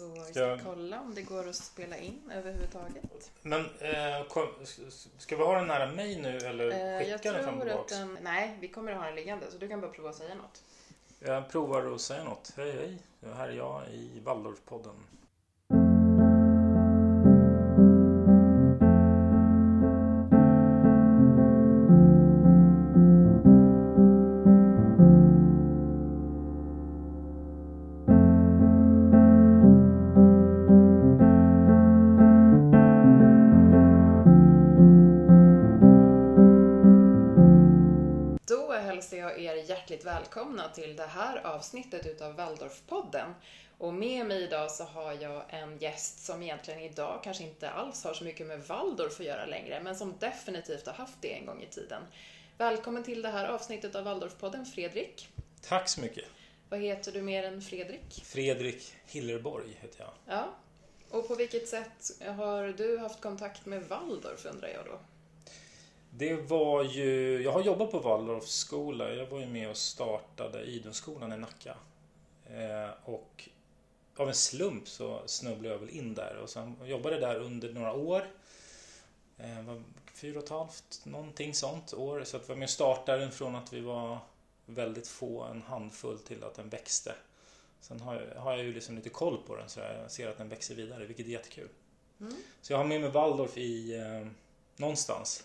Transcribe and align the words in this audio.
Så 0.00 0.06
vi 0.06 0.20
Ska 0.20 0.40
jag- 0.40 0.60
kolla 0.64 1.00
om 1.00 1.14
det 1.14 1.22
går 1.22 1.48
att 1.48 1.54
spela 1.56 1.96
in 1.96 2.30
överhuvudtaget. 2.34 3.30
Men 3.42 3.60
eh, 3.60 4.24
kom, 4.28 4.46
ska 5.18 5.36
vi 5.36 5.42
ha 5.44 5.58
den 5.58 5.66
nära 5.66 5.86
mig 5.86 6.22
nu 6.22 6.36
eller 6.36 6.98
Eh, 7.00 7.04
skicka 7.04 7.32
den 7.32 7.44
fram 7.44 7.60
och 7.60 7.86
den... 7.88 8.18
Nej, 8.22 8.56
vi 8.60 8.68
kommer 8.68 8.92
att 8.92 8.98
ha 8.98 9.04
den 9.06 9.14
liggande 9.14 9.50
så 9.50 9.58
du 9.58 9.68
kan 9.68 9.80
bara 9.80 9.90
prova 9.90 10.10
att 10.10 10.16
säga 10.16 10.34
något. 10.34 10.62
Jag 11.18 11.48
provar 11.48 11.94
att 11.94 12.00
säga 12.00 12.24
något. 12.24 12.52
Hej 12.56 12.72
hej, 12.72 12.98
här 13.34 13.48
är 13.48 13.52
jag 13.52 13.88
i 13.88 14.20
Waldorfpodden. 14.24 14.94
Till 40.74 40.96
det 40.96 41.06
här 41.06 41.46
avsnittet 41.46 42.06
utav 42.06 42.34
Waldorfpodden. 42.36 43.34
Och 43.78 43.94
med 43.94 44.26
mig 44.26 44.42
idag 44.42 44.70
så 44.70 44.84
har 44.84 45.12
jag 45.12 45.42
en 45.48 45.78
gäst 45.78 46.24
som 46.24 46.42
egentligen 46.42 46.80
idag 46.80 47.20
kanske 47.24 47.44
inte 47.44 47.70
alls 47.70 48.04
har 48.04 48.14
så 48.14 48.24
mycket 48.24 48.46
med 48.46 48.66
Waldorf 48.66 49.20
att 49.20 49.26
göra 49.26 49.46
längre, 49.46 49.80
men 49.82 49.96
som 49.96 50.14
definitivt 50.18 50.86
har 50.86 50.94
haft 50.94 51.16
det 51.20 51.32
en 51.32 51.46
gång 51.46 51.62
i 51.62 51.66
tiden. 51.66 52.02
Välkommen 52.58 53.04
till 53.04 53.22
det 53.22 53.28
här 53.28 53.48
avsnittet 53.48 53.94
av 53.94 54.04
Waldorfpodden, 54.04 54.66
Fredrik. 54.66 55.28
Tack 55.62 55.88
så 55.88 56.00
mycket. 56.00 56.24
Vad 56.68 56.80
heter 56.80 57.12
du 57.12 57.22
mer 57.22 57.44
än 57.44 57.62
Fredrik? 57.62 58.24
Fredrik 58.24 58.94
Hillerborg 59.06 59.78
heter 59.80 60.00
jag. 60.00 60.12
Ja. 60.26 60.54
Och 61.10 61.28
på 61.28 61.34
vilket 61.34 61.68
sätt 61.68 62.10
har 62.36 62.68
du 62.68 62.98
haft 62.98 63.20
kontakt 63.20 63.66
med 63.66 63.88
Waldorf 63.88 64.46
undrar 64.46 64.68
jag 64.68 64.84
då? 64.84 65.00
Det 66.20 66.34
var 66.34 66.84
ju, 66.84 67.42
jag 67.42 67.52
har 67.52 67.62
jobbat 67.62 67.90
på 67.90 67.98
Waldorfskola. 67.98 69.14
Jag 69.14 69.26
var 69.26 69.40
ju 69.40 69.46
med 69.46 69.70
och 69.70 69.76
startade 69.76 70.62
Idunskolan 70.62 71.32
i 71.32 71.36
Nacka. 71.36 71.76
Eh, 72.46 72.90
och 73.04 73.48
av 74.16 74.28
en 74.28 74.34
slump 74.34 74.88
så 74.88 75.22
snubblade 75.26 75.74
jag 75.74 75.78
väl 75.78 75.90
in 75.90 76.14
där 76.14 76.36
och 76.36 76.50
sen 76.50 76.76
jobbade 76.84 77.20
där 77.20 77.36
under 77.36 77.72
några 77.72 77.92
år. 77.92 78.30
Eh, 79.38 79.62
var 79.62 79.82
fyra 80.14 80.38
och 80.38 80.44
ett 80.44 80.50
halvt, 80.50 81.00
någonting 81.04 81.54
sånt 81.54 81.94
år. 81.94 82.24
Så 82.24 82.36
att 82.36 82.48
var 82.48 82.56
med 82.56 82.66
och 82.66 82.70
startade 82.70 83.30
från 83.30 83.54
att 83.54 83.72
vi 83.72 83.80
var 83.80 84.18
väldigt 84.66 85.08
få, 85.08 85.42
en 85.42 85.62
handfull, 85.62 86.18
till 86.18 86.44
att 86.44 86.54
den 86.54 86.68
växte. 86.68 87.14
Sen 87.80 88.00
har 88.00 88.14
jag, 88.14 88.40
har 88.40 88.52
jag 88.52 88.64
ju 88.64 88.74
liksom 88.74 88.96
lite 88.96 89.10
koll 89.10 89.38
på 89.46 89.56
den 89.56 89.68
så 89.68 89.80
jag 89.80 90.10
ser 90.10 90.28
att 90.28 90.38
den 90.38 90.48
växer 90.48 90.74
vidare, 90.74 91.06
vilket 91.06 91.26
är 91.26 91.30
jättekul. 91.30 91.68
Mm. 92.20 92.34
Så 92.60 92.72
jag 92.72 92.78
har 92.78 92.84
med 92.84 93.00
mig 93.00 93.10
Waldorf 93.10 93.58
i 93.58 93.96
eh, 93.96 94.28
någonstans 94.76 95.44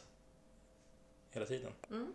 hela 1.36 1.46
tiden. 1.46 1.72
Mm. 1.90 2.14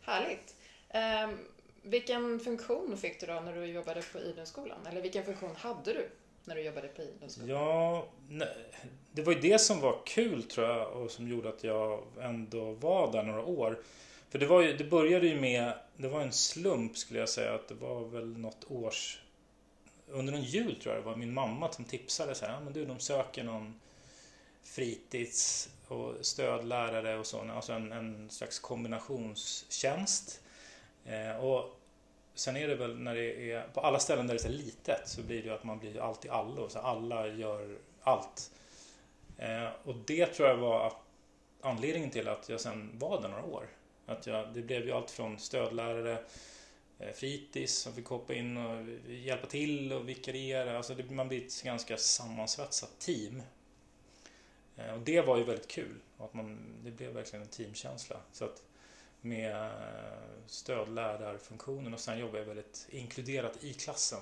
Härligt. 0.00 0.54
Ehm, 0.88 1.38
vilken 1.82 2.40
funktion 2.40 2.96
fick 2.96 3.20
du 3.20 3.26
då 3.26 3.32
när 3.32 3.52
du 3.52 3.66
jobbade 3.66 4.02
på 4.12 4.18
Idunskolan? 4.18 4.86
Eller 4.86 5.02
vilken 5.02 5.24
funktion 5.24 5.56
hade 5.56 5.92
du 5.92 6.08
när 6.44 6.54
du 6.54 6.62
jobbade 6.62 6.88
på 6.88 7.02
Idunskolan? 7.02 7.48
Ja, 7.48 8.06
nej, 8.28 8.72
det 9.12 9.22
var 9.22 9.32
ju 9.32 9.40
det 9.40 9.58
som 9.58 9.80
var 9.80 10.02
kul 10.06 10.42
tror 10.42 10.66
jag 10.66 10.92
och 10.92 11.10
som 11.10 11.28
gjorde 11.28 11.48
att 11.48 11.64
jag 11.64 12.02
ändå 12.20 12.72
var 12.72 13.12
där 13.12 13.22
några 13.22 13.44
år. 13.44 13.82
För 14.30 14.38
det, 14.38 14.46
var 14.46 14.62
ju, 14.62 14.76
det 14.76 14.84
började 14.84 15.26
ju 15.26 15.40
med, 15.40 15.72
det 15.96 16.08
var 16.08 16.20
en 16.20 16.32
slump 16.32 16.98
skulle 16.98 17.20
jag 17.20 17.28
säga, 17.28 17.54
att 17.54 17.68
det 17.68 17.74
var 17.74 18.04
väl 18.04 18.38
något 18.38 18.64
års... 18.70 19.20
Under 20.08 20.32
en 20.32 20.42
jul 20.42 20.80
tror 20.80 20.94
jag 20.94 21.04
det 21.04 21.06
var 21.06 21.16
min 21.16 21.34
mamma 21.34 21.72
som 21.72 21.84
tipsade 21.84 22.34
så 22.34 22.46
här, 22.46 22.60
men 22.60 22.72
du 22.72 22.84
de 22.84 23.00
söker 23.00 23.44
någon 23.44 23.80
fritids 24.62 25.70
och 25.88 26.14
stödlärare 26.20 27.18
och 27.18 27.26
så, 27.26 27.50
alltså 27.50 27.72
en, 27.72 27.92
en 27.92 28.30
slags 28.30 28.58
kombinationstjänst. 28.58 30.40
Eh, 31.04 31.44
och 31.44 31.80
Sen 32.34 32.56
är 32.56 32.68
det 32.68 32.74
väl 32.74 32.98
när 32.98 33.14
det 33.14 33.52
är 33.52 33.68
på 33.68 33.80
alla 33.80 33.98
ställen 33.98 34.26
där 34.26 34.34
det 34.34 34.40
är 34.40 34.42
så 34.42 34.48
litet 34.48 35.08
så 35.08 35.22
blir 35.22 35.42
det 35.42 35.48
ju 35.48 35.54
att 35.54 35.64
man 35.64 35.78
blir 35.78 36.00
allt 36.00 36.24
i 36.24 36.28
allo. 36.28 36.68
Så 36.68 36.78
alla 36.78 37.26
gör 37.26 37.78
allt. 38.02 38.50
Eh, 39.38 39.68
och 39.84 39.94
det 40.06 40.26
tror 40.26 40.48
jag 40.48 40.56
var 40.56 40.86
att, 40.86 40.96
anledningen 41.60 42.10
till 42.10 42.28
att 42.28 42.48
jag 42.48 42.60
sen 42.60 42.98
var 42.98 43.22
där 43.22 43.28
några 43.28 43.44
år. 43.44 43.68
Att 44.06 44.26
jag, 44.26 44.54
det 44.54 44.62
blev 44.62 44.84
ju 44.84 44.92
allt 44.92 45.10
från 45.10 45.38
stödlärare, 45.38 46.18
eh, 46.98 47.12
fritids 47.12 47.74
som 47.74 47.92
fick 47.92 48.06
hoppa 48.06 48.34
in 48.34 48.56
och 48.56 48.86
hjälpa 49.08 49.46
till 49.46 49.92
och 49.92 50.08
vikariera. 50.08 50.76
Alltså 50.76 50.94
det, 50.94 51.10
man 51.10 51.28
blir 51.28 51.46
ett 51.46 51.62
ganska 51.62 51.96
sammansvetsat 51.96 52.98
team. 52.98 53.42
Eh, 54.76 54.94
och 54.94 55.00
det 55.00 55.20
var 55.20 55.36
ju 55.36 55.44
väldigt 55.44 55.68
kul. 55.68 56.00
Att 56.18 56.34
man, 56.34 56.58
det 56.84 56.90
blev 56.90 57.12
verkligen 57.12 57.42
en 57.42 57.48
teamkänsla. 57.48 58.16
Så 58.32 58.44
att, 58.44 58.62
med 59.20 59.70
stödlärarfunktionen 60.46 61.94
och 61.94 62.00
sen 62.00 62.18
jobbar 62.18 62.38
jag 62.38 62.46
väldigt 62.46 62.86
inkluderat 62.90 63.64
i 63.64 63.74
klassen 63.74 64.20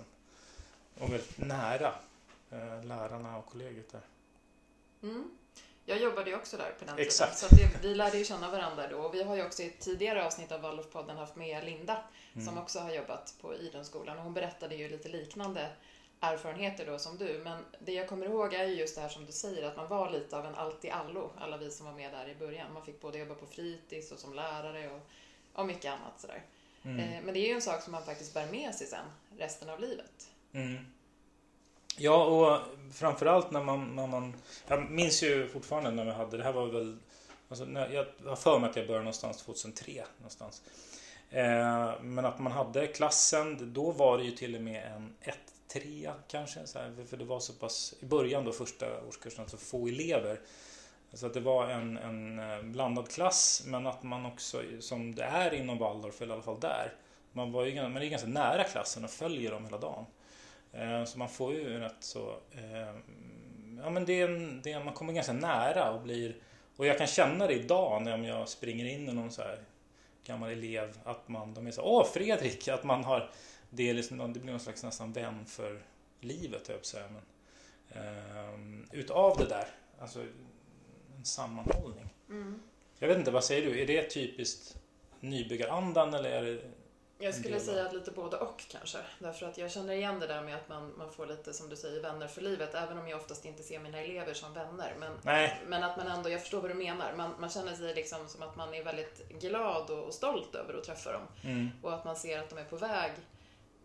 och 0.99 1.13
väldigt 1.13 1.39
nära 1.39 1.95
eh, 2.51 2.85
lärarna 2.85 3.39
och 3.39 3.47
kollegiet 3.47 3.93
där. 3.93 4.01
Mm. 5.03 5.31
Jag 5.85 6.01
jobbade 6.01 6.31
ju 6.31 6.37
också 6.37 6.57
där 6.57 6.73
på 6.79 6.85
den 6.85 6.99
Exakt. 6.99 7.41
tiden. 7.41 7.49
Så 7.69 7.79
det, 7.81 7.89
vi 7.89 7.95
lärde 7.95 8.19
ju 8.19 8.25
känna 8.25 8.51
varandra 8.51 8.89
då. 8.89 8.97
Och 8.99 9.15
vi 9.15 9.23
har 9.23 9.37
ju 9.37 9.47
också 9.47 9.63
i 9.63 9.67
ett 9.67 9.81
tidigare 9.81 10.27
avsnitt 10.27 10.53
av 10.53 10.61
Waldorfpodden 10.61 11.17
haft 11.17 11.37
med 11.37 11.65
Linda 11.65 12.05
som 12.33 12.43
Mm. 12.49 12.59
också 12.59 12.79
har 12.79 12.93
jobbat 12.95 13.35
på 13.41 13.55
Idunskolan. 13.55 14.19
Och 14.19 14.25
hon 14.25 14.35
berättade 14.35 14.75
ju 14.75 14.89
lite 14.89 15.09
liknande 15.09 15.71
erfarenheter 16.23 16.87
då 16.87 16.99
som 16.99 17.19
du. 17.19 17.41
Men 17.45 17.65
det 17.79 17.93
jag 17.93 18.09
kommer 18.09 18.27
ihåg 18.27 18.55
är 18.55 18.65
ju 18.65 18.75
just 18.75 18.95
det 18.95 19.01
här 19.01 19.09
som 19.09 19.27
du 19.27 19.33
säger, 19.33 19.69
att 19.69 19.77
man 19.77 19.89
var 19.89 20.11
lite 20.11 20.39
av 20.39 20.47
en 20.47 20.55
allt-i-allo, 20.55 21.31
alla 21.39 21.57
vi 21.57 21.71
som 21.71 21.87
var 21.87 21.93
med 21.93 22.13
där 22.13 22.29
i 22.29 22.35
början. 22.35 22.73
Man 22.73 22.85
fick 22.85 23.01
både 23.01 23.19
jobba 23.19 23.35
på 23.35 23.47
fritids 23.47 24.13
och 24.13 24.19
som 24.19 24.35
lärare 24.35 24.91
och, 24.91 25.01
och 25.53 25.67
mycket 25.67 25.93
annat 25.93 26.21
sådär. 26.21 26.43
Mm. 26.83 27.01
Eh, 27.01 27.23
Men 27.25 27.35
det 27.35 27.41
är 27.41 27.49
ju 27.49 27.55
en 27.55 27.63
sak 27.63 27.83
som 27.83 27.93
man 27.93 28.05
faktiskt 28.05 28.35
bär 28.35 28.47
med 28.47 28.75
sig 28.75 28.87
sen, 28.87 29.05
resten 29.39 29.71
av 29.71 29.81
livet. 29.81 30.31
Mm. 30.53 30.87
Ja, 31.97 32.25
och 32.25 32.61
framförallt 32.95 33.51
när 33.51 33.63
man, 33.63 33.97
när 33.97 34.07
man... 34.07 34.35
Jag 34.67 34.91
minns 34.91 35.23
ju 35.23 35.49
fortfarande 35.49 35.91
när 35.91 36.05
vi 36.05 36.11
hade... 36.11 36.37
Det 36.37 36.45
här 36.45 36.53
var 36.53 36.67
väl... 36.67 36.99
Alltså, 37.49 37.67
jag 37.69 38.07
har 38.25 38.37
för 38.37 38.59
mig 38.59 38.71
att 38.71 38.77
jag 38.77 38.87
började 38.87 39.05
någonstans 39.05 39.37
2003. 39.37 40.05
Någonstans. 40.19 40.63
Eh, 41.31 42.01
men 42.01 42.25
att 42.25 42.39
man 42.39 42.53
hade 42.53 42.87
klassen, 42.87 43.73
då 43.73 43.91
var 43.91 44.19
det 44.19 44.25
ju 44.25 44.31
till 44.31 44.57
och 44.57 44.63
med 44.63 44.93
en 44.97 45.15
1-3 45.75 46.13
kanske. 46.29 46.67
Så 46.67 46.79
här, 46.79 47.05
för 47.07 47.17
det 47.17 47.25
var 47.25 47.41
så 47.41 47.53
pass... 47.53 47.95
I 48.01 48.07
början 48.07 48.45
då, 48.45 48.53
första 48.53 49.05
årskursen, 49.09 49.49
så 49.49 49.57
få 49.57 49.89
elever. 49.89 50.41
Så 51.13 51.27
att 51.27 51.35
det 51.35 51.41
var 51.41 51.69
en, 51.69 51.97
en 51.97 52.39
eh, 52.39 52.63
blandad 52.63 53.11
klass, 53.11 53.63
men 53.67 53.87
att 53.87 54.03
man 54.03 54.27
också, 54.27 54.63
som 54.81 55.15
det 55.15 55.25
är 55.25 55.55
inom 55.55 55.79
Waldorf, 55.79 56.23
eller 56.23 56.33
i 56.33 56.35
alla 56.35 56.43
fall 56.43 56.61
där, 56.61 56.93
man, 57.33 57.53
var 57.53 57.65
ju, 57.65 57.89
man 57.89 57.97
är 57.97 58.07
ganska 58.07 58.29
nära 58.29 58.65
klassen 58.65 59.05
och 59.05 59.11
följer 59.11 59.51
dem 59.51 59.65
hela 59.65 59.79
dagen. 59.79 60.07
Eh, 60.73 61.05
så 61.05 61.19
man 61.19 61.29
får 61.29 61.55
ju 61.55 61.79
rätt 61.79 61.97
så... 62.01 62.31
Eh, 62.53 62.97
ja 63.83 63.91
men 63.91 64.05
det 64.05 64.21
är 64.21 64.29
en, 64.29 64.63
det 64.63 64.73
är, 64.73 64.85
man 64.85 64.95
kommer 64.95 65.13
ganska 65.13 65.33
nära 65.33 65.91
och 65.91 66.03
blir... 66.03 66.37
Och 66.77 66.87
jag 66.87 66.99
kan 66.99 67.07
känna 67.07 67.47
det 67.47 67.55
idag 67.55 68.03
när 68.03 68.29
jag 68.29 68.49
springer 68.49 68.85
in 68.85 69.09
i 69.09 69.13
någon 69.13 69.31
så 69.31 69.43
här 69.43 69.59
gammal 70.25 70.51
elev 70.51 70.99
att 71.05 71.29
man, 71.29 71.55
de 71.55 71.67
är 71.67 71.71
så 71.71 71.83
Åh 71.83 72.07
Fredrik! 72.07 72.69
Att 72.69 72.85
man 72.85 73.05
har... 73.05 73.31
Det, 73.75 73.91
är 73.91 73.95
liksom, 73.95 74.33
det 74.33 74.41
blir 74.41 74.51
någon 74.53 74.61
slags 74.61 74.83
nästan 74.83 75.13
vän 75.13 75.47
för 75.47 75.83
livet 76.21 76.69
höll 76.69 76.75
jag 76.75 76.81
på 76.81 76.87
säga. 76.87 77.07
Men, 77.09 77.23
ehm, 78.03 78.89
utav 78.93 79.39
det 79.39 79.45
där, 79.45 79.67
alltså 80.01 80.21
en 81.19 81.25
sammanhållning. 81.25 82.09
Jag 82.99 83.09
vet 83.09 83.19
inte, 83.19 83.31
vad 83.31 83.45
säger 83.45 83.71
du? 83.71 83.81
Är 83.83 83.87
det 83.87 84.03
typiskt 84.11 84.77
nybyggarandan 85.21 86.15
eller 86.15 86.31
är 86.31 86.43
det... 86.43 86.61
Jag 87.19 87.35
skulle 87.35 87.61
säga 87.61 87.87
att 87.87 87.93
lite 87.93 88.11
både 88.11 88.37
och 88.37 88.63
kanske. 88.71 88.99
Därför 89.19 89.47
att 89.47 89.59
jag 89.59 89.71
känner 89.71 89.95
igen 89.95 90.21
det 90.21 90.27
där 90.27 90.43
med 90.43 90.57
att 90.57 90.69
man, 90.69 90.93
man 90.99 91.13
får 91.13 91.27
lite, 91.27 91.53
som 91.53 91.69
du 91.69 91.77
säger, 91.77 92.03
vänner 92.03 92.29
för 92.29 92.41
livet. 92.41 92.75
Även 92.75 92.99
om 92.99 93.09
jag 93.09 93.21
oftast 93.21 93.45
inte 93.45 93.63
ser 93.63 93.79
mina 93.79 93.99
elever 93.99 94.35
som 94.35 94.55
vänner. 94.55 94.95
Men, 94.99 95.13
Nej, 95.23 95.61
men 95.67 95.83
att 95.83 95.97
man 95.97 96.07
ändå, 96.07 96.31
jag 96.31 96.41
förstår 96.41 96.61
vad 96.61 96.71
du 96.71 96.75
menar. 96.75 97.15
Man, 97.17 97.31
man 97.41 97.51
känner 97.51 97.75
sig 97.75 97.95
liksom 97.95 98.29
som 98.29 98.43
att 98.43 98.57
man 98.57 98.75
är 98.75 98.85
väldigt 98.85 99.29
glad 99.41 99.91
och, 99.91 100.05
och 100.05 100.15
stolt 100.15 100.55
över 100.55 100.75
att 100.75 100.85
träffa 100.85 101.13
dem. 101.13 101.23
mm, 101.43 101.69
Och 101.83 101.95
att 101.95 102.05
man 102.05 102.17
ser 102.17 102.39
att 102.39 102.51
de 102.51 102.59
är 102.59 102.65
på 102.65 102.77
väg 102.77 103.13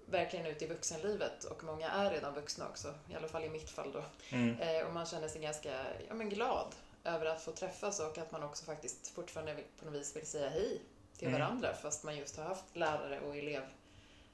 verkligen 0.09 0.45
ut 0.45 0.61
i 0.61 0.67
vuxenlivet. 0.67 1.43
Och 1.43 1.63
många 1.63 1.89
är 1.89 2.11
redan 2.11 2.33
vuxna 2.33 2.67
också. 2.67 2.93
I 3.09 3.15
alla 3.15 3.27
fall 3.27 3.43
i 3.43 3.49
mitt 3.49 3.69
fall 3.69 3.91
då. 3.91 4.03
mm, 4.29 4.59
Eh, 4.59 4.87
och 4.87 4.93
man 4.93 5.05
känner 5.05 5.27
sig 5.27 5.41
ganska 5.41 5.85
ja, 6.07 6.13
men 6.13 6.29
glad 6.29 6.75
över 7.03 7.25
att 7.25 7.41
få 7.41 7.51
träffas 7.51 7.99
och 7.99 8.17
att 8.17 8.31
man 8.31 8.43
också 8.43 8.65
faktiskt 8.65 9.07
fortfarande 9.07 9.57
på 9.79 9.85
något 9.85 9.93
vis 9.93 10.15
vill 10.15 10.25
säga 10.27 10.49
hej 10.49 10.81
till 11.17 11.27
Mm. 11.27 11.39
varandra 11.41 11.73
fast 11.73 12.03
man 12.03 12.17
just 12.17 12.37
har 12.37 12.43
haft 12.43 12.63
lärare 12.75 13.19
och 13.19 13.35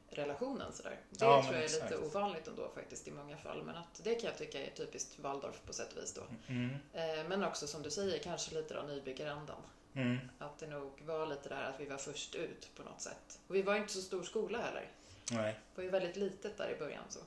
elevrelationen 0.09 0.73
sådär. 0.73 0.97
Det 1.09 1.25
Ja, 1.25 1.41
tror 1.43 1.53
jag 1.55 1.61
är 1.61 1.65
exakt. 1.65 1.91
lite 1.91 2.03
ovanligt 2.03 2.47
ändå 2.47 2.69
faktiskt 2.75 3.07
i 3.07 3.11
många 3.11 3.37
fall 3.37 3.63
men 3.63 3.75
att 3.75 4.01
det 4.03 4.15
kan 4.15 4.29
jag 4.29 4.37
tycka 4.37 4.65
är 4.65 4.69
typiskt 4.69 5.19
Waldorf 5.19 5.61
på 5.65 5.73
sätt 5.73 5.93
och 5.93 6.03
vis 6.03 6.13
då. 6.13 6.21
mm, 6.47 6.69
Eh, 6.93 7.27
men 7.27 7.43
också 7.43 7.67
som 7.67 7.81
du 7.81 7.91
säger 7.91 8.19
kanske 8.19 8.55
lite 8.55 8.79
av 8.79 8.87
nybyggarandan. 8.87 9.61
mm. 9.95 10.17
Att 10.39 10.59
det 10.59 10.67
nog 10.67 11.01
var 11.05 11.27
lite 11.27 11.49
där 11.49 11.63
att 11.63 11.79
vi 11.79 11.85
var 11.85 11.97
först 11.97 12.35
ut 12.35 12.69
på 12.75 12.83
något 12.83 13.01
sätt. 13.01 13.39
Och 13.47 13.55
vi 13.55 13.61
var 13.61 13.75
inte 13.75 13.93
så 13.93 14.01
stor 14.01 14.23
skola 14.23 14.57
heller. 14.57 14.87
Nej. 15.31 15.59
Det 15.75 15.81
var 15.81 15.83
ju 15.83 15.89
väldigt 15.89 16.15
litet 16.15 16.57
där 16.57 16.75
i 16.75 16.79
början 16.79 17.03
så. 17.09 17.19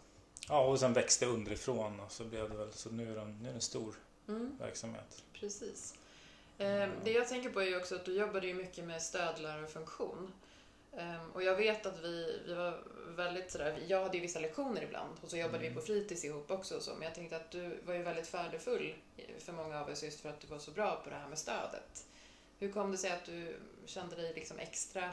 Ja, 0.49 0.67
och 0.67 0.81
sen 0.81 0.93
växte 0.93 1.27
underifrån 1.27 2.01
och 2.01 2.13
så 2.13 2.25
blev 2.25 2.51
det 2.51 2.57
väl, 2.57 2.73
så 2.73 2.91
nu 2.91 3.13
är 3.13 3.17
den, 3.17 3.39
nu 3.43 3.49
är 3.49 3.53
den 3.53 3.61
stor 3.61 3.95
mm. 4.29 4.57
verksamhet. 4.59 5.23
Precis. 5.33 5.95
Eh, 6.59 6.89
det 7.05 7.11
jag 7.11 7.29
tänker 7.29 7.51
på 7.51 7.61
är 7.61 7.67
ju 7.67 7.77
också 7.77 7.95
att 7.95 8.05
du 8.05 8.15
jobbade 8.19 8.47
ju 8.47 8.55
mycket 8.55 8.85
med 8.85 9.03
stödlärarfunktion. 9.03 10.33
Eh, 10.93 11.27
och 11.33 11.43
jag 11.43 11.57
vet 11.57 11.87
att 11.87 11.99
vi, 11.99 12.43
vi 12.47 12.55
var 12.55 12.79
väldigt 13.17 13.51
sådär, 13.51 13.85
jag 13.89 14.03
hade 14.03 14.17
ju 14.17 14.23
vissa 14.23 14.41
lektioner 14.41 14.83
ibland 14.83 15.19
och 15.23 15.31
så 15.31 15.37
jobbade 15.37 15.59
mm. 15.59 15.69
vi 15.69 15.81
på 15.81 15.87
fritids 15.87 16.25
ihop 16.25 16.51
också 16.51 16.77
och 16.77 16.83
så, 16.83 16.95
men 16.95 17.03
jag 17.03 17.15
tänkte 17.15 17.37
att 17.37 17.51
du 17.51 17.81
var 17.87 17.95
ju 17.95 18.03
väldigt 18.03 18.27
färdigfull 18.27 18.95
för 19.39 19.53
många 19.53 19.81
av 19.81 19.89
oss 19.89 20.03
just 20.03 20.21
för 20.21 20.29
att 20.29 20.41
du 20.41 20.47
var 20.47 20.59
så 20.59 20.71
bra 20.71 21.01
på 21.05 21.11
det 21.11 21.17
här 21.17 21.29
med 21.29 21.39
stödet. 21.39 22.07
Hur 22.59 22.73
kom 22.73 22.91
det 22.91 22.99
sig 22.99 23.11
att 23.11 23.25
du 23.25 23.57
kände 23.87 24.17
dig 24.17 24.33
liksom 24.35 24.59
extra 24.59 25.11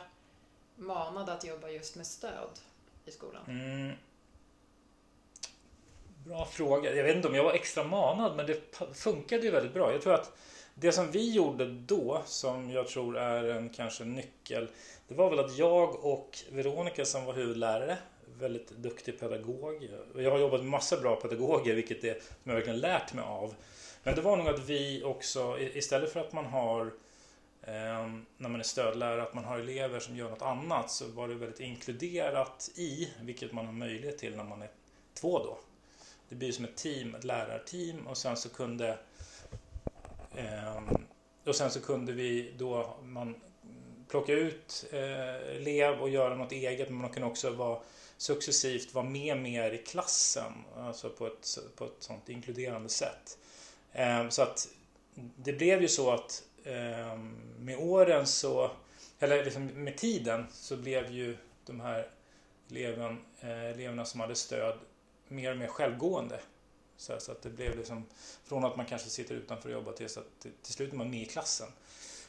manad 0.76 1.30
att 1.30 1.46
jobba 1.46 1.70
just 1.70 1.96
med 1.96 2.08
stöd 2.08 2.60
i 3.06 3.12
skolan? 3.12 3.42
Mm. 3.48 3.92
Bra 6.26 6.46
fråga. 6.46 6.96
Jag 6.96 7.04
vet 7.04 7.16
inte 7.16 7.28
om 7.28 7.36
jag 7.36 7.44
var 7.44 7.54
extra 7.54 7.84
manad, 7.84 8.36
men 8.36 8.46
det 8.46 8.78
funkade 8.94 9.44
ju 9.44 9.52
väldigt 9.52 9.74
bra. 9.74 9.92
Jag 9.92 10.02
tror 10.02 10.14
att 10.14 10.32
det 10.76 10.92
som 10.92 11.12
vi 11.12 11.32
gjorde 11.32 11.66
då, 11.66 12.22
som 12.26 12.72
jag 12.72 12.88
tror 12.88 13.18
är 13.18 13.44
en 13.44 13.70
kanske 13.70 14.04
nyckel, 14.04 14.68
det 15.08 15.16
var 15.16 15.30
väl 15.30 15.40
att 15.40 15.58
jag 15.58 16.06
och 16.06 16.38
Veronica 16.52 17.06
som 17.06 17.26
var 17.26 17.34
huvudlärare, 17.34 17.98
väldigt 18.40 18.70
duktig 18.70 19.20
pedagog. 19.20 19.90
Jag 20.16 20.32
har 20.32 20.40
jobbat 20.40 20.60
med 20.60 20.70
massa 20.70 20.98
bra 20.98 21.16
pedagoger, 21.16 21.76
vilket 21.76 22.04
är 22.04 22.14
som 22.14 22.38
jag 22.44 22.54
verkligen 22.54 22.80
lärt 22.80 23.14
mig 23.14 23.24
av. 23.24 23.56
Men 24.04 24.16
det 24.16 24.22
var 24.22 24.38
nog 24.38 24.48
att 24.48 24.70
vi 24.70 25.04
också, 25.04 25.60
istället 25.60 26.14
för 26.14 26.20
att 26.20 26.34
man 26.34 26.46
har 26.46 26.92
Ehm, 27.68 28.26
när 28.38 28.50
man 28.50 28.60
är 28.60 28.64
stödlärare 28.64 29.24
att 29.24 29.34
man 29.34 29.46
har 29.46 29.60
elever 29.60 30.00
som 30.00 30.16
gör 30.16 30.30
något 30.30 30.42
annat 30.42 30.92
så 30.92 31.08
var 31.08 31.28
det 31.28 31.36
väldigt 31.36 31.60
inkluderat 31.60 32.70
i, 32.76 33.10
vilket 33.22 33.52
man 33.52 33.66
har 33.66 33.74
möjlighet 33.74 34.18
till 34.18 34.36
när 34.36 34.44
man 34.44 34.62
är 34.62 34.70
två 35.14 35.40
då. 35.40 35.60
Det 36.30 36.36
blir 36.36 36.52
som 36.52 36.66
ett 36.66 36.76
team, 36.76 37.16
ett 37.16 37.24
lärarteam 37.24 38.08
och 38.08 38.18
sen 38.18 38.38
så 38.38 38.50
kunde 38.50 38.98
ehm, 40.36 41.08
och 41.46 41.56
sen 41.56 41.72
så 41.72 41.82
kunde 41.82 42.12
vi 42.12 42.54
då 42.58 42.98
man 43.04 43.36
plocka 44.08 44.34
ut 44.34 44.86
eh, 44.92 45.56
elev 45.56 46.02
och 46.02 46.10
göra 46.10 46.36
något 46.36 46.52
eget 46.52 46.90
men 46.90 46.98
man 46.98 47.10
kunde 47.10 47.28
också 47.28 47.50
vara 47.50 47.80
successivt 48.18 48.94
vara 48.94 49.06
med 49.06 49.38
mer 49.38 49.72
i 49.72 49.78
klassen 49.78 50.54
alltså 50.78 51.10
på 51.10 51.28
ett, 51.28 51.58
på 51.76 51.86
ett 51.86 51.96
sånt 52.00 52.30
inkluderande 52.30 52.90
sätt. 52.90 53.38
Ehm, 53.92 54.32
så 54.32 54.42
att 54.42 54.68
det 55.16 55.54
blev 55.54 55.82
ju 55.82 55.88
så 55.88 56.12
att 56.12 56.44
Ehm, 56.64 57.36
med 57.60 57.78
åren 57.78 58.28
så, 58.28 58.72
eller 59.20 59.44
liksom 59.44 59.66
med 59.66 59.98
tiden 59.98 60.46
så 60.52 60.78
blev 60.78 61.12
ju 61.12 61.38
de 61.66 61.80
här 61.80 62.10
eleven, 62.72 63.26
eh, 63.40 63.64
eleverna 63.64 64.06
som 64.06 64.20
hade 64.20 64.36
stöd 64.36 64.80
mer 65.28 65.52
och 65.52 65.58
mer 65.58 65.68
självgående. 65.68 66.40
Så, 66.98 67.14
att 67.14 67.42
det 67.42 67.50
blev 67.50 67.78
liksom 67.78 68.06
från 68.44 68.66
att 68.66 68.76
man 68.76 68.86
kanske 68.86 69.10
sitter 69.10 69.36
utanför 69.36 69.70
och 69.70 69.76
jobbar 69.76 69.92
till 69.92 70.06
att 70.06 70.40
till 70.40 70.74
slut 70.74 70.94
är 70.94 70.98
man 70.98 71.10
med 71.10 71.22
i 71.22 71.26
klassen. 71.26 71.68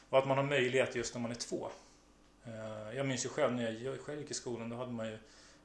Och 0.09 0.17
att 0.17 0.27
man 0.27 0.37
har 0.37 0.43
möjlighet 0.43 0.95
just 0.95 1.13
när 1.13 1.21
man 1.21 1.31
är 1.31 1.35
två. 1.35 1.69
Eh, 2.45 2.97
jag 2.97 3.07
minns 3.07 3.25
ju 3.25 3.29
själv 3.29 3.53
när 3.53 3.71
jag 3.71 3.99
själv 3.99 4.19
gick 4.21 4.31
i 4.31 4.33
skolan, 4.33 4.69
då 4.69 4.75
hade 4.75 4.91
man 4.91 5.07
ju, 5.07 5.17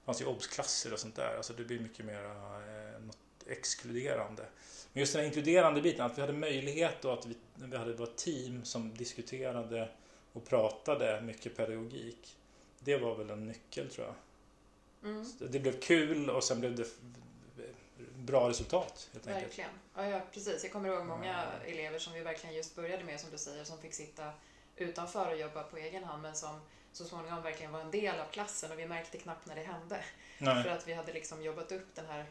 fanns 0.05 0.20
ju 0.20 0.26
obsklasser 0.26 0.93
och 0.93 0.99
sånt 0.99 1.17
där. 1.17 1.37
Alltså 1.37 1.52
det 1.52 1.64
blir 1.64 1.81
mycket 1.81 2.05
mer 2.05 2.25
eh, 2.25 3.00
något 3.00 3.19
exkluderande. 3.50 4.43
Men 4.93 5.00
just 5.00 5.12
den 5.12 5.20
här 5.20 5.26
inkluderande 5.26 5.81
biten, 5.81 6.06
att 6.06 6.19
vi 6.19 6.20
hade 6.20 6.32
möjlighet 6.32 7.05
och 7.05 7.12
att 7.12 7.26
vi, 7.26 7.37
vi 7.55 7.76
hade 7.76 8.05
ett 8.05 8.17
team 8.17 8.64
som 8.64 8.94
diskuterade 8.94 9.88
och 10.32 10.47
pratade 10.47 11.20
mycket 11.20 11.56
pedagogik. 11.56 12.37
Det 12.79 12.97
var 12.97 13.14
väl 13.14 13.31
en 13.31 13.47
nyckel 13.47 13.91
tror 13.91 14.06
jag. 14.06 14.14
Mm. 15.11 15.26
Det 15.38 15.58
blev 15.58 15.81
kul 15.81 16.31
och 16.31 16.44
sen 16.44 16.61
blev 16.61 16.76
det 16.76 16.87
bra 18.14 18.49
resultat. 18.49 19.08
Helt 19.12 19.26
verkligen. 19.26 19.70
Ja, 19.96 20.06
ja, 20.06 20.20
precis. 20.32 20.62
Jag 20.62 20.73
kommer 20.73 20.88
ihåg 20.88 21.06
många 21.06 21.43
mm. 21.43 21.73
elever 21.73 21.99
som 21.99 22.12
vi 22.12 22.20
verkligen 22.20 22.56
just 22.56 22.76
började 22.76 23.05
med, 23.05 23.20
som 23.20 23.31
du 23.31 23.38
säger, 23.38 23.64
som 23.64 23.79
fick 23.79 23.94
sitta 23.94 24.32
utanför 24.76 25.32
och 25.32 25.38
jobba 25.38 25.62
på 25.62 25.76
egen 25.76 26.05
hand, 26.05 26.23
men 26.23 26.35
som 26.35 26.61
så 26.93 27.05
småningom 27.05 27.43
verkligen 27.43 27.73
var 27.73 27.81
en 27.81 27.91
del 27.91 28.20
av 28.20 28.26
klassen 28.31 28.73
och 28.73 28.79
vi 28.79 28.87
märkte 28.87 29.19
knappt 29.19 29.46
när 29.46 29.55
det 29.55 29.62
hände. 29.62 30.05
Nej. 30.38 30.62
För 30.62 30.70
att 30.70 30.88
vi 30.88 30.93
hade 30.93 31.12
liksom 31.12 31.43
jobbat 31.43 31.73
upp 31.73 31.94
det 31.94 32.03
här 32.08 32.26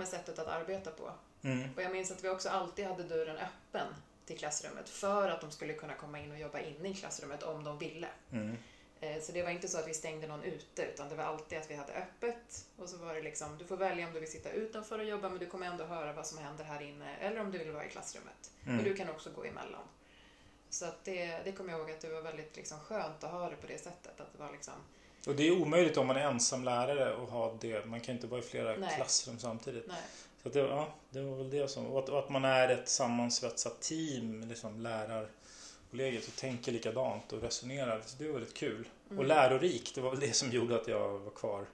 ja, 0.00 0.06
sättet 0.06 0.38
att 0.38 0.48
arbeta 0.48 0.90
på. 0.90 1.12
Mm. 1.42 1.68
Och 1.76 1.82
jag 1.82 1.92
minns 1.92 2.10
att 2.10 2.24
vi 2.24 2.28
också 2.28 2.48
alltid 2.48 2.86
hade 2.86 3.02
dörren 3.02 3.36
öppen 3.36 3.86
till 4.26 4.38
klassrummet 4.38 4.88
för 4.88 5.28
att 5.28 5.40
de 5.40 5.50
skulle 5.50 5.74
kunna 5.74 5.94
komma 5.94 6.20
in 6.20 6.30
och 6.30 6.38
jobba 6.38 6.58
inne 6.58 6.88
i 6.88 6.94
klassrummet 6.94 7.42
om 7.42 7.64
de 7.64 7.78
ville. 7.78 8.08
Mm. 8.32 8.56
Eh, 9.00 9.22
så 9.22 9.32
det 9.32 9.42
var 9.42 9.50
inte 9.50 9.68
så 9.68 9.78
att 9.78 9.88
vi 9.88 9.94
stängde 9.94 10.26
någon 10.26 10.42
ute 10.42 10.82
utan 10.82 11.08
det 11.08 11.14
var 11.14 11.24
alltid 11.24 11.58
att 11.58 11.70
vi 11.70 11.74
hade 11.74 11.92
öppet 11.92 12.66
och 12.76 12.88
så 12.88 12.96
var 12.96 13.14
det 13.14 13.22
liksom, 13.22 13.58
du 13.58 13.64
får 13.64 13.76
välja 13.76 14.06
om 14.06 14.12
du 14.12 14.20
vill 14.20 14.30
sitta 14.30 14.50
utanför 14.50 14.98
och 14.98 15.04
jobba 15.04 15.28
men 15.28 15.38
du 15.38 15.46
kommer 15.46 15.66
ändå 15.66 15.84
höra 15.84 16.12
vad 16.12 16.26
som 16.26 16.38
händer 16.38 16.64
här 16.64 16.82
inne 16.82 17.16
eller 17.16 17.40
om 17.40 17.50
du 17.50 17.58
vill 17.58 17.70
vara 17.70 17.86
i 17.86 17.90
klassrummet. 17.90 18.50
Mm. 18.66 18.78
Och 18.78 18.84
du 18.84 18.94
kan 18.94 19.10
också 19.10 19.30
gå 19.30 19.44
emellan. 19.44 19.82
Så 20.70 20.84
att 20.84 21.04
det, 21.04 21.40
det 21.44 21.52
kommer 21.52 21.70
jag 21.70 21.80
ihåg 21.80 21.90
att 21.90 22.00
det 22.00 22.08
var 22.08 22.22
väldigt 22.22 22.56
liksom 22.56 22.80
skönt 22.80 23.24
att 23.24 23.30
ha 23.30 23.50
det 23.50 23.56
på 23.56 23.66
det 23.66 23.78
sättet. 23.78 24.20
Att 24.20 24.32
det 24.32 24.38
var 24.38 24.52
liksom, 24.52 24.74
och 25.26 25.34
det 25.34 25.48
är 25.48 25.62
omöjligt 25.62 25.96
om 25.96 26.06
man 26.06 26.16
är 26.16 26.20
ensam 26.20 26.64
lärare 26.64 27.14
och 27.14 27.28
ha 27.28 27.56
det. 27.60 27.86
Man 27.86 28.00
kan 28.00 28.14
inte 28.14 28.26
vara 28.26 28.40
i 28.40 28.42
flera 28.42 28.76
Nej. 28.76 28.96
klassrum 28.96 29.38
samtidigt. 29.38 29.84
Nej. 29.88 29.96
Så 30.42 30.48
det, 30.48 30.58
ja, 30.58 30.94
det 31.10 31.22
var 31.22 31.36
väl 31.36 31.50
det 31.50 31.68
som... 31.68 31.86
Och 31.86 31.98
att, 31.98 32.08
och 32.08 32.18
att 32.18 32.28
man 32.28 32.44
är 32.44 32.68
ett 32.68 32.88
sammansvetsat 32.88 33.80
team, 33.80 34.48
liksom 34.48 34.80
lärarkollegiet 34.80 36.28
och 36.28 36.36
tänker 36.36 36.72
likadant 36.72 37.32
och 37.32 37.42
resonerar. 37.42 38.02
Så 38.06 38.16
det 38.18 38.26
var 38.26 38.32
väldigt 38.32 38.54
kul. 38.54 38.88
Mm. 39.06 39.18
Och 39.18 39.24
lärorikt, 39.24 39.94
det 39.94 40.00
var 40.00 40.10
väl 40.10 40.20
det 40.20 40.32
som 40.32 40.50
gjorde 40.50 40.76
att 40.76 40.88
jag 40.88 41.18
var 41.18 41.30
kvar. 41.30 41.66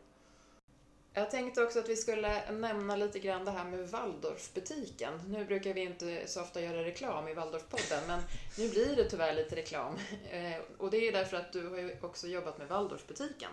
Jag 1.19 1.31
tänkte 1.31 1.62
också 1.62 1.79
att 1.79 1.88
vi 1.88 1.97
skulle 1.97 2.53
nämna 2.53 2.97
lite 2.97 3.19
grann 3.19 3.44
det 3.44 3.50
här 3.50 3.65
med 3.65 3.88
Waldorfbutiken. 3.88 5.20
Nu 5.29 5.44
brukar 5.44 5.75
vi 5.75 5.81
inte 5.81 6.23
så 6.26 6.43
ofta 6.43 6.61
göra 6.61 6.85
reklam 6.85 7.29
i 7.29 7.35
Waldorfpodden, 7.35 8.06
men 8.06 8.20
nu 8.59 8.69
blir 8.69 8.97
det 8.97 9.11
tyvärr 9.11 9.35
lite 9.35 9.56
reklam. 9.56 9.94
Eh, 10.31 10.61
och 10.79 10.91
det 10.91 11.09
är 11.09 11.12
därför 11.12 11.37
att 11.37 11.53
du 11.53 11.69
har 11.69 11.79
ju 11.79 11.97
också 12.00 12.26
jobbat 12.26 12.59
med 12.59 12.69
Waldorfbutiken. 12.69 13.50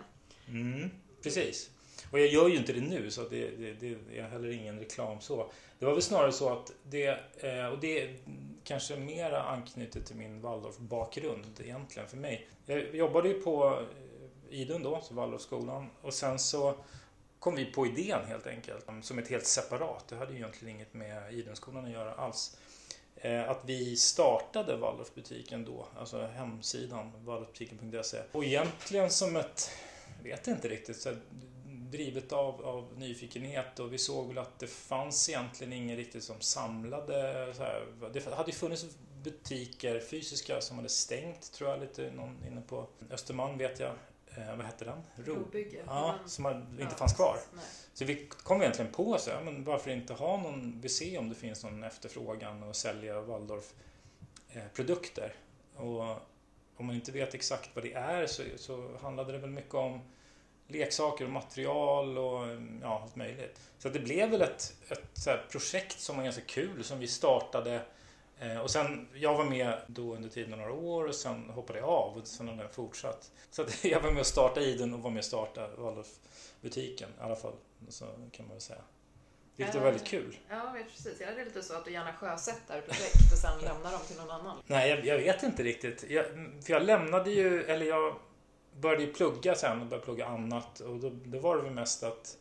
Mm, 0.48 0.90
precis. 1.22 1.70
Och 2.12 2.20
jag 2.20 2.26
gör 2.26 2.48
ju 2.48 2.56
inte 2.56 2.72
det 2.72 2.80
nu 2.80 3.10
så 3.10 3.28
det, 3.28 3.50
det, 3.50 3.72
det, 3.72 4.18
är 4.18 4.22
heller 4.22 4.48
ingen 4.48 4.78
reklam 4.78 5.20
så. 5.20 5.50
Det 5.78 5.86
var 5.86 5.92
väl 5.92 6.02
snarare 6.02 6.32
så 6.32 6.52
att 6.52 6.72
det, 6.82 7.06
eh, 7.36 7.66
och 7.66 7.78
det 7.80 8.02
är 8.02 8.16
kanske 8.64 8.96
mera 8.96 9.42
anknutet 9.42 10.06
till 10.06 10.16
min 10.16 10.42
Waldorf-bakgrund 10.42 11.60
egentligen 11.60 12.08
för 12.08 12.16
mig. 12.16 12.48
Jag 12.66 12.94
jobbade 12.94 13.28
ju 13.28 13.40
på 13.40 13.78
eh, 14.50 14.60
Idun 14.60 14.82
då, 14.82 15.00
så 15.02 15.14
Waldorfskolan, 15.14 15.90
och 16.02 16.14
sen 16.14 16.38
så 16.38 16.74
kom 17.46 17.56
vi 17.56 17.64
på 17.64 17.86
idén 17.86 18.24
helt 18.28 18.46
enkelt 18.46 18.88
mm, 18.88 19.02
som 19.02 19.18
ett 19.18 19.28
helt 19.28 19.46
separat. 19.46 20.08
Det 20.08 20.16
hade 20.16 20.32
ju 20.32 20.38
egentligen 20.38 20.74
inget 20.74 20.94
med 20.94 21.34
Idunskolan 21.34 21.84
att 21.84 21.90
göra 21.90 22.14
alls. 22.14 22.56
Eh, 23.16 23.50
att 23.50 23.60
vi 23.64 23.96
startade 23.96 24.76
Waldorfbutiken 24.76 25.64
då, 25.64 25.86
alltså 25.98 26.26
hemsidan 26.26 27.12
waldorfbutiken.se. 27.24 28.18
Och 28.32 28.44
egentligen 28.44 29.10
som 29.10 29.36
ett, 29.36 29.70
jag 30.16 30.30
vet 30.30 30.46
inte 30.46 30.68
riktigt, 30.68 30.96
så 30.96 31.12
drivet 31.66 32.32
av, 32.32 32.64
av 32.64 32.88
nyfikenhet 32.96 33.78
och 33.78 33.92
vi 33.92 33.98
såg 33.98 34.28
väl 34.28 34.38
att 34.38 34.58
det 34.58 34.66
fanns 34.66 35.28
egentligen 35.28 35.72
ingen 35.72 35.96
riktigt 35.96 36.24
som 36.24 36.40
samlade. 36.40 37.52
Så 37.56 37.62
här. 37.62 37.86
Det 38.12 38.34
hade 38.34 38.50
ju 38.50 38.56
funnits 38.56 38.86
butiker, 39.22 40.00
fysiska, 40.00 40.60
som 40.60 40.76
hade 40.76 40.88
stängt 40.88 41.52
tror 41.52 41.70
jag, 41.70 41.80
lite 41.80 42.10
någon 42.10 42.44
inne 42.46 42.60
på 42.60 42.86
Östermalm 43.10 43.58
vet 43.58 43.80
jag. 43.80 43.92
Eh, 44.36 44.56
vad 44.56 44.66
hette 44.66 44.84
den? 44.84 45.02
Robygge. 45.24 45.82
Ja, 45.86 46.14
som 46.26 46.46
inte 46.46 46.82
ja, 46.82 46.88
fanns 46.88 47.12
kvar. 47.12 47.38
Nej. 47.52 47.64
Så 47.94 48.04
vi 48.04 48.28
kom 48.42 48.60
egentligen 48.60 48.92
på 48.92 49.18
så, 49.18 49.30
ja, 49.30 49.40
men 49.40 49.64
varför 49.64 49.90
inte 49.90 50.12
ha 50.12 50.36
någon, 50.36 50.80
vi 50.80 50.88
ser 50.88 51.18
om 51.18 51.28
det 51.28 51.34
finns 51.34 51.64
någon 51.64 51.84
efterfrågan 51.84 52.62
och 52.62 52.76
sälja 52.76 53.20
Waldorf 53.20 53.72
eh. 54.48 54.62
Och 55.76 56.02
om 56.76 56.86
man 56.86 56.94
inte 56.94 57.12
vet 57.12 57.34
exakt 57.34 57.70
vad 57.74 57.84
det 57.84 57.92
är 57.92 58.26
så, 58.26 58.42
så 58.56 58.90
handlade 59.02 59.32
det 59.32 59.38
väl 59.38 59.50
mycket 59.50 59.74
om 59.74 60.00
leksaker 60.68 61.24
och 61.24 61.30
material 61.30 62.18
och 62.18 62.46
ja, 62.82 63.00
allt 63.02 63.16
möjligt. 63.16 63.60
Så 63.78 63.88
det 63.88 64.00
blev 64.00 64.30
väl 64.30 64.42
ett, 64.42 64.74
ett 64.88 65.50
projekt 65.50 66.00
som 66.00 66.16
var 66.16 66.24
ganska 66.24 66.42
kul 66.42 66.84
som 66.84 66.98
vi 66.98 67.08
startade 67.08 67.82
och 68.62 68.70
sen, 68.70 69.08
jag 69.14 69.34
var 69.34 69.44
med 69.44 69.74
då 69.86 70.14
under 70.14 70.28
tiden 70.28 70.50
några 70.50 70.72
år 70.72 71.04
och 71.04 71.14
sen 71.14 71.50
hoppade 71.50 71.78
jag 71.78 71.88
av 71.88 72.16
och 72.16 72.26
sen 72.26 72.48
har 72.48 72.56
den 72.56 72.68
fortsatt. 72.68 73.30
Så 73.50 73.62
att 73.62 73.84
jag 73.84 74.00
var 74.00 74.10
med 74.10 74.20
och 74.20 74.26
startade 74.26 74.66
Iden 74.66 74.94
och 74.94 75.00
var 75.00 75.10
med 75.10 75.18
och 75.18 75.24
startade 75.24 75.76
Waldorf-butiken 75.76 77.08
i 77.08 77.22
alla 77.22 77.36
fall. 77.36 77.54
Så 77.88 78.04
kan 78.04 78.46
man 78.46 78.54
väl 78.54 78.60
säga. 78.60 78.80
Vilket 79.56 79.74
var 79.74 79.82
väldigt 79.82 80.06
kul. 80.06 80.38
Ja, 80.48 80.76
precis. 80.92 81.20
Jag 81.20 81.30
är 81.30 81.44
lite 81.44 81.62
så 81.62 81.74
att 81.74 81.84
du 81.84 81.92
gärna 81.92 82.12
sjösätter 82.12 82.80
projekt 82.80 83.32
och 83.32 83.38
sen 83.38 83.60
lämnar 83.60 83.92
dem 83.92 84.00
till 84.06 84.16
någon 84.16 84.30
annan. 84.30 84.62
Nej, 84.66 84.90
jag, 84.90 85.06
jag 85.06 85.18
vet 85.18 85.42
inte 85.42 85.62
riktigt. 85.62 86.04
Jag, 86.10 86.24
för 86.64 86.72
jag 86.72 86.82
lämnade 86.82 87.30
ju, 87.30 87.62
eller 87.64 87.86
jag 87.86 88.14
började 88.72 89.04
ju 89.04 89.12
plugga 89.12 89.54
sen 89.54 89.80
och 89.80 89.86
började 89.86 90.04
plugga 90.04 90.26
annat 90.26 90.80
och 90.80 90.96
då, 90.96 91.10
då 91.24 91.38
var 91.38 91.56
det 91.56 91.62
väl 91.62 91.72
mest 91.72 92.02
att, 92.02 92.38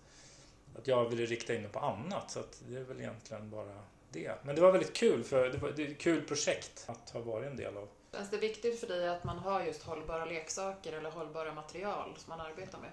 att 0.78 0.88
jag 0.88 1.10
ville 1.10 1.26
rikta 1.26 1.56
in 1.56 1.62
mig 1.62 1.72
på 1.72 1.80
annat. 1.80 2.32
Så 2.32 2.40
att 2.40 2.62
det 2.68 2.78
är 2.78 2.84
väl 2.84 3.00
egentligen 3.00 3.50
bara 3.50 3.82
det. 4.16 4.36
Men 4.44 4.56
det 4.56 4.62
var 4.62 4.72
väldigt 4.72 4.94
kul 4.94 5.24
för 5.24 5.50
det 5.50 5.58
var 5.58 5.70
det 5.70 5.84
ett 5.84 5.98
kul 5.98 6.22
projekt 6.22 6.86
att 6.88 7.10
ha 7.10 7.20
varit 7.20 7.48
en 7.48 7.58
del 7.58 7.78
av. 7.78 7.88
Känns 8.12 8.30
det 8.30 8.38
viktigt 8.38 8.80
för 8.80 8.88
dig 8.88 9.10
att 9.10 9.24
man 9.24 9.38
har 9.38 9.64
just 9.64 9.84
hållbara 9.84 10.26
leksaker 10.26 10.94
eller 10.94 11.12
hållbara 11.12 11.54
material 11.54 12.10
som 12.18 12.30
man 12.30 12.42
arbetar 12.42 12.80
med? 12.80 12.92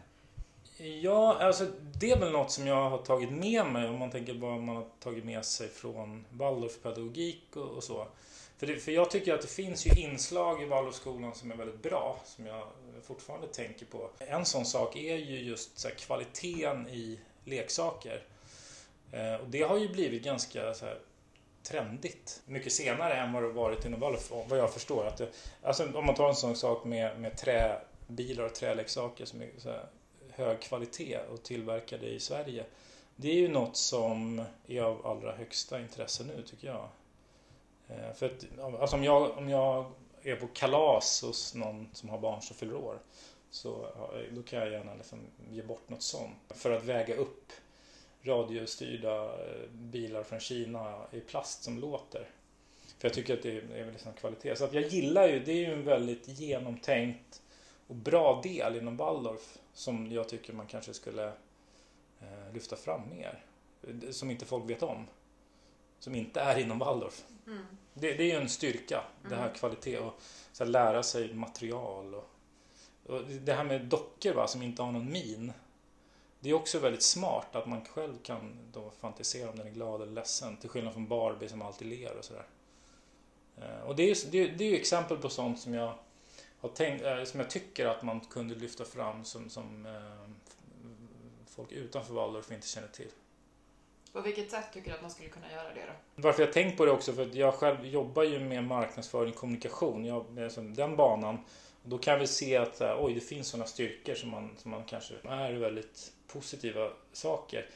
Ja, 1.03 1.37
alltså 1.41 1.67
det 1.95 2.11
är 2.11 2.19
väl 2.19 2.33
något 2.33 2.51
som 2.51 2.67
jag 2.67 2.91
har 2.91 2.99
tagit 2.99 3.33
med 3.33 3.67
mig 3.67 3.89
om 3.89 3.99
man 3.99 4.11
tänker 4.11 4.35
vad 4.35 4.61
man 4.61 4.77
har 4.77 4.87
tagit 5.01 5.25
med 5.25 5.45
sig 5.45 5.69
från 5.69 6.25
Waldorfpedagogik 6.31 7.57
och, 7.57 7.69
och 7.69 7.85
så. 7.85 8.07
För, 8.59 8.67
det, 8.67 8.77
för 8.77 8.93
jag 8.93 9.11
tycker 9.11 9.35
att 9.35 9.43
det 9.43 9.49
finns 9.49 9.87
ju 9.87 10.03
inslag 10.03 10.63
i 10.63 10.67
Waldorfskolan 10.67 11.35
som 11.35 11.51
är 11.51 11.57
väldigt 11.57 11.83
bra, 11.83 12.21
som 12.25 12.47
jag 12.47 12.67
fortfarande 13.03 13.47
tänker 13.47 13.87
på. 13.87 14.11
En 14.19 14.45
sån 14.45 14.65
sak 14.65 14.97
är 14.97 15.17
ju 15.17 15.41
just 15.41 15.85
här, 15.85 15.91
kvaliteten 15.91 16.89
i 16.89 17.21
leksaker. 17.45 18.23
Eh, 19.13 19.35
och 19.35 19.49
det 19.49 19.63
har 19.63 19.79
ju 19.79 19.89
blivit 19.89 20.23
ganska 20.23 20.75
så 20.75 20.85
här, 20.85 20.99
trendigt 21.63 22.43
mycket 22.47 22.73
senare 22.73 23.15
än 23.15 23.33
vad 23.33 23.43
det 23.43 23.49
varit 23.49 23.85
inom 23.85 24.01
Waldorf, 24.01 24.33
vad 24.49 24.59
jag 24.59 24.73
förstår. 24.73 25.07
Att 25.07 25.17
det, 25.17 25.29
alltså, 25.63 25.93
om 25.95 26.07
man 26.07 26.15
tar 26.15 26.29
en 26.29 26.35
sån 26.35 26.57
sak 26.57 26.85
med, 26.85 27.21
med 27.21 27.37
träbilar 27.37 28.45
och 28.45 28.55
träleksaker 28.55 29.25
som 29.25 29.43
är 29.43 29.49
så 29.59 29.71
här, 29.71 29.87
hög 30.31 30.61
kvalitet 30.61 31.19
och 31.33 31.43
tillverkade 31.43 32.07
i 32.07 32.21
Sverige. 32.21 32.65
Det 33.17 33.29
är 33.29 33.35
ju 33.35 33.49
något 33.49 33.77
som 33.77 34.43
är 34.67 34.83
av 34.83 35.07
allra 35.07 35.33
högsta 35.37 35.81
intresse 35.81 36.25
nu 36.25 36.43
tycker 36.43 36.69
jag. 36.69 36.89
Eh, 37.89 38.15
för 38.15 38.27
att, 38.27 38.59
alltså 38.81 38.97
om, 38.97 39.05
jag, 39.05 39.39
om 39.39 39.49
jag 39.49 39.93
är 40.23 40.37
på 40.37 40.47
kalas 40.47 41.23
hos 41.23 41.55
någon 41.55 41.89
som 41.93 42.09
har 42.09 42.19
barn 42.19 42.43
som 42.43 42.57
fyller 42.57 42.75
år 42.75 42.99
så 43.51 43.87
då 44.31 44.43
kan 44.43 44.59
jag 44.59 44.71
gärna 44.71 44.95
liksom 44.95 45.19
ge 45.51 45.63
bort 45.63 45.89
något 45.89 46.03
sånt 46.03 46.37
för 46.49 46.71
att 46.71 46.85
väga 46.85 47.17
upp 47.17 47.53
radiostyrda 48.23 49.25
eh, 49.25 49.69
bilar 49.71 50.23
från 50.23 50.41
Kina 50.41 51.07
i 51.11 51.21
plast 51.21 51.63
som 51.63 51.79
låter. 51.79 52.29
För 52.99 53.09
jag 53.09 53.15
tycker 53.15 53.35
att 53.35 53.43
det 53.43 53.57
är 53.57 53.93
liksom 53.93 54.13
kvalitet. 54.13 54.57
Så 54.57 54.65
att 54.65 54.73
jag 54.73 54.87
gillar 54.87 55.29
ju, 55.29 55.45
det 55.45 55.53
är 55.53 55.57
ju 55.57 55.73
en 55.73 55.85
väldigt 55.85 56.29
genomtänkt 56.29 57.43
och 57.87 57.95
bra 57.95 58.41
del 58.43 58.77
inom 58.77 58.97
Waldorf 58.97 59.59
som 59.73 60.13
jag 60.13 60.29
tycker 60.29 60.53
man 60.53 60.67
kanske 60.67 60.95
skulle 60.95 61.27
eh, 62.21 62.53
lyfta 62.55 62.77
fram 62.77 63.01
mer. 63.11 63.45
Som 64.11 64.31
inte 64.31 64.45
folk 64.45 64.71
vet 64.71 64.83
om. 64.83 65.07
Som 65.99 66.15
inte 66.15 66.41
är 66.41 66.59
inom 66.59 66.79
Waldorf. 66.79 67.25
Mm. 67.47 67.67
Det, 67.95 68.13
det, 68.13 68.23
är 68.23 68.27
ju 68.27 68.43
en 68.43 68.49
styrka, 68.49 68.97
mm. 68.97 69.31
det 69.31 69.37
här 69.37 69.47
mm. 69.47 69.55
kvalitet 69.55 69.99
och 69.99 70.21
så 70.53 70.65
lära 70.65 71.03
sig 71.03 71.35
material. 71.35 72.15
Och, 72.15 72.31
och, 73.07 73.23
det 73.25 73.53
här 73.53 73.65
med 73.65 73.85
dockor 73.85 74.35
va, 74.35 74.47
som 74.47 74.63
inte 74.63 74.83
har 74.83 74.93
någon 74.93 75.13
min. 75.13 75.53
Det 76.43 76.51
är 76.51 76.55
också 76.55 76.79
väldigt 76.79 77.03
smart 77.03 77.57
att 77.57 77.67
man 77.67 77.85
själv 77.85 78.19
kan 78.23 78.59
då 78.73 78.91
fantisera 79.01 79.51
om 79.51 79.57
den 79.57 79.67
är 79.67 79.71
glad 79.71 80.03
eller 80.03 80.13
ledsen. 80.13 80.57
Till 80.57 80.71
skillnad 80.71 80.93
från 80.93 81.09
Barbie 81.09 81.49
som 81.49 81.63
alltid 81.63 81.89
ler 81.89 82.17
och 82.19 82.25
sådär. 82.25 82.47
Eh, 83.57 83.81
och 83.87 83.97
det 83.97 84.11
är, 84.11 84.31
det, 84.31 84.47
det 84.47 84.65
är 84.65 84.71
ju 84.71 84.77
exempel 84.77 85.17
på 85.17 85.29
sånt 85.29 85.61
som 85.61 85.75
jag 85.75 85.95
har 86.61 86.69
tänkt, 86.69 87.05
eh, 87.05 87.25
som 87.25 87.41
jag 87.41 87.51
tycker 87.51 87.87
att 87.87 88.03
man 88.03 88.21
kunde 88.21 88.55
lyfta 88.55 88.85
fram 88.85 89.25
som, 89.25 89.51
som 89.51 89.87
eh, 89.87 90.31
folk 91.47 91.73
utanför 91.73 92.15
Waldorf 92.15 92.53
inte 92.53 92.69
känner 92.69 92.89
till. 92.89 93.11
På 94.13 94.21
vilket 94.21 94.51
sätt 94.51 94.73
tycker 94.73 94.91
du 94.91 94.97
att 94.97 95.03
man 95.03 95.11
skulle 95.11 95.29
kunna 95.29 95.53
göra 95.53 95.75
det 95.75 95.87
då? 95.87 96.23
Varför 96.23 96.43
jag 96.43 96.53
tänkt 96.53 96.77
på 96.77 96.85
det 96.85 96.91
också 96.91 97.13
för 97.13 97.23
att 97.23 97.35
jag 97.35 97.55
själv 97.55 97.87
jobbar 97.87 98.23
ju 98.23 98.39
med 98.39 98.65
marknadsföring 98.65 99.33
och 99.33 99.39
kommunikation. 99.39 100.05
Jag, 100.05 100.51
den 100.77 100.97
banan. 100.97 101.39
Då 101.85 101.99
kan 101.99 102.21
vi 102.21 102.27
se 102.27 102.57
att 102.57 102.81
oj, 102.81 103.15
det 103.15 103.21
finns 103.21 103.49
sådana 103.49 103.67
styrkor 103.67 104.15
som 104.15 104.31
man, 104.31 104.57
som 104.59 104.71
man 104.71 104.85
kanske 104.85 105.15
är 105.29 105.53
väldigt 105.53 106.13
positiva 106.33 106.91
saker. 107.13 107.67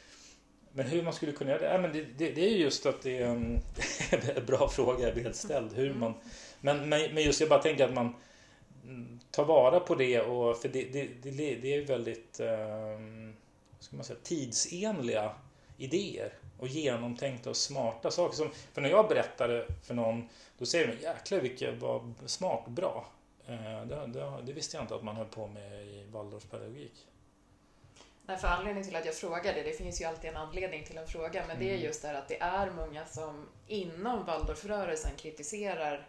Men 0.72 0.86
hur 0.86 1.02
man 1.02 1.12
skulle 1.12 1.32
kunna 1.32 1.50
göra 1.50 1.60
det? 1.60 1.72
Ja, 1.72 1.78
men 1.78 1.92
det, 1.92 2.04
det, 2.16 2.30
det 2.30 2.40
är 2.40 2.56
just 2.56 2.86
att 2.86 3.02
det 3.02 3.18
är 3.18 3.26
en, 3.26 3.60
bra 4.46 4.68
fråga, 4.68 5.14
helt 5.14 5.36
ställd. 5.36 5.72
Hur 5.72 5.94
man, 5.94 6.14
men, 6.60 6.88
men 6.88 7.16
just 7.16 7.40
jag 7.40 7.48
bara 7.48 7.62
tänker 7.62 7.84
att 7.84 7.94
man 7.94 8.14
ta 9.30 9.44
vara 9.44 9.80
på 9.80 9.94
det 9.94 10.20
och 10.20 10.56
för 10.56 10.68
det, 10.68 10.92
det, 10.92 11.08
det, 11.22 11.54
det 11.54 11.74
är 11.74 11.86
väldigt 11.86 12.40
eh, 12.40 12.98
ska 13.78 13.96
man 13.96 14.04
säga, 14.04 14.18
tidsenliga 14.22 15.30
idéer 15.78 16.32
och 16.58 16.68
genomtänkta 16.68 17.50
och 17.50 17.56
smarta 17.56 18.10
saker. 18.10 18.36
Som, 18.36 18.50
för 18.72 18.80
när 18.80 18.88
jag 18.88 19.08
berättade 19.08 19.66
för 19.82 19.94
någon 19.94 20.28
då 20.58 20.66
säger 20.66 20.86
de 20.86 21.02
jäklar 21.02 21.40
vilket 21.40 21.78
var 21.78 22.12
smart 22.26 22.68
bra. 22.68 23.06
Eh, 23.46 23.86
det, 23.86 24.06
det, 24.06 24.42
det, 24.46 24.52
visste 24.52 24.76
jag 24.76 24.84
inte 24.84 24.94
att 24.94 25.04
man 25.04 25.16
höll 25.16 25.26
på 25.26 25.46
med 25.46 25.86
i 25.86 26.04
Waldorfpedagogik. 26.10 27.06
Nej, 28.26 28.36
för 28.36 28.48
anledningen 28.48 28.88
till 28.88 28.96
att 28.96 29.06
jag 29.06 29.14
frågade, 29.14 29.62
det 29.62 29.72
finns 29.72 30.00
ju 30.00 30.04
alltid 30.04 30.30
en 30.30 30.36
anledning 30.36 30.84
till 30.84 30.98
en 30.98 31.06
fråga, 31.06 31.44
men 31.48 31.58
det 31.58 31.64
är 31.64 31.74
mm. 31.74 31.84
just 31.84 32.02
det 32.02 32.18
att 32.18 32.28
det 32.28 32.40
är 32.40 32.70
många 32.70 33.06
som 33.06 33.48
inom 33.66 34.24
Waldorfrörelsen 34.24 35.16
kritiserar 35.16 36.06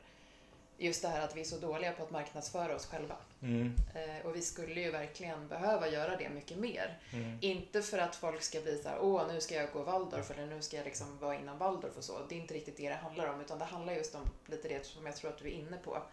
just 0.77 1.01
det 1.01 1.07
här 1.07 1.21
att 1.21 1.35
vi 1.35 1.41
är 1.41 1.45
så 1.45 1.57
dåliga 1.57 1.91
på 1.91 2.03
att 2.03 2.11
marknadsföra 2.11 2.75
oss 2.75 2.85
själva. 2.85 3.15
Mm. 3.41 3.73
Eh, 3.95 4.25
och 4.25 4.35
vi 4.35 4.41
skulle 4.41 4.81
ju 4.81 4.91
verkligen 4.91 5.47
behöva 5.47 5.89
göra 5.89 6.17
det 6.17 6.29
mycket 6.29 6.57
mer. 6.57 6.97
Mm. 7.13 7.37
Inte 7.41 7.81
för 7.81 7.97
att 7.97 8.15
folk 8.15 8.41
ska 8.41 8.61
bli 8.61 8.81
så 8.83 8.89
här, 8.89 8.99
åh 9.01 9.27
nu 9.33 9.41
ska 9.41 9.55
jag 9.55 9.71
gå 9.71 9.83
Waldorf 9.83 10.31
eller 10.31 10.45
nu 10.45 10.61
ska 10.61 10.77
jag 10.77 10.85
liksom 10.85 11.17
vara 11.19 11.35
innan 11.35 11.57
Waldorf 11.57 11.97
och 11.97 12.03
så. 12.03 12.13
Det 12.29 12.35
är 12.35 12.39
inte 12.39 12.53
riktigt 12.53 12.77
det 12.77 12.89
det 12.89 12.95
handlar 12.95 13.33
om, 13.33 13.41
utan 13.41 13.59
det 13.59 13.65
handlar 13.65 13.93
just 13.93 14.15
om 14.15 14.21
lite 14.45 14.67
det 14.67 14.85
som 14.85 15.05
jag 15.05 15.15
tror 15.15 15.31
att 15.31 15.37
du 15.37 15.47
är 15.47 15.51
inne 15.51 15.77
på. 15.77 16.03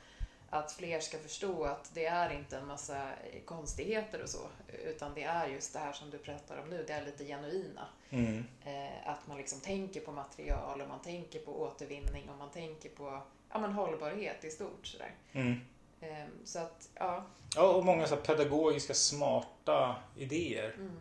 Att 0.51 0.73
fler 0.73 1.01
ska 1.01 1.19
förstå 1.19 1.65
att 1.65 1.91
det 1.95 2.07
är 2.07 2.33
inte 2.33 2.57
en 2.57 2.67
massa 2.67 3.09
konstigheter 3.45 4.23
och 4.23 4.29
så, 4.29 4.47
utan 4.85 5.15
det 5.15 5.23
är 5.23 5.47
just 5.47 5.73
det 5.73 5.79
här 5.79 5.93
som 5.93 6.11
du 6.11 6.19
pratar 6.19 6.59
om 6.59 6.71
nu, 6.71 6.85
det 6.87 6.93
är 6.93 7.05
lite 7.05 7.25
genuina. 7.25 7.89
Mm. 8.11 8.45
Eh, 8.65 9.09
att 9.09 9.27
man 9.27 9.37
liksom 9.37 9.61
tänker 9.61 10.01
på 10.01 10.13
material 10.13 10.81
och 10.81 10.89
man 10.89 11.03
tänker 11.03 11.39
på 11.39 11.63
återvinning 11.63 12.31
och 12.31 12.39
man 12.39 12.51
tänker 12.51 12.89
på 12.89 13.23
ja, 13.53 13.59
men 13.59 13.73
hållbarhet 13.73 14.45
i 14.45 14.51
stort. 14.51 14.87
Sådär. 14.87 15.15
Mm. 15.33 15.61
Ehm, 16.01 16.31
så 16.45 16.59
att, 16.59 16.89
ja. 16.95 17.25
Ja, 17.57 17.73
och 17.73 17.85
många 17.85 18.07
så 18.07 18.17
pedagogiska 18.17 18.95
smarta 18.95 19.97
idéer. 20.17 20.75
Mm. 20.75 21.01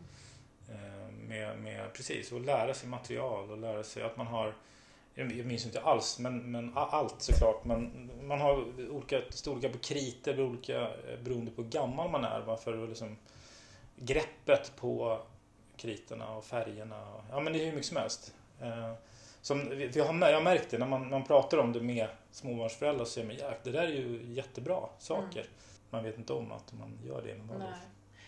Ehm, 0.70 1.16
med, 1.28 1.60
med, 1.60 1.94
precis, 1.94 2.34
att 2.34 2.42
lära 2.42 2.74
sig 2.74 2.90
material 2.90 3.52
och 3.52 3.58
lära 3.58 3.84
sig 3.84 4.04
att 4.04 4.18
man 4.18 4.28
har 4.28 4.56
jag 5.15 5.46
minns 5.46 5.65
inte 5.65 5.82
alls, 5.82 6.20
men, 6.20 6.51
men 6.51 6.72
allt 6.75 7.22
såklart. 7.22 7.65
Men 7.65 8.12
man 8.24 8.41
har 8.41 8.65
olika 8.89 9.22
storlekar 9.29 9.70
på 9.70 9.77
kriter 9.77 10.41
olika, 10.41 10.82
eh, 10.82 11.20
beroende 11.24 11.51
på 11.51 11.62
hur 11.62 11.70
gammal 11.70 12.12
man 12.12 12.24
är. 12.24 12.39
Varför 12.39 12.88
liksom, 12.88 13.17
greppet 13.96 14.75
på 14.75 15.20
kriterna 15.77 16.36
och 16.36 16.46
färgerna. 16.46 17.22
Ja 17.32 17.39
men 17.39 17.53
det 17.53 17.60
är 17.60 17.65
hur 17.65 17.72
mycket 17.72 17.88
som 17.88 17.98
helst. 17.98 18.34
Ehm, 18.62 18.96
som, 19.41 19.88
jag, 19.93 20.05
har, 20.05 20.29
jag 20.29 20.36
har 20.36 20.41
märkt 20.41 20.70
det 20.70 20.77
när 20.77 20.88
man, 20.88 21.10
man 21.10 21.24
pratar 21.24 21.58
om 21.58 21.74
det 21.74 21.82
med 21.82 22.08
småbarnsföräldrar 22.32 23.05
så 23.05 23.12
säger 23.12 23.27
man 23.27 23.53
det 23.63 23.72
där 23.72 23.84
är 23.84 23.88
ju 23.88 24.34
jättebra 24.34 24.89
saker. 25.00 25.39
Mm. 25.39 25.51
Man 25.89 26.03
vet 26.03 26.17
inte 26.17 26.34
om 26.34 26.51
att 26.51 26.74
man 26.74 27.00
gör 27.03 27.22
det 27.22 27.32
inom 27.32 27.48
Waldorf. 27.48 27.77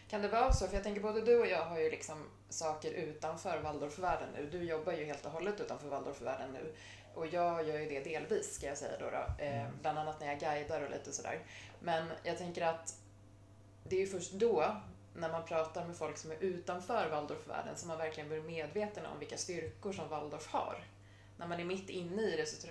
Kan 0.10 0.22
det 0.22 0.28
vara 0.28 0.54
så? 0.54 0.68
För 0.68 0.74
jag 0.74 0.84
tänker 0.84 1.02
både 1.02 1.22
du 1.22 1.40
och 1.40 1.48
jag 1.48 1.66
har 1.66 1.80
ju 1.80 1.90
liksom 1.90 2.30
saker 2.50 2.92
utanför 2.92 3.62
Waldorfvärlden 3.62 4.30
nu. 4.34 4.50
Du 4.52 4.64
jobbar 4.64 4.94
ju 4.94 5.06
helt 5.06 5.26
och 5.26 5.32
hållet 5.32 5.62
utanför 5.62 5.88
Waldorfvärlden 5.88 6.52
nu. 6.54 6.74
Och 7.14 7.28
jag 7.28 7.68
gör 7.68 7.80
ju 7.80 7.90
det 7.90 8.00
delvis, 8.00 8.56
ska 8.56 8.68
jag 8.68 8.78
säga 8.78 8.98
då. 9.00 9.06
då. 9.06 9.44
Eh, 9.44 9.62
mm. 9.62 9.72
bland 9.82 10.00
annat 10.00 10.20
när 10.20 10.28
jag 10.28 10.40
guidar 10.40 10.82
och 10.82 10.92
lite 10.92 11.12
sådär. 11.12 11.40
Men 11.80 12.08
jag 12.24 12.38
tänker 12.38 12.62
att 12.62 12.96
det 13.84 13.96
är 13.96 14.00
ju 14.00 14.08
först 14.08 14.32
då, 14.32 14.76
när 15.16 15.32
man 15.32 15.46
pratar 15.46 15.86
med 15.86 15.98
folk 15.98 16.18
som 16.18 16.32
är 16.32 16.38
utanför 16.40 17.10
Waldorfvärlden, 17.10 17.78
som 17.78 17.88
man 17.88 17.98
verkligen 17.98 18.30
blir 18.30 18.42
medveten 18.42 19.06
om 19.06 19.20
vilka 19.20 19.38
styrkor 19.38 19.94
som 19.94 20.10
Waldorf 20.10 20.48
har 20.48 20.84
när 21.38 21.48
man 21.48 21.60
är 21.60 21.66
mitt 21.66 21.90
inne 21.90 22.22
i 22.22 22.38
det 22.38 22.46
så 22.46 22.68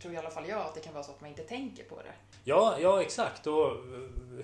tror, 0.00 0.14
i 0.14 0.16
alla 0.16 0.30
fall 0.30 0.48
jag 0.48 0.58
att 0.58 0.74
det 0.74 0.80
kan 0.80 0.94
vara 0.94 1.04
så 1.04 1.10
att 1.10 1.20
man 1.20 1.30
inte 1.30 1.42
tänker 1.42 1.84
på 1.84 1.96
det. 1.96 2.12
Ja, 2.44 2.76
ja 2.80 3.02
exakt. 3.02 3.46
Och 3.46 3.76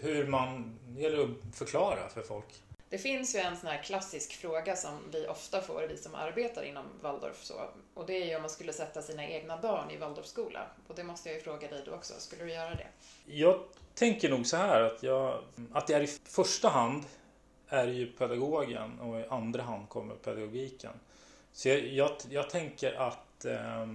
hur 0.00 0.26
man... 0.26 0.78
Det 0.88 1.02
gäller 1.02 1.25
att 1.25 1.56
förklara 1.56 2.08
för 2.08 2.22
folk. 2.22 2.62
Det 2.88 2.98
finns 2.98 3.34
ju 3.34 3.38
en 3.38 3.56
sån 3.56 3.70
här 3.70 3.82
klassisk 3.82 4.32
fråga 4.32 4.76
som 4.76 4.98
vi 5.12 5.26
ofta 5.26 5.60
får, 5.60 5.86
vi 5.88 5.96
som 5.96 6.14
arbetar 6.14 6.62
inom 6.62 6.84
Waldorf. 7.00 7.44
Så, 7.44 7.54
och 7.94 8.06
det 8.06 8.22
är 8.22 8.26
ju 8.26 8.36
om 8.36 8.42
man 8.42 8.50
skulle 8.50 8.72
sätta 8.72 9.02
sina 9.02 9.26
egna 9.26 9.56
barn 9.56 9.90
i 9.90 9.96
Waldorfskola. 9.96 10.66
Och 10.88 10.94
det 10.94 11.04
måste 11.04 11.28
jag 11.28 11.36
ju 11.36 11.42
fråga 11.42 11.68
dig 11.68 11.82
då 11.86 11.92
också. 11.92 12.14
Skulle 12.18 12.44
du 12.44 12.52
göra 12.52 12.75
det? 12.75 12.86
Jag 13.26 13.60
tänker 13.94 14.28
nog 14.28 14.46
så 14.46 14.56
här 14.56 14.82
att, 14.82 15.02
jag, 15.02 15.42
att 15.72 15.86
det 15.86 15.94
är 15.94 16.00
i 16.00 16.06
första 16.06 16.68
hand 16.68 17.04
är 17.68 17.86
ju 17.86 18.06
pedagogen 18.06 19.00
och 19.00 19.20
i 19.20 19.25
andra 19.28 19.62
hand 19.62 19.88
kommer 19.88 20.14
pedagogiken. 20.14 20.92
Så 21.52 21.68
jag, 21.68 21.78
jag, 21.78 22.10
jag 22.30 22.50
tänker 22.50 22.92
att 22.92 23.26
att 23.36 23.44
eh, 23.44 23.86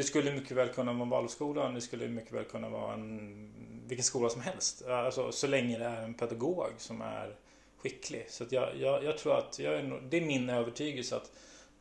det 0.00 0.04
skulle 0.04 0.32
mycket 0.32 0.56
väl 0.56 0.68
kunna 0.68 0.92
vara 0.92 1.08
Waldorfskolan, 1.08 1.74
det 1.74 1.80
skulle 1.80 2.08
mycket 2.08 2.32
väl 2.32 2.44
kunna 2.44 2.68
vara 2.68 2.94
en, 2.94 3.52
vilken 3.86 4.04
skola 4.04 4.28
som 4.28 4.40
helst. 4.40 4.86
Alltså, 4.86 5.32
så 5.32 5.46
länge 5.46 5.78
det 5.78 5.84
är 5.84 6.02
en 6.02 6.14
pedagog 6.14 6.72
som 6.78 7.02
är 7.02 7.34
skicklig. 7.78 8.26
Så 8.28 8.44
jag, 8.50 8.76
jag, 8.76 9.04
jag, 9.04 9.18
tror 9.18 9.38
att, 9.38 9.58
jag 9.58 9.74
är, 9.74 10.00
det 10.10 10.16
är 10.16 10.20
min 10.20 10.50
övertygelse 10.50 11.16
att 11.16 11.30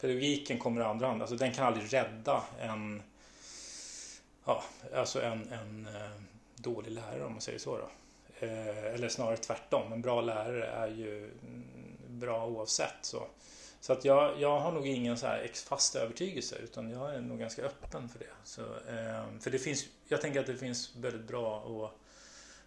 pedagogiken 0.02 0.60
kommer 0.60 0.82
i 0.82 0.84
andra 0.84 1.08
hand. 1.08 1.22
Alltså 1.22 1.36
den 1.36 1.54
kan 1.54 1.66
aldrig 1.66 1.94
rädda 1.94 2.44
en, 2.60 3.04
ja, 4.46 4.64
alltså 4.96 5.22
en, 5.22 5.54
en 5.54 5.88
eh, 5.96 6.22
dålig 6.56 6.92
lärare 6.92 7.26
om 7.26 7.32
man 7.32 7.42
säger 7.42 7.60
så. 7.60 7.78
Då. 7.78 7.90
Eh, 8.46 8.94
eller 8.94 9.10
snarare 9.10 9.38
tvärtom, 9.38 9.94
en 9.94 10.02
bra 10.02 10.22
lärare 10.22 10.66
är 10.66 10.88
ju 10.88 11.18
mm, 11.18 11.64
bra 12.08 12.46
oavsett. 12.46 12.98
Så. 13.02 13.28
Så 13.82 13.94
att 13.94 14.06
jag, 14.06 14.42
jag 14.42 14.60
har 14.60 14.72
nog 14.72 14.88
ingen 14.88 15.18
så 15.18 15.28
här 15.28 15.52
fast 15.54 15.96
övertygelse 15.96 16.56
utan 16.56 16.90
jag 16.90 17.16
är 17.16 17.22
nog 17.22 17.40
ganska 17.40 17.62
öppen 17.62 18.10
för 18.10 18.20
det. 18.20 18.34
Så, 18.44 18.62
eh, 18.62 19.40
för 19.40 19.52
det 19.52 19.60
finns, 19.60 19.86
jag 20.08 20.22
tänker 20.22 20.40
att 20.40 20.46
det 20.46 20.58
finns 20.58 20.96
väldigt 20.96 21.28
bra 21.28 21.60
och 21.60 21.92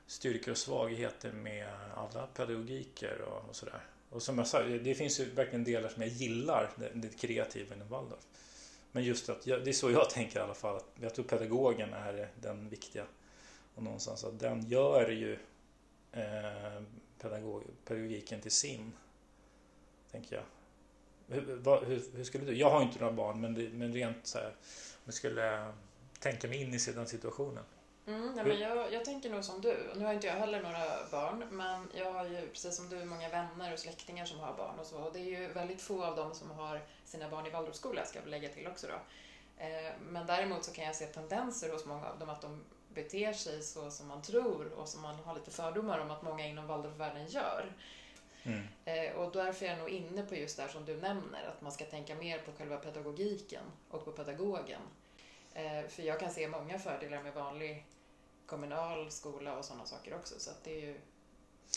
styrkor 0.07 0.50
och 0.50 0.59
svagheter 0.59 1.33
med 1.33 1.69
alla 1.97 2.26
pedagogiker 2.26 3.21
och, 3.21 3.49
och 3.49 3.57
sådär. 3.57 3.83
Och 4.11 4.23
som 4.23 4.38
jag 4.38 4.47
sa, 4.47 4.62
det 4.62 4.95
finns 4.95 5.21
ju 5.21 5.25
verkligen 5.25 5.64
delar 5.64 5.88
som 5.88 6.02
jag 6.02 6.11
gillar, 6.11 6.71
det, 6.76 6.90
det 6.95 7.19
kreativa 7.19 7.75
inom 7.75 7.88
Waldorf. 7.88 8.26
Men 8.92 9.04
just 9.04 9.28
att, 9.28 9.42
det 9.42 9.69
är 9.69 9.73
så 9.73 9.90
jag 9.90 10.11
tänker 10.11 10.38
i 10.40 10.42
alla 10.42 10.54
fall. 10.54 10.76
Att 10.76 10.87
jag 11.00 11.14
tror 11.14 11.25
pedagogen 11.25 11.92
är 11.92 12.28
den 12.40 12.69
viktiga. 12.69 13.04
Och 13.75 13.83
någonstans 13.83 14.25
att 14.25 14.38
den 14.40 14.69
gör 14.69 15.11
ju 15.11 15.38
eh, 16.12 16.83
pedagog, 17.19 17.62
pedagogiken 17.85 18.40
till 18.40 18.50
sin. 18.50 18.92
Tänker 20.11 20.37
jag. 20.37 20.45
Hur, 21.33 21.59
vad, 21.62 21.85
hur, 21.85 22.03
hur, 22.17 22.25
skulle 22.25 22.45
du? 22.45 22.55
Jag 22.57 22.71
har 22.71 22.83
inte 22.83 23.01
några 23.01 23.12
barn 23.12 23.41
men, 23.41 23.55
det, 23.55 23.69
men 23.69 23.93
rent 23.93 24.27
så 24.27 24.39
här. 24.39 24.47
Om 24.47 25.03
jag 25.05 25.15
skulle 25.15 25.73
tänka 26.19 26.49
mig 26.49 26.62
in 26.62 26.75
i 26.75 26.79
den 26.95 27.07
situationen. 27.07 27.65
Mm, 28.07 28.33
nej, 28.35 28.45
men 28.45 28.59
jag, 28.59 28.93
jag 28.93 29.05
tänker 29.05 29.31
nog 29.31 29.45
som 29.45 29.61
du. 29.61 29.77
Nu 29.97 30.05
har 30.05 30.15
inte 30.15 30.27
jag 30.27 30.35
heller 30.35 30.62
några 30.62 30.87
barn, 31.11 31.45
men 31.51 31.89
jag 31.95 32.12
har 32.12 32.25
ju 32.25 32.49
precis 32.49 32.77
som 32.77 32.89
du 32.89 33.05
många 33.05 33.29
vänner 33.29 33.73
och 33.73 33.79
släktingar 33.79 34.25
som 34.25 34.41
har 34.41 34.57
barn 34.57 34.79
och 34.79 34.87
så. 34.87 34.99
Och 34.99 35.12
det 35.12 35.19
är 35.19 35.41
ju 35.41 35.49
väldigt 35.49 35.83
få 35.83 36.05
av 36.05 36.17
dem 36.17 36.35
som 36.35 36.51
har 36.51 36.81
sina 37.05 37.31
barn 37.31 37.47
i 37.47 37.51
Waldorfskola, 37.51 38.05
ska 38.05 38.19
jag 38.19 38.29
lägga 38.29 38.49
till 38.49 38.67
också 38.67 38.87
då. 38.87 38.95
Eh, 39.65 39.93
men 40.01 40.27
däremot 40.27 40.65
så 40.65 40.73
kan 40.73 40.85
jag 40.85 40.97
se 40.97 41.07
tendenser 41.07 41.73
hos 41.73 41.87
många 41.87 42.07
av 42.07 42.19
dem 42.19 42.29
att 42.29 42.43
de 42.43 42.65
beter 42.95 43.33
sig 43.33 43.62
så 43.62 43.91
som 43.91 44.09
man 44.09 44.23
tror 44.23 44.73
och 44.73 44.89
som 44.89 45.03
man 45.03 45.15
har 45.15 45.35
lite 45.35 45.51
fördomar 45.51 45.99
om 45.99 46.11
att 46.11 46.23
många 46.23 46.47
inom 46.47 46.67
Waldorfvärlden 46.67 47.27
gör. 47.27 47.73
Mm. 48.43 48.63
Eh, 48.85 49.13
och 49.17 49.33
därför 49.33 49.67
är 49.67 49.71
jag 49.71 49.79
nog 49.79 49.89
inne 49.89 50.23
på 50.23 50.35
just 50.35 50.57
det 50.57 50.69
som 50.69 50.85
du 50.85 50.97
nämner, 50.97 51.49
att 51.49 51.63
man 51.63 51.73
ska 51.73 51.85
tänka 51.85 52.15
mer 52.15 52.39
på 52.39 52.53
själva 52.53 52.77
pedagogiken 52.77 53.65
och 53.91 54.05
på 54.05 54.13
pedagogen. 54.13 54.81
Eh, 55.55 55.89
för 55.89 56.03
jag 56.03 56.21
kan 56.21 56.31
se 56.31 56.49
många 56.49 56.79
fördelar 56.79 57.23
med 57.23 57.35
vanlig 57.35 57.87
kommunal 58.47 59.11
skola 59.11 59.59
och 59.59 59.65
sådana 59.65 59.87
saker 59.87 60.15
också. 60.15 60.35
Så 60.39 60.51
det 60.65 60.71
är 60.71 60.87
ju, 60.87 60.95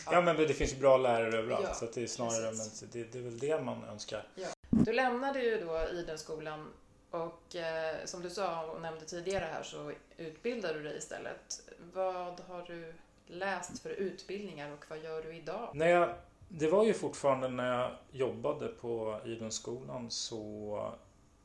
ja. 0.05 0.13
ja 0.13 0.22
men 0.22 0.36
det 0.36 0.53
finns 0.53 0.74
ju 0.74 0.77
bra 0.77 0.98
lärare 0.98 1.38
överallt 1.38 1.65
ja, 1.67 1.74
så 1.74 1.86
det 1.86 2.03
är 2.03 2.07
snarare 2.07 2.51
men 2.51 2.69
det, 2.91 3.03
det, 3.12 3.17
är 3.17 3.24
väl 3.24 3.39
det 3.39 3.62
man 3.62 3.84
önskar. 3.84 4.27
Ja. 4.36 4.48
Du 4.69 4.93
lämnade 4.93 5.39
ju 5.39 5.65
då 5.65 5.88
Idenskolan 5.91 6.74
och 7.12 7.55
eh, 7.55 8.05
som 8.05 8.22
du 8.22 8.29
sa 8.29 8.65
och 8.65 8.81
nämnde 8.81 9.05
tidigare 9.05 9.45
här 9.45 9.63
så 9.63 9.91
utbildar 10.17 10.74
du 10.74 10.84
dig 10.84 10.98
istället. 10.98 11.62
Vad 11.93 12.39
har 12.39 12.62
du 12.62 12.93
läst 13.27 13.79
för 13.79 13.89
utbildningar 13.89 14.72
och 14.72 14.86
vad 14.89 15.00
gör 15.00 15.22
du 15.22 15.36
idag? 15.36 15.69
När 15.74 15.88
jag, 15.88 16.15
det 16.49 16.67
var 16.67 16.85
ju 16.85 16.93
fortfarande 16.93 17.47
när 17.47 17.81
jag 17.81 17.91
jobbade 18.11 18.67
på 18.67 19.19
Idenskolan 19.25 20.11
så 20.11 20.93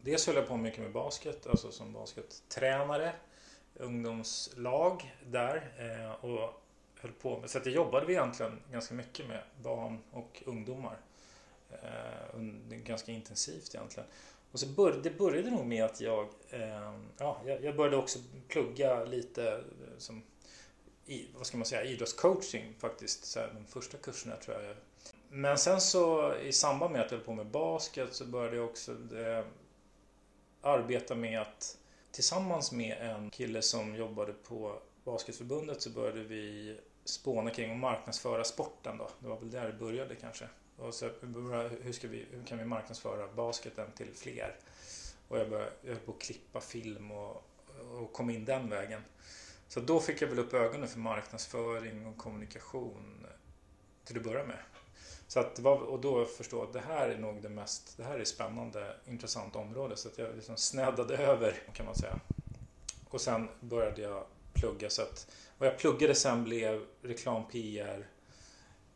dels 0.01 0.27
höll 0.27 0.37
jag 0.37 0.49
på 0.49 0.57
mycket 0.57 0.81
med 0.81 0.93
basket, 0.93 1.47
alltså 1.47 1.71
som 1.71 1.93
baskettränare 1.93 3.13
ungdomslag 3.75 5.17
där 5.27 5.73
eh, 5.79 6.25
och 6.25 6.63
höll 7.01 7.13
på 7.13 7.39
med. 7.39 7.51
Så 7.51 7.59
att 7.59 7.65
det 7.65 7.71
jobbade 7.71 8.13
egentligen 8.13 8.61
ganska 8.73 8.95
mycket 8.95 9.29
med 9.29 9.43
barn 9.63 9.99
och 10.11 10.43
ungdomar. 10.47 10.99
Eh, 11.71 12.41
ganska 12.71 13.13
intensivt 13.13 13.75
egentligen. 13.75 14.09
Och 14.53 14.61
så 14.61 14.67
började, 14.67 15.03
det 15.03 15.19
började 15.19 15.51
nog 15.51 15.67
med 15.67 15.85
att 15.85 16.01
jag, 16.01 16.29
eh, 16.51 16.95
ja, 17.19 17.41
jag 17.45 17.77
började 17.77 17.97
också 17.97 18.19
plugga 18.49 19.05
lite 19.05 19.65
som 19.99 20.23
vad 21.35 21.47
ska 21.47 21.57
man 21.57 21.67
säga, 21.67 21.85
idrottscoaching 21.85 22.75
faktiskt. 22.79 23.25
Så 23.25 23.41
här, 23.41 23.53
de 23.55 23.67
första 23.67 23.99
kurserna 23.99 24.37
tror 24.37 24.63
jag. 24.63 24.77
Men 25.33 25.59
sen 25.59 25.81
så 25.81 26.35
i 26.35 26.53
samband 26.53 26.93
med 26.93 27.01
att 27.01 27.11
jag 27.11 27.19
höll 27.19 27.27
på 27.27 27.33
med 27.33 27.47
basket 27.47 28.15
så 28.15 28.25
började 28.25 28.57
jag 28.57 28.65
också 28.65 28.93
eh, 28.93 29.45
arbeta 30.61 31.15
med 31.15 31.41
att 31.41 31.79
tillsammans 32.11 32.73
med 32.73 32.99
en 33.01 33.31
kille 33.31 33.63
som 33.63 33.97
jobbade 33.97 34.33
på 34.33 34.79
Basketförbundet 35.05 35.83
så 35.83 35.91
började 35.91 36.23
vi 36.23 36.77
spåna 37.05 37.51
kring 37.51 37.71
och 37.71 37.77
marknadsföra 37.77 38.45
sporten 38.45 38.99
då. 38.99 39.11
Det 39.19 39.29
var 39.29 39.39
väl 39.39 39.51
där 39.51 39.67
det 39.67 39.73
började 39.73 40.15
kanske. 40.15 40.49
Och 40.77 40.95
så, 40.95 41.07
hur, 41.83 41.93
ska 41.93 42.09
vi, 42.09 42.27
hur 42.31 42.45
kan 42.45 42.59
vi 42.59 42.65
marknadsföra 42.65 43.29
basketen 43.29 43.93
till 43.93 44.15
fler? 44.15 44.57
Och 45.29 45.39
jag 45.39 45.51
började, 45.51 45.73
jag 45.83 45.89
höll 45.89 46.01
på 46.01 46.13
att 46.13 46.21
klippa 46.21 46.61
film 46.61 47.11
och, 47.11 47.45
och 48.01 48.13
kom 48.13 48.31
in 48.31 48.45
den 48.45 48.71
vägen. 48.71 49.03
Så 49.69 49.81
då 49.81 50.01
fick 50.01 50.23
jag 50.23 50.29
väl 50.29 50.39
upp 50.39 50.55
ögonen 50.55 50.89
för 50.89 50.99
marknadsföring 50.99 52.07
och 52.07 52.17
kommunikation 52.17 53.27
till 54.05 54.17
att 54.17 54.25
börja 54.25 54.47
med. 54.47 54.59
Så 55.31 55.41
att 55.41 55.59
och 55.59 56.01
då 56.01 56.25
förstod 56.25 56.61
jag 56.61 56.67
att 56.67 56.73
det 56.73 56.81
här 56.81 57.09
är 57.09 57.19
nog 57.19 57.43
det 57.43 57.49
mest, 57.49 57.97
det 57.97 58.05
här 58.05 58.19
är 58.19 58.25
spännande, 58.25 58.97
intressant 59.07 59.57
område. 59.57 59.97
Så 59.97 60.09
att 60.09 60.19
jag 60.19 60.35
liksom 60.35 60.57
snäddade 60.57 61.17
över 61.17 61.55
kan 61.73 61.87
man 61.87 61.95
säga. 61.95 62.17
Och 63.09 63.21
sen 63.21 63.49
började 63.61 64.03
jag 64.03 64.25
plugga 64.53 64.91
så 64.91 65.03
att 65.03 65.31
vad 65.59 65.69
jag 65.69 65.79
pluggade 65.79 66.15
sen 66.15 66.45
blev 66.45 66.87
reklam 67.03 67.49
PR 67.49 68.07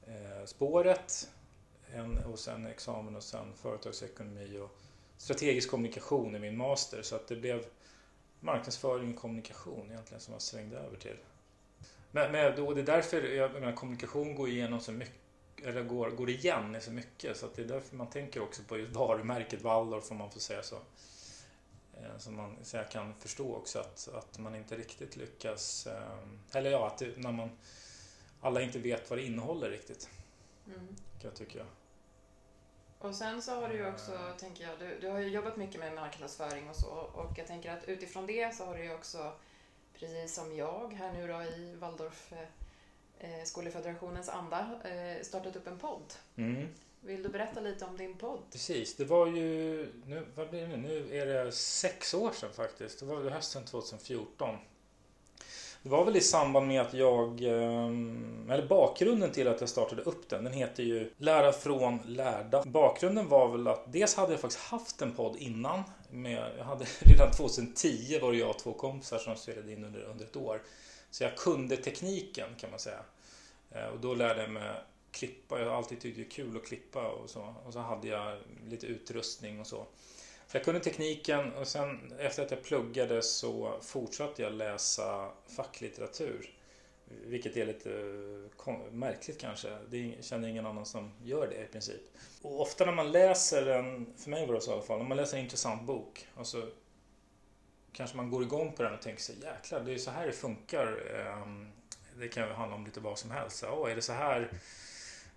eh, 0.07 0.44
spåret 0.44 1.29
en, 1.92 2.18
och 2.18 2.38
sen 2.38 2.66
examen 2.66 3.16
och 3.16 3.23
sen 3.23 3.55
företagsekonomi 3.55 4.59
och 4.59 4.77
strategisk 5.16 5.70
kommunikation 5.70 6.37
i 6.37 6.38
min 6.38 6.57
master. 6.57 7.03
Så 7.03 7.16
att 7.16 7.29
det 7.29 7.37
blev 7.37 7.64
marknadsföring 8.40 9.14
och 9.14 9.20
kommunikation 9.20 9.90
egentligen 9.90 10.20
som 10.20 10.33
jag 10.33 10.42
svängde 10.42 10.77
över 10.79 10.97
till. 10.97 11.16
Men, 12.11 12.33
men 12.33 12.57
då, 12.57 12.75
det 12.75 12.81
är 12.81 12.87
därför 12.87 13.23
jag 13.23 13.53
menar, 13.53 13.73
kommunikation 13.73 14.35
går 14.35 14.49
igenom 14.49 14.81
så 14.81 14.92
mycket 14.92 15.23
eller 15.64 15.83
går, 15.83 16.11
går 16.11 16.31
igen 16.31 16.77
i 16.77 16.81
så 16.81 16.90
mycket 16.90 17.37
så 17.37 17.46
att 17.46 17.55
det 17.55 17.62
är 17.62 17.66
därför 17.66 17.96
man 17.96 18.11
tänker 18.11 18.42
också 18.42 18.62
på 18.62 18.79
just 18.79 18.96
varumärket 18.96 19.62
Waldorf 19.62 20.11
om 20.11 20.16
man 20.16 20.31
får 20.31 20.40
säga 20.40 20.62
så. 20.62 20.77
Eh, 21.96 22.18
så 22.18 22.31
man 22.31 22.57
så 22.62 22.77
jag 22.77 22.90
kan 22.90 23.14
förstå 23.14 23.55
också 23.55 23.79
att, 23.79 24.09
att 24.14 24.38
man 24.38 24.55
inte 24.55 24.77
riktigt 24.77 25.16
lyckas, 25.16 25.87
eh, 25.87 26.18
eller 26.53 26.70
ja, 26.70 26.87
att 26.87 26.98
det, 26.98 27.16
när 27.16 27.33
man 27.33 27.50
alla 28.40 28.61
inte 28.62 28.79
vet 28.79 29.11
vad 29.11 29.18
det 29.18 29.22
innehåller 29.22 29.70
riktigt. 29.70 30.09
Mm. 30.66 30.96
Jag 31.22 31.35
tycker 31.35 31.59
jag. 31.59 31.66
Och 32.98 33.14
sen 33.14 33.42
så 33.42 33.55
har 33.55 33.68
du 33.68 33.74
ju 33.74 33.87
också, 33.87 34.12
uh. 34.12 34.37
tänker 34.37 34.64
jag, 34.64 34.79
du, 34.79 34.98
du 35.00 35.09
har 35.09 35.18
ju 35.18 35.29
jobbat 35.29 35.57
mycket 35.57 35.81
med 35.81 35.94
marknadsföring 35.94 36.70
och 36.70 36.77
så 36.77 36.88
och 36.88 37.38
jag 37.38 37.46
tänker 37.46 37.70
att 37.70 37.85
utifrån 37.85 38.27
det 38.27 38.55
så 38.55 38.64
har 38.64 38.77
du 38.77 38.85
ju 38.85 38.94
också, 38.94 39.33
precis 39.98 40.35
som 40.35 40.57
jag 40.57 40.92
här 40.92 41.12
nu 41.12 41.27
då 41.27 41.42
i 41.42 41.77
Waldorf 41.77 42.33
Skolefederationens 43.44 44.29
anda 44.29 44.59
eh, 44.85 45.22
startat 45.22 45.57
upp 45.57 45.66
en 45.66 45.79
podd. 45.79 46.14
Mm. 46.37 46.68
Vill 47.00 47.22
du 47.22 47.29
berätta 47.29 47.61
lite 47.61 47.85
om 47.85 47.96
din 47.96 48.14
podd? 48.14 48.40
Precis, 48.53 48.96
det 48.96 49.05
var 49.05 49.27
ju, 49.27 49.92
nu, 50.07 50.27
vad 50.35 50.50
blir 50.50 50.61
det 50.61 50.66
nu? 50.66 50.77
Nu 50.77 51.18
är 51.18 51.27
det 51.27 51.53
sex 51.53 52.14
år 52.14 52.33
sedan 52.33 52.53
faktiskt. 52.53 53.00
Det 53.00 53.07
var 53.07 53.31
hösten 53.31 53.64
2014. 53.64 54.57
Det 55.85 55.90
var 55.90 56.05
väl 56.05 56.16
i 56.16 56.20
samband 56.20 56.66
med 56.66 56.81
att 56.81 56.94
jag, 56.94 57.42
ehm, 57.42 58.50
eller 58.50 58.66
bakgrunden 58.66 59.33
till 59.33 59.48
att 59.48 59.61
jag 59.61 59.68
startade 59.68 60.03
upp 60.03 60.29
den, 60.29 60.44
den 60.44 60.53
heter 60.53 60.83
ju 60.83 61.11
Lära 61.16 61.53
från 61.53 61.98
lärda. 62.07 62.62
Bakgrunden 62.66 63.29
var 63.29 63.48
väl 63.48 63.68
att 63.68 63.92
dels 63.92 64.14
hade 64.14 64.33
jag 64.33 64.40
faktiskt 64.40 64.62
haft 64.62 65.03
en 65.03 65.12
podd 65.12 65.37
innan. 65.37 65.83
Med, 66.11 66.53
jag 66.59 66.64
hade, 66.64 66.85
redan 67.00 67.31
2010 67.31 68.18
var 68.22 68.33
det 68.33 68.38
jag 68.38 68.50
och 68.50 68.59
två 68.59 68.72
kompisar 68.72 69.18
som 69.18 69.37
spelade 69.37 69.72
in 69.72 69.85
under, 69.85 70.03
under 70.03 70.24
ett 70.24 70.37
år. 70.37 70.62
Så 71.14 71.24
jag 71.24 71.37
kunde 71.37 71.77
tekniken 71.77 72.48
kan 72.57 72.70
man 72.70 72.79
säga. 72.79 73.00
Eh, 73.70 73.87
och 73.87 74.00
då 74.00 74.14
lärde 74.14 74.40
jag 74.40 74.50
mig 74.50 74.74
klippa. 75.11 75.61
Jag 75.61 75.66
har 75.66 75.77
alltid 75.77 76.00
tyckt 76.00 76.16
det 76.16 76.22
är 76.22 76.31
kul 76.31 76.57
att 76.57 76.66
klippa 76.66 77.09
och 77.09 77.31
så. 77.31 77.55
Och 77.66 77.72
så 77.72 77.79
hade 77.79 78.09
jag 78.09 78.38
lite 78.68 78.87
utrustning 78.87 79.61
och 79.61 79.66
så. 79.66 79.87
Så 80.46 80.57
jag 80.57 80.64
kunde 80.64 80.81
tekniken 80.81 81.53
och 81.53 81.68
sen 81.68 82.12
efter 82.18 82.42
att 82.42 82.50
jag 82.50 82.62
pluggade 82.62 83.22
så 83.22 83.79
fortsatte 83.83 84.42
jag 84.42 84.53
läsa 84.53 85.31
facklitteratur. 85.57 86.50
Vilket 87.05 87.57
är 87.57 87.66
lite 87.66 87.90
eh, 88.66 88.92
märkligt 88.92 89.40
kanske. 89.40 89.79
Det 89.88 90.14
känner 90.20 90.48
ingen 90.48 90.66
annan 90.66 90.87
som 90.87 91.12
gör 91.24 91.46
det 91.46 91.64
i 91.64 91.66
princip. 91.66 92.03
Och 92.42 92.61
ofta 92.61 92.85
när 92.85 92.92
man 92.92 93.12
läser 93.12 93.66
en, 93.66 94.07
för 94.16 94.31
mig 94.31 94.46
var 94.46 94.55
det 94.55 94.61
så 94.61 94.70
i 94.70 94.74
alla 94.74 94.83
fall, 94.83 94.98
när 94.98 95.09
man 95.09 95.16
läser 95.16 95.37
en 95.37 95.44
intressant 95.44 95.83
bok 95.83 96.27
och 96.35 96.46
så 96.46 96.68
kanske 97.94 98.16
man 98.16 98.30
går 98.30 98.42
igång 98.42 98.72
på 98.72 98.83
den 98.83 98.94
och 98.94 99.02
tänker 99.02 99.22
sig 99.22 99.37
jäklar, 99.42 99.80
det 99.80 99.94
är 99.94 99.98
så 99.98 100.11
här 100.11 100.26
det 100.26 100.33
funkar. 100.33 101.16
Ehm, 101.16 101.72
det 102.18 102.28
kan 102.28 102.48
ju 102.48 102.54
handla 102.54 102.76
om 102.76 102.85
lite 102.85 103.00
vad 103.00 103.18
som 103.18 103.30
helst. 103.30 103.57
Så, 103.57 103.87
är 103.87 103.94
det 103.94 104.02
så 104.02 104.12
här 104.12 104.50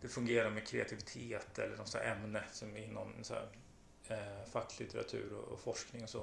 det 0.02 0.08
fungerar 0.08 0.50
med 0.50 0.68
kreativitet 0.68 1.60
eller 1.60 1.78
något 1.78 1.96
ämne 1.96 2.44
som 2.52 2.78
inom 2.78 3.14
så 3.22 3.34
här, 3.34 3.48
eh, 4.08 4.50
facklitteratur 4.52 5.34
och, 5.34 5.54
och, 5.54 5.60
forskning 5.60 6.04
och 6.04 6.10
så. 6.10 6.22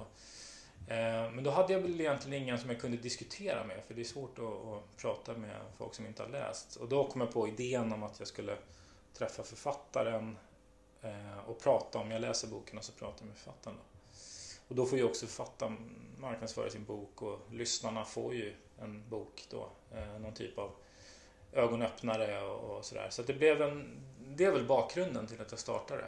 Eh, 0.89 1.31
men 1.31 1.45
då 1.45 1.51
hade 1.51 1.73
jag 1.73 1.81
väl 1.81 2.01
egentligen 2.01 2.43
ingen 2.43 2.59
som 2.59 2.71
jag 2.71 2.81
kunde 2.81 2.97
diskutera 2.97 3.65
med 3.65 3.85
för 3.85 3.95
det 3.95 4.03
är 4.03 4.05
svårt 4.05 4.39
att, 4.39 4.45
att, 4.45 4.97
prata 4.97 5.35
med 5.35 5.61
folk 5.79 5.95
som 5.95 6.07
inte 6.07 6.23
har 6.23 6.31
läst. 6.31 6.77
Och 6.77 6.89
då 6.89 7.05
kom 7.05 7.21
jag 7.21 7.33
på 7.33 7.49
idén 7.49 7.93
om 7.93 8.03
att 8.03 8.19
jag 8.19 8.29
skulle 8.29 8.57
träffa 9.15 9.43
författaren 9.43 10.39
eh, 11.03 11.39
och 11.47 11.61
prata 11.61 11.99
om, 11.99 12.11
jag 12.11 12.21
läser 12.21 12.49
boken 12.49 12.79
och 12.79 12.85
så 12.85 12.93
pratar 12.93 13.21
jag 13.21 13.27
med 13.27 13.37
författaren. 13.37 13.77
Då. 13.77 13.83
Och 14.69 14.75
då 14.75 14.87
får 14.87 14.99
ju 14.99 15.05
också 15.05 15.27
författaren 15.27 15.91
marknadsföra 16.25 16.71
sin 16.71 16.85
bok 16.85 17.23
och 17.23 17.41
lyssnarna 17.51 18.05
får 18.05 18.35
ju 18.35 18.55
en 18.79 19.09
bok 19.09 19.47
då. 19.51 19.69
Eh, 19.95 20.19
någon 20.21 20.35
typ 20.35 20.59
av 20.59 20.71
ögonöppnare 21.53 22.43
och, 22.43 22.77
och 22.77 22.85
sådär. 22.85 23.11
Så 23.11 23.23
det 23.23 23.35
blev 23.35 23.63
en, 23.63 24.01
det 24.37 24.45
är 24.45 24.53
väl 24.53 24.67
bakgrunden 24.67 25.27
till 25.27 25.41
att 25.41 25.51
jag 25.51 25.61
startade. 25.61 26.05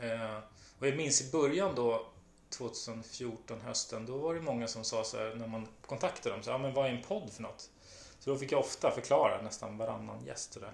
Eh, 0.00 0.38
och 0.78 0.86
jag 0.86 0.96
minns 0.96 1.28
i 1.28 1.30
början 1.32 1.74
då 1.74 2.06
2014 2.48 3.60
hösten, 3.60 4.06
då 4.06 4.18
var 4.18 4.34
det 4.34 4.40
många 4.40 4.66
som 4.66 4.84
sa 4.84 5.04
så 5.04 5.16
här, 5.16 5.34
när 5.34 5.46
man 5.46 5.68
kontaktade 5.86 6.34
dem, 6.34 6.42
så, 6.42 6.50
ja 6.50 6.58
men 6.58 6.74
vad 6.74 6.86
är 6.86 6.90
en 6.90 7.02
podd 7.02 7.30
för 7.30 7.42
något? 7.42 7.70
Så 8.18 8.30
då 8.30 8.36
fick 8.36 8.52
jag 8.52 8.60
ofta 8.60 8.90
förklara 8.90 9.42
nästan 9.42 9.78
varannan 9.78 10.24
gäst. 10.26 10.56
Och 10.56 10.62
det. 10.62 10.72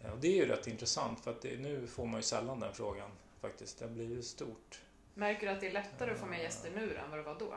Eh, 0.00 0.12
och 0.12 0.18
det 0.18 0.28
är 0.28 0.36
ju 0.36 0.46
rätt 0.46 0.66
intressant 0.66 1.20
för 1.20 1.30
att 1.30 1.42
det, 1.42 1.58
nu 1.58 1.86
får 1.86 2.06
man 2.06 2.16
ju 2.16 2.22
sällan 2.22 2.60
den 2.60 2.74
frågan 2.74 3.10
faktiskt. 3.40 3.78
Det 3.78 3.84
har 3.84 3.92
blivit 3.92 4.26
stort. 4.26 4.80
Märker 5.18 5.46
du 5.46 5.52
att 5.52 5.60
det 5.60 5.66
är 5.66 5.72
lättare 5.72 6.10
att 6.10 6.18
få 6.18 6.26
med 6.26 6.42
gäster 6.42 6.70
nu 6.74 6.96
än 6.96 7.10
vad 7.10 7.18
det 7.18 7.22
var 7.22 7.38
då? 7.38 7.54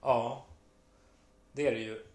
Ja, 0.00 0.46
det 1.52 1.66
är 1.66 1.72
det 1.72 1.80
ju. 1.80 2.06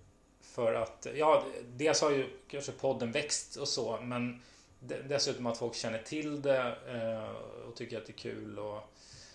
För 0.41 0.73
att, 0.73 1.08
ja, 1.15 1.45
dels 1.67 2.02
har 2.02 2.12
ju 2.12 2.30
kanske 2.47 2.71
podden 2.71 3.12
växt 3.12 3.56
och 3.56 3.67
så, 3.67 3.99
men 4.02 4.41
dessutom 4.80 5.45
att 5.45 5.58
folk 5.58 5.76
känner 5.76 6.04
till 6.04 6.41
det 6.41 6.78
eh, 6.88 7.30
och 7.67 7.76
tycker 7.76 7.97
att 7.97 8.06
det 8.06 8.12
är 8.12 8.17
kul. 8.17 8.60
Och, 8.60 8.84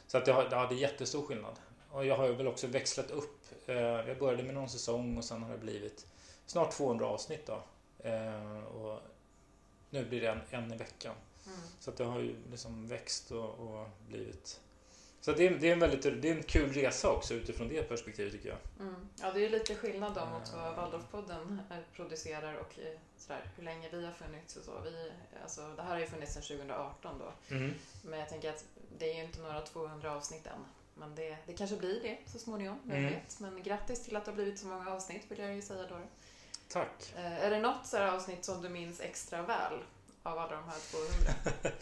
så 0.06 0.18
att 0.18 0.24
det, 0.24 0.32
har, 0.32 0.48
ja, 0.50 0.66
det 0.66 0.74
är 0.74 0.78
jättestor 0.78 1.22
skillnad. 1.22 1.54
Och 1.90 2.06
jag 2.06 2.16
har 2.16 2.26
ju 2.26 2.34
väl 2.34 2.48
också 2.48 2.66
växlat 2.66 3.10
upp. 3.10 3.44
Eh, 3.66 3.76
jag 3.76 4.18
började 4.18 4.42
med 4.42 4.54
någon 4.54 4.68
säsong 4.68 5.18
och 5.18 5.24
sen 5.24 5.42
har 5.42 5.52
det 5.52 5.58
blivit 5.58 6.06
snart 6.46 6.72
200 6.72 7.06
avsnitt 7.06 7.46
då. 7.46 7.62
Eh, 8.08 8.64
och 8.64 9.00
nu 9.90 10.04
blir 10.04 10.20
det 10.20 10.28
en, 10.28 10.40
en 10.50 10.72
i 10.72 10.76
veckan. 10.76 11.14
Mm. 11.46 11.58
Så 11.80 11.90
att 11.90 11.96
det 11.96 12.04
har 12.04 12.20
ju 12.20 12.36
liksom 12.50 12.88
växt 12.88 13.30
och, 13.30 13.50
och 13.50 13.88
blivit 14.08 14.60
så 15.20 15.32
det 15.32 15.46
är, 15.46 15.50
det 15.50 15.68
är, 15.68 15.72
en 15.72 15.78
väldigt, 15.78 16.22
det 16.22 16.30
är 16.30 16.36
en 16.36 16.42
kul 16.42 16.72
resa 16.72 17.10
också 17.10 17.34
utifrån 17.34 17.68
det 17.68 17.82
perspektivet 17.82 18.32
tycker 18.32 18.48
jag. 18.48 18.58
Mm. 18.80 19.08
Ja, 19.20 19.32
det 19.32 19.46
är 19.46 19.50
lite 19.50 19.74
skillnad 19.74 20.14
då 20.14 20.26
mot 20.26 20.52
vad 20.54 20.76
Waldorfpodden 20.76 21.60
producerar 21.96 22.54
och 22.54 22.78
eh, 22.78 22.98
sådär, 23.16 23.40
hur 23.56 23.64
länge 23.64 23.88
vi 23.92 24.06
har 24.06 24.12
funnits 24.12 24.56
och 24.56 24.64
så. 24.64 24.80
Vi, 24.84 25.12
alltså, 25.42 25.72
det 25.76 25.82
här 25.82 25.90
har 25.90 25.98
ju 25.98 26.06
funnits 26.06 26.32
sedan 26.32 26.42
2018 26.42 27.18
då. 27.18 27.54
Mm. 27.54 27.74
Men 28.02 28.18
jag 28.18 28.28
tänker 28.28 28.50
att 28.50 28.64
det 28.98 29.10
är 29.10 29.14
ju 29.14 29.24
inte 29.24 29.40
några 29.40 29.60
200 29.60 30.14
avsnitt 30.14 30.46
än. 30.46 30.64
Men 30.94 31.14
det, 31.14 31.36
det 31.46 31.52
kanske 31.52 31.76
blir 31.76 32.02
det 32.02 32.18
så 32.26 32.38
småningom, 32.38 32.78
vem 32.84 32.98
mm. 32.98 33.12
vet. 33.12 33.40
Men 33.40 33.62
grattis 33.62 34.04
till 34.04 34.16
att 34.16 34.24
det 34.24 34.30
har 34.30 34.36
blivit 34.36 34.58
så 34.58 34.66
många 34.66 34.90
avsnitt 34.90 35.22
vill 35.28 35.38
jag 35.38 35.54
ju 35.54 35.62
säga 35.62 35.86
då. 35.88 35.98
Tack. 36.68 37.12
Eh, 37.16 37.44
är 37.44 37.50
det 37.50 37.58
något 37.58 37.86
så 37.86 37.98
avsnitt 37.98 38.44
som 38.44 38.62
du 38.62 38.68
minns 38.68 39.00
extra 39.00 39.42
väl 39.42 39.78
av 40.22 40.38
alla 40.38 40.56
de 40.56 40.64
här 40.64 40.78
200? 41.52 41.70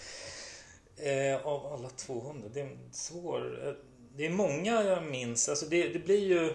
Eh, 0.97 1.47
av 1.47 1.73
alla 1.73 1.89
200? 1.89 2.49
Det 2.53 2.61
är 2.61 2.77
svår... 2.91 3.69
Eh, 3.69 3.75
det 4.17 4.27
är 4.27 4.31
många 4.31 4.83
jag 4.83 5.03
minns. 5.03 5.49
Alltså 5.49 5.67
det, 5.67 5.89
det 5.89 5.99
blir 5.99 6.25
ju... 6.25 6.47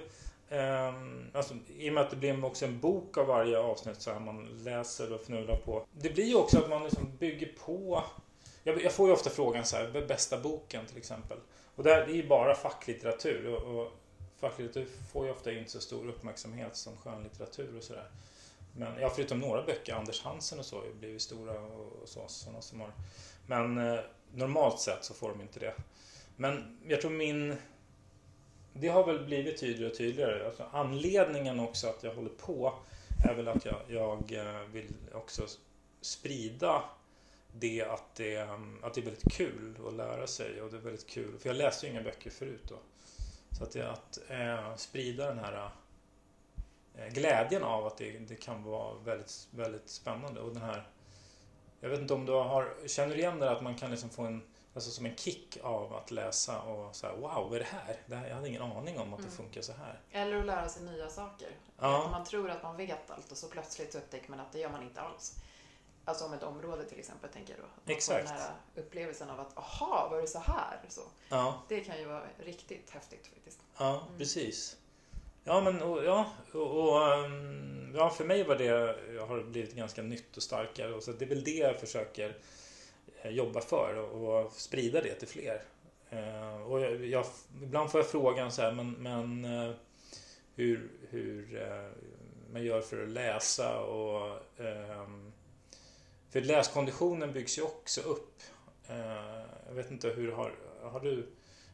Eh, 0.58 0.94
alltså, 1.34 1.54
I 1.78 1.90
och 1.90 1.94
med 1.94 2.04
att 2.04 2.10
det 2.10 2.16
blir 2.16 2.46
också 2.46 2.66
en 2.66 2.80
bok 2.80 3.18
av 3.18 3.28
varje 3.28 3.60
avsnitt 3.60 4.02
så 4.02 4.12
här 4.12 4.20
man 4.20 4.64
läser 4.64 5.14
och 5.14 5.22
fnular 5.22 5.56
på. 5.56 5.86
Det 5.92 6.10
blir 6.10 6.26
ju 6.26 6.36
också 6.36 6.58
att 6.58 6.70
man 6.70 6.84
liksom 6.84 7.18
bygger 7.18 7.52
på... 7.66 8.04
Jag, 8.64 8.84
jag 8.84 8.92
får 8.92 9.08
ju 9.08 9.14
ofta 9.14 9.30
frågan 9.30 9.66
så 9.66 9.78
här, 9.78 10.06
bästa 10.08 10.38
boken 10.38 10.86
till 10.86 10.98
exempel. 10.98 11.38
Och 11.76 11.84
där, 11.84 12.06
det 12.06 12.12
är 12.12 12.16
ju 12.16 12.28
bara 12.28 12.56
facklitteratur. 12.56 13.56
Och, 13.56 13.82
och 13.82 13.92
facklitteratur 14.40 14.88
får 15.12 15.26
ju 15.26 15.32
ofta 15.32 15.52
inte 15.52 15.72
så 15.72 15.82
stor 15.82 16.08
uppmärksamhet 16.08 16.76
som 16.76 16.98
skönlitteratur 16.98 17.78
och 17.78 17.84
sådär. 17.84 18.10
Men 18.76 19.02
ja, 19.02 19.12
förutom 19.16 19.40
några 19.40 19.62
böcker, 19.62 19.94
Anders 19.94 20.22
Hansen 20.22 20.60
och 20.60 20.66
så, 20.66 20.78
har 20.78 20.86
ju 20.86 20.94
blivit 20.94 21.22
stora 21.22 21.62
och, 21.62 22.02
och 22.02 22.10
så, 22.10 22.24
sådana 22.28 22.62
som 22.62 22.80
har. 22.80 22.92
Men 23.48 23.78
eh, 23.78 24.00
normalt 24.34 24.80
sett 24.80 25.04
så 25.04 25.14
får 25.14 25.30
de 25.30 25.42
inte 25.42 25.60
det. 25.60 25.74
Men 26.36 26.78
jag 26.88 27.02
tror 27.02 27.12
min... 27.12 27.56
Det 28.74 28.88
har 28.88 29.06
väl 29.06 29.26
blivit 29.26 29.60
tydligare 29.60 29.92
och 29.92 29.98
tydligare. 29.98 30.46
Alltså 30.46 30.66
anledningen 30.72 31.60
också 31.60 31.88
att 31.88 32.04
jag 32.04 32.16
håller 32.16 32.30
på 32.30 32.74
är 33.26 33.34
väl 33.34 33.48
att 33.48 33.66
jag, 33.66 33.82
jag 33.88 34.32
eh, 34.32 34.62
vill 34.72 34.94
också 35.14 35.48
sprida 36.02 36.84
det 37.54 37.82
att, 37.82 38.16
det 38.16 38.36
mm, 38.36 38.84
att 38.84 38.94
det 38.94 39.02
är 39.02 39.06
väldigt 39.06 39.34
kul 39.34 39.76
att 39.88 39.94
lära 39.94 40.28
sig 40.28 40.62
och 40.62 40.72
det 40.72 40.78
är 40.78 40.82
väldigt 40.82 41.08
kul. 41.08 41.38
För 41.40 41.50
jag 41.50 41.56
läste 41.56 41.86
ju 41.86 41.92
inga 41.92 42.04
böcker 42.04 42.30
förut 42.30 42.64
då. 42.68 42.76
Så 43.58 43.64
att, 43.64 43.72
det, 43.72 43.92
att 43.92 44.20
eh, 44.30 44.76
sprida 44.76 45.28
den 45.28 45.40
här 45.40 45.70
eh, 46.96 47.14
glädjen 47.14 47.64
av 47.64 47.86
att 47.86 47.98
det, 47.98 48.12
det, 48.12 48.36
kan 48.36 48.64
vara 48.64 48.94
väldigt, 49.06 49.48
väldigt 49.52 49.90
spännande 49.90 50.40
och 50.42 50.54
den 50.54 50.64
här 50.64 50.88
jag 51.82 51.90
vet 51.90 52.00
inte 52.00 52.14
om 52.14 52.26
du 52.26 52.32
har, 52.32 52.74
känner 52.88 53.16
igen 53.16 53.40
det 53.40 53.52
att 53.52 53.62
man 53.62 53.76
kan 53.76 53.92
liksom 53.92 54.10
få 54.10 54.22
en, 54.22 54.44
alltså 54.74 54.92
som 54.92 55.06
en 55.06 55.16
kick 55.16 55.58
av 55.64 55.94
att 55.94 56.12
läsa 56.12 56.62
och 56.62 56.96
så 56.96 57.08
här, 57.08 57.14
wow, 57.16 57.50
vad 57.50 57.54
är 57.54 57.60
det 57.60 57.66
här? 57.66 58.02
Det 58.06 58.16
här 58.16 58.28
jag 58.28 58.36
hade 58.36 58.48
ingen 58.48 58.62
aning 58.62 59.00
om 59.00 59.14
att 59.14 59.20
det 59.20 59.26
mm. 59.26 59.38
funkar 59.38 59.62
så 59.62 59.74
här. 59.74 60.02
Eller 60.12 60.38
att 60.38 60.46
lära 60.46 60.70
sig 60.70 60.84
nya 60.84 61.10
saker. 61.10 61.50
Ja. 61.80 62.08
Man 62.12 62.26
tror 62.26 62.50
att 62.50 62.64
man 62.64 62.78
vet 62.78 63.12
allt 63.12 63.32
och 63.32 63.38
så 63.38 63.48
plötsligt 63.48 63.92
så 63.92 63.98
upptäcker 63.98 64.30
man 64.30 64.40
att 64.40 64.52
det 64.52 64.60
gör 64.60 64.70
man 64.70 64.84
inte 64.84 65.02
alls. 65.02 65.36
Alltså 66.06 66.26
om 66.26 66.34
ett 66.34 66.44
område 66.44 66.86
till 66.86 67.00
exempel, 67.00 67.30
tänker 67.30 67.54
jag 67.54 67.60
då. 67.62 67.68
Man 67.84 67.96
Exakt. 67.96 68.22
får 68.22 68.34
den 68.34 68.42
här 68.42 68.54
upplevelsen 68.76 69.30
av 69.30 69.40
att, 69.40 69.58
aha, 69.58 70.08
var 70.12 70.22
det 70.22 70.28
så 70.28 70.40
här? 70.40 70.82
Så. 70.90 71.02
Ja. 71.30 71.62
Det 71.68 71.80
kan 71.80 72.00
ju 72.00 72.06
vara 72.06 72.24
riktigt 72.38 72.90
häftigt 72.90 73.28
faktiskt. 73.28 73.60
Ja, 73.78 74.02
mm. 74.08 74.18
precis. 74.18 74.78
Ja, 75.44 75.62
men 75.62 75.82
och, 75.82 76.04
ja, 76.04 76.32
och, 76.54 76.90
och, 76.90 77.14
ehm, 77.14 77.96
ja, 77.96 78.10
för 78.10 78.26
mig 78.26 78.44
var 78.44 78.56
det 78.56 78.96
har 79.20 79.44
blivit 79.44 79.76
ganska 79.76 80.02
nytt 80.02 80.38
och 80.38 80.44
starkare. 80.44 80.94
Och 80.94 81.04
så 81.04 81.12
det 81.12 81.26
är 81.26 81.30
väl 81.30 81.44
det 81.44 81.58
jag 81.58 81.80
försöker 81.80 82.38
eh, 83.22 83.32
jobba 83.32 83.62
för 83.62 83.96
och, 83.96 84.44
och 84.46 84.52
sprida 84.52 85.02
det 85.02 85.16
till 85.16 85.28
fler. 85.28 85.62
Eh, 86.10 86.62
och 86.62 86.82
jag, 86.82 87.06
jag, 87.06 87.26
ibland 87.64 87.92
får 87.92 88.00
jag 88.00 88.10
frågan 88.10 88.52
så 88.52 88.62
här, 88.62 88.72
men, 88.72 88.92
men 88.92 89.46
eh, 89.46 89.76
hur, 90.56 90.90
hur 91.10 91.62
eh, 91.62 91.92
man 92.54 92.64
gör 92.64 92.82
för 92.82 93.04
att 93.04 93.10
läsa 93.10 93.80
och 93.80 94.40
ehm, 94.60 95.32
för 96.30 96.42
läskonditionen 96.42 97.34
byggs 97.34 97.58
ju 97.58 97.62
också 97.62 98.02
upp. 98.02 98.42
Eh, 98.88 99.42
jag 99.68 99.74
vet 99.74 99.92
inte 99.92 100.10
hur 100.10 100.32
har, 100.32 100.56
har 100.82 101.00
du 101.00 101.28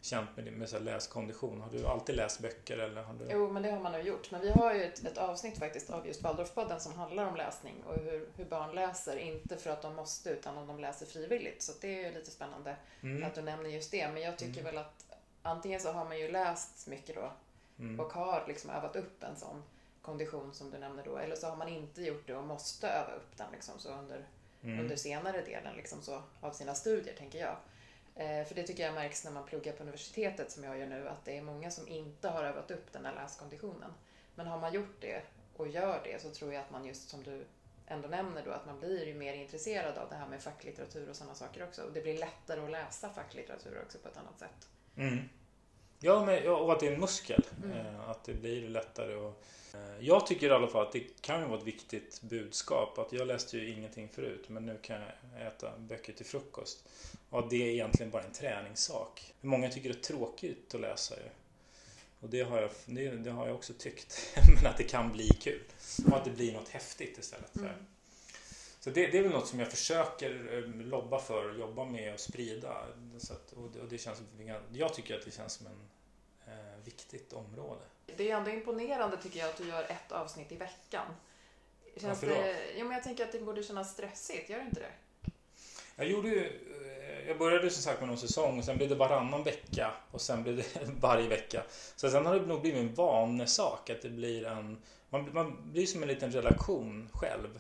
känt 0.08 0.38
med, 0.38 0.54
med 0.54 0.70
så 0.70 0.80
läskondition? 0.80 1.62
Har 1.62 1.70
du 1.70 1.88
alltid 1.88 2.16
läst 2.16 2.40
böcker? 2.40 2.78
Eller 2.78 3.04
har 3.04 3.14
du... 3.14 3.28
Jo, 3.32 3.52
men 3.52 3.64
det 3.64 3.72
har 3.72 3.80
man 3.80 3.92
nog 3.92 4.02
gjort. 4.02 4.32
Men 4.32 4.42
vi 4.42 4.50
har 4.50 4.74
ju 4.74 4.84
ett, 4.84 5.06
ett 5.06 5.18
avsnitt 5.18 5.58
faktiskt 5.58 5.90
av 5.90 6.08
just 6.08 6.22
Waldorfpodden 6.22 6.80
som 6.80 6.94
handlar 6.94 7.26
om 7.26 7.36
läsning 7.36 7.84
och 7.84 7.96
hur, 7.96 8.30
hur, 8.36 8.46
barn 8.46 8.76
läser. 8.76 9.18
Inte 9.18 9.58
för 9.58 9.70
att 9.70 9.82
de 9.82 9.96
måste, 9.96 10.30
utan 10.30 10.58
om 10.58 10.68
de 10.68 10.80
läser 10.80 11.06
frivilligt. 11.06 11.62
Så 11.62 11.72
det 11.82 12.04
är 12.04 12.08
ju 12.08 12.14
lite 12.18 12.32
spännande 12.32 12.76
mm. 13.02 13.24
att 13.24 13.36
du 13.36 13.42
nämner 13.42 13.70
just 13.70 13.92
det. 13.92 14.08
Men 14.14 14.22
jag 14.22 14.38
tycker 14.38 14.62
mm. 14.62 14.66
väl 14.66 14.78
att 14.78 15.06
antingen 15.42 15.80
så 15.80 15.92
har 15.92 16.06
man 16.06 16.20
ju 16.20 16.32
läst 16.32 16.88
mycket 16.88 17.16
då 17.16 17.32
mm. 17.80 18.00
och 18.00 18.14
har 18.14 18.44
liksom 18.48 18.70
övat 18.70 18.96
upp 18.96 19.24
en 19.24 19.36
sån 19.36 19.64
kondition 20.02 20.54
som 20.54 20.72
du 20.72 20.78
nämner 20.78 21.04
då. 21.04 21.18
Eller 21.18 21.36
så 21.36 21.48
har 21.48 21.56
man 21.56 21.68
inte 21.68 22.02
gjort 22.02 22.28
det 22.28 22.36
och 22.36 22.44
måste 22.44 22.88
öva 22.88 23.12
upp 23.12 23.38
den 23.38 23.52
liksom 23.52 23.80
så 23.80 23.90
under, 23.90 24.26
mm. 24.64 24.80
under 24.80 24.96
senare 24.96 25.42
delen 25.42 25.76
liksom 25.76 26.02
så 26.02 26.22
av 26.42 26.52
sina 26.52 26.76
studier, 26.76 27.14
tänker 27.14 27.40
jag. 27.40 27.56
Eh, 28.18 28.46
för 28.46 28.56
det 28.56 28.64
tycker 28.64 28.84
jag 28.84 28.94
märks 28.94 29.24
när 29.24 29.32
man 29.32 29.46
pluggar 29.46 29.74
på 29.74 29.84
universitetet 29.84 30.52
som 30.52 30.64
jag 30.64 30.80
gör 30.80 30.88
nu, 30.88 31.08
att 31.08 31.26
det 31.26 31.38
är 31.38 31.42
många 31.42 31.72
som 31.72 31.88
inte 31.88 32.30
har 32.30 32.44
övat 32.44 32.72
upp 32.72 32.94
den 32.94 33.06
här 33.06 33.16
läskonditionen. 33.16 33.94
Men 34.36 34.48
har 34.48 34.60
man 34.60 34.74
gjort 34.74 35.02
det 35.02 35.22
och 35.56 35.68
gör 35.68 36.02
det 36.04 36.22
så 36.22 36.30
tror 36.30 36.54
jag 36.54 36.64
att 36.64 36.72
man 36.72 36.86
just 36.86 37.10
som 37.10 37.24
du 37.24 37.46
ändå 37.88 38.08
nämner 38.08 38.46
då, 38.46 38.52
att 38.52 38.66
man 38.66 38.80
blir 38.80 39.08
ju 39.08 39.14
mer 39.14 39.34
intresserad 39.34 39.98
av 39.98 40.10
det 40.10 40.16
här 40.16 40.28
med 40.28 40.42
facklitteratur 40.42 41.10
och 41.10 41.16
sådana 41.16 41.36
saker 41.36 41.64
också. 41.64 41.84
Och 41.84 41.94
det 41.94 42.02
blir 42.02 42.18
lättare 42.18 42.62
att 42.62 42.72
läsa 42.72 43.10
facklitteratur 43.10 43.82
också 43.86 43.98
på 43.98 44.08
ett 44.08 44.18
annat 44.18 44.40
sätt. 44.40 44.70
Mm. 44.96 45.30
Ja, 46.00 46.26
men, 46.26 46.48
och 46.48 46.74
att 46.74 46.80
det 46.80 46.88
är 46.88 46.94
en 46.94 47.00
muskel. 47.00 47.44
Mm. 47.64 47.78
Eh, 47.78 48.10
att 48.10 48.24
det 48.24 48.34
blir 48.34 48.70
lättare. 48.70 49.16
Och, 49.16 49.44
eh, 49.74 50.06
jag 50.06 50.28
tycker 50.28 50.48
i 50.48 50.52
alla 50.52 50.68
fall 50.68 50.86
att 50.86 50.92
det 50.92 51.22
kan 51.22 51.50
vara 51.50 51.60
ett 51.60 51.68
viktigt 51.68 52.22
budskap. 52.22 52.98
Att 52.98 53.14
jag 53.14 53.28
läste 53.28 53.58
ju 53.58 53.70
ingenting 53.70 54.10
förut 54.10 54.46
men 54.48 54.66
nu 54.66 54.80
kan 54.82 55.02
jag 55.02 55.48
äta 55.48 55.78
böcker 55.78 56.14
till 56.14 56.26
frukost. 56.26 56.90
Och 57.30 57.40
att 57.40 57.50
det 57.50 57.64
är 57.64 57.72
egentligen 57.72 58.12
bara 58.12 58.24
en 58.24 58.32
träningssak. 58.32 59.34
Många 59.42 59.70
tycker 59.70 59.90
det 59.90 60.00
är 60.00 60.04
tråkigt 60.14 60.76
att 60.76 60.82
läsa 60.82 61.16
ju. 61.16 61.30
Och 62.20 62.30
det 62.30 62.42
har 62.42 62.62
jag, 62.62 62.72
det, 62.86 63.10
det 63.10 63.32
har 63.32 63.48
jag 63.48 63.56
också 63.56 63.74
tyckt. 63.74 64.38
men 64.56 64.72
att 64.72 64.78
det 64.78 64.84
kan 64.84 65.12
bli 65.12 65.28
kul. 65.28 65.62
Och 66.12 66.18
att 66.18 66.26
det 66.26 66.32
blir 66.32 66.54
något 66.54 66.70
häftigt 66.70 67.18
istället. 67.18 67.56
Mm. 67.56 67.72
Så 68.88 68.94
det, 68.94 69.08
det, 69.08 69.18
är 69.18 69.22
väl 69.22 69.32
något 69.32 69.48
som 69.48 69.60
jag 69.60 69.72
försöker 69.72 70.50
eh, 70.54 70.86
lobba 70.86 71.20
för 71.20 71.50
och 71.50 71.60
jobba 71.60 71.86
med 71.86 72.14
och 72.14 72.20
sprida. 72.20 72.86
Så 73.18 73.34
att, 73.34 73.52
och, 73.52 73.70
det, 73.74 73.82
och 73.82 73.88
det 73.88 73.98
känns, 73.98 74.22
jag 74.74 74.94
tycker 74.94 75.16
att 75.16 75.26
det 75.26 75.32
känns 75.32 75.54
som 75.54 75.68
en 75.68 75.90
eh, 76.54 76.84
viktigt 76.86 77.34
område. 77.34 77.82
Det 78.18 78.32
är 78.32 78.38
ändå 78.38 78.52
imponerande 78.52 79.18
tycker 79.18 79.40
jag 79.40 79.50
att 79.50 79.58
du 79.58 79.68
gör 79.68 79.84
ett 79.84 80.12
avsnitt 80.12 80.52
i 80.52 80.56
veckan. 80.56 81.06
Känns 81.98 82.04
Varför 82.04 82.28
då? 82.28 82.34
Det, 82.34 82.78
ja, 82.78 82.84
men 82.84 82.94
jag 82.94 83.04
tänker 83.04 83.24
att 83.24 83.32
det 83.32 83.40
borde 83.40 83.64
kännas 83.64 83.94
stressigt, 83.94 84.50
gör 84.50 84.60
det 84.60 84.66
inte 84.66 84.80
det? 84.80 85.32
Jag 85.96 86.08
gjorde 86.08 86.30
eh, 86.30 87.28
jag 87.28 87.38
började 87.38 87.70
som 87.70 87.84
sagt 87.84 88.00
med 88.00 88.10
någon 88.10 88.18
säsong 88.18 88.60
och 88.60 88.66
sen 88.66 88.78
blev 88.78 88.90
det 88.90 88.96
varannan 88.96 89.44
vecka 89.44 89.92
och 90.12 90.22
sen 90.22 90.44
blev 90.44 90.56
det 90.56 90.66
varje 91.00 91.28
vecka. 91.28 91.64
Så 91.96 92.10
sen 92.10 92.26
har 92.26 92.36
det 92.36 92.46
nog 92.46 92.62
blivit 92.62 92.80
en 92.80 92.94
vanesak 92.94 93.90
att 93.90 94.02
det 94.02 94.10
blir 94.10 94.46
en, 94.46 94.78
man, 95.10 95.34
man 95.34 95.72
blir 95.72 95.86
som 95.86 96.02
en 96.02 96.08
liten 96.08 96.32
relation 96.32 97.10
själv. 97.14 97.60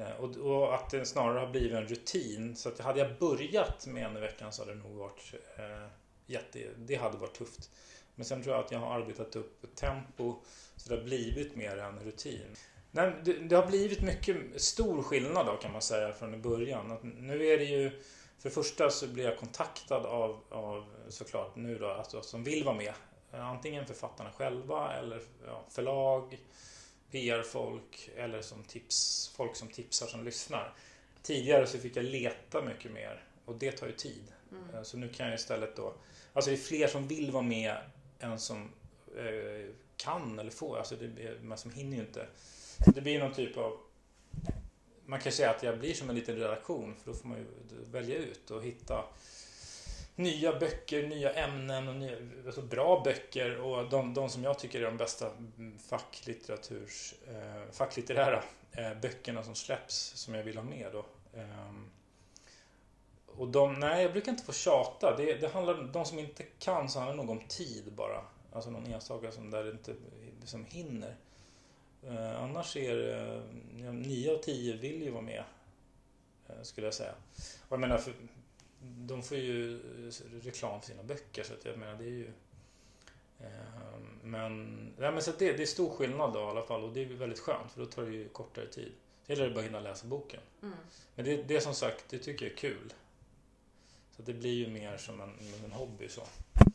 Eh, 0.00 0.12
och, 0.20 0.36
och, 0.36 0.74
att 0.74 0.90
det 0.90 1.06
snarare 1.06 1.38
har 1.38 1.46
blivit 1.46 1.72
en 1.72 1.86
rutin. 1.86 2.56
Så 2.56 2.68
att 2.68 2.78
hade 2.78 2.98
jag 2.98 3.18
börjat 3.18 3.86
med 3.86 4.06
en 4.06 4.16
i 4.16 4.20
veckan 4.20 4.52
så 4.52 4.62
hade 4.62 4.74
det 4.74 4.82
nog 4.82 4.96
varit 4.96 5.34
eh, 5.56 5.86
jätte, 6.26 6.58
det 6.76 6.94
hade 6.94 7.18
varit 7.18 7.38
tufft. 7.38 7.70
Men 8.14 8.24
sen 8.24 8.42
tror 8.42 8.54
jag 8.54 8.64
att 8.64 8.72
jag 8.72 8.78
har 8.78 8.94
arbetat 8.94 9.36
upp 9.36 9.64
ett 9.64 9.76
tempo 9.76 10.34
så 10.76 10.88
det 10.88 10.96
har 10.96 11.04
blivit 11.04 11.56
mer 11.56 11.78
en 11.78 11.98
rutin. 11.98 12.56
Nej, 12.90 13.12
det, 13.24 13.32
det, 13.32 13.56
har 13.56 13.66
blivit 13.66 14.02
mycket 14.02 14.62
stor 14.62 15.02
skillnad 15.02 15.46
då 15.46 15.56
kan 15.56 15.72
man 15.72 15.82
säga 15.82 16.12
från 16.12 16.42
början. 16.42 16.92
Att 16.92 17.02
nu 17.02 17.46
är 17.46 17.58
det 17.58 17.64
ju 17.64 17.90
för 18.38 18.48
det 18.48 18.54
första 18.54 18.90
så 18.90 19.06
blir 19.06 19.24
jag 19.24 19.38
kontaktad 19.38 20.06
av, 20.06 20.40
av 20.50 20.84
såklart 21.08 21.56
nu 21.56 21.78
då, 21.78 21.88
alltså, 21.88 22.22
som 22.22 22.44
vill 22.44 22.64
vara 22.64 22.76
med. 22.76 22.92
Antingen 23.32 23.86
författarna 23.86 24.30
själva 24.32 24.94
eller 24.94 25.22
ja, 25.46 25.64
förlag 25.68 26.38
PR-folk 27.10 28.10
eller 28.16 28.42
som 28.42 28.62
tips, 28.64 29.30
folk 29.36 29.56
som 29.56 29.68
tipsar 29.68 30.06
som 30.06 30.24
lyssnar. 30.24 30.74
tidigare 31.22 31.66
så 31.66 31.78
fick 31.78 31.96
jag 31.96 32.04
leta 32.04 32.62
mycket 32.62 32.92
mer 32.92 33.24
och 33.44 33.54
det 33.54 33.72
tar 33.72 33.86
ju 33.86 33.92
tid. 33.92 34.32
Mm. 34.52 34.74
Eh, 34.74 34.82
Så 34.82 34.96
nu 34.96 35.08
kan 35.08 35.26
jag 35.26 35.34
istället 35.34 35.76
då, 35.76 35.94
alltså 36.32 36.50
det 36.50 36.56
är 36.56 36.60
fler 36.60 36.86
som 36.86 37.08
vill 37.08 37.30
vara 37.30 37.42
med 37.42 37.76
än 38.18 38.38
som 38.38 38.70
eh, 39.16 39.74
kan 39.96 40.38
eller 40.38 40.50
får, 40.50 40.78
alltså 40.78 40.96
det, 40.96 41.42
man 41.42 41.58
som 41.58 41.70
hinner 41.70 41.96
ju 41.96 42.02
inte. 42.02 42.26
Så 42.84 42.90
det 42.90 43.00
blir 43.00 43.18
någon 43.18 43.34
typ 43.34 43.56
av, 43.56 43.78
man 45.06 45.20
kan 45.20 45.32
säga 45.32 45.50
att 45.50 45.62
jag 45.62 45.78
blir 45.78 45.94
som 45.94 46.10
en 46.10 46.16
liten 46.16 46.36
redaktion 46.36 46.96
för 46.96 47.12
då 47.12 47.16
får 47.18 47.28
man 47.28 47.38
ju 47.38 47.44
välja 47.90 48.16
ut 48.18 48.50
och 48.50 48.62
hitta 48.62 49.04
nya 50.22 50.58
böcker, 50.58 51.06
nya 51.06 51.32
ämnen 51.32 51.88
och 51.88 51.94
nya, 51.94 52.16
alltså 52.46 52.62
bra 52.62 53.02
böcker 53.04 53.60
och 53.60 53.90
de, 53.90 54.14
de 54.14 54.28
som 54.28 54.44
jag 54.44 54.58
tycker 54.58 54.80
är 54.80 54.84
de 54.84 54.96
bästa 54.96 55.30
facklitteraturs, 55.88 57.14
eh, 57.28 57.72
facklitterära 57.72 58.42
eh, 58.72 58.94
böckerna 59.02 59.42
som 59.42 59.54
släpps 59.54 59.96
som 59.96 60.34
jag 60.34 60.42
vill 60.42 60.56
ha 60.56 60.64
med 60.64 60.88
då. 60.92 61.04
Eh, 61.34 61.74
och 63.26 63.48
de, 63.48 63.74
nej, 63.74 64.02
jag 64.02 64.12
brukar 64.12 64.32
inte 64.32 64.44
få 64.44 64.52
tjata. 64.52 65.16
Det, 65.16 65.34
det 65.34 65.48
handlar, 65.48 65.74
de 65.74 66.04
som 66.04 66.18
inte 66.18 66.42
kan 66.42 66.88
så 66.88 66.98
handlar 66.98 67.16
det 67.16 67.22
nog 67.22 67.30
om 67.30 67.46
tid 67.48 67.92
bara. 67.92 68.24
Alltså 68.52 68.70
någon 68.70 68.86
enstaka 68.86 69.32
som 69.32 69.50
där 69.50 69.64
det 69.64 69.70
inte 69.70 69.94
som 70.44 70.64
hinner. 70.64 71.16
Eh, 72.02 72.42
annars 72.42 72.76
är 72.76 72.96
det, 72.96 73.42
eh, 73.86 73.92
nio 73.92 74.34
av 74.34 74.38
tio 74.38 74.76
vill 74.76 75.02
ju 75.02 75.10
vara 75.10 75.22
med. 75.22 75.44
Eh, 76.48 76.62
skulle 76.62 76.86
jag 76.86 76.94
säga. 76.94 77.14
Och 77.68 77.72
jag 77.72 77.80
menar, 77.80 77.98
för, 77.98 78.12
de 78.82 79.22
får 79.22 79.36
ju 79.36 79.80
reklam 80.42 80.80
för 80.80 80.86
sina 80.86 81.02
böcker 81.02 81.42
så 81.42 81.54
att 81.54 81.64
jag 81.64 81.78
menar 81.78 81.94
det 81.94 82.04
är 82.04 82.08
ju 82.08 82.30
eh, 83.40 83.98
men, 84.22 84.94
ja, 84.98 85.10
men 85.10 85.22
så 85.22 85.30
det, 85.38 85.52
det 85.52 85.62
är 85.62 85.66
stor 85.66 85.90
skillnad 85.90 86.32
då 86.32 86.40
i 86.40 86.42
alla 86.42 86.62
fall 86.62 86.84
och 86.84 86.92
det 86.92 87.02
är 87.02 87.06
väldigt 87.06 87.38
skönt 87.38 87.72
för 87.72 87.80
då 87.80 87.86
tar 87.86 88.02
det 88.02 88.10
ju 88.10 88.28
kortare 88.28 88.66
tid. 88.66 88.92
Det 89.26 89.32
gäller 89.32 89.50
bara 89.50 89.60
att 89.60 89.66
hinna 89.66 89.80
läsa 89.80 90.06
boken. 90.06 90.40
Mm. 90.62 90.74
Men 91.14 91.24
det, 91.24 91.42
det 91.42 91.60
som 91.60 91.74
sagt, 91.74 92.04
det 92.08 92.18
tycker 92.18 92.46
jag 92.46 92.52
är 92.52 92.56
kul. 92.56 92.92
Så 94.16 94.22
det 94.22 94.32
blir 94.32 94.54
ju 94.54 94.68
mer 94.68 94.96
som 94.96 95.20
en, 95.20 95.38
en 95.64 95.72
hobby 95.72 96.08
så. 96.08 96.22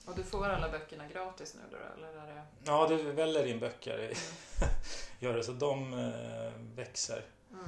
Och 0.05 0.15
du 0.15 0.23
får 0.23 0.45
alla 0.45 0.69
böckerna 0.69 1.07
gratis 1.07 1.55
nu 1.55 1.61
då, 1.71 1.77
eller 1.97 2.07
är 2.07 2.35
det... 2.35 2.43
Ja, 2.63 2.87
det 2.87 2.97
väller 2.97 3.45
in 3.45 3.59
böcker. 3.59 3.97
Mm. 3.97 4.15
Gör 5.19 5.37
det, 5.37 5.43
så 5.43 5.51
de 5.51 5.93
eh, 5.93 6.51
växer. 6.75 7.25
Mm. 7.51 7.65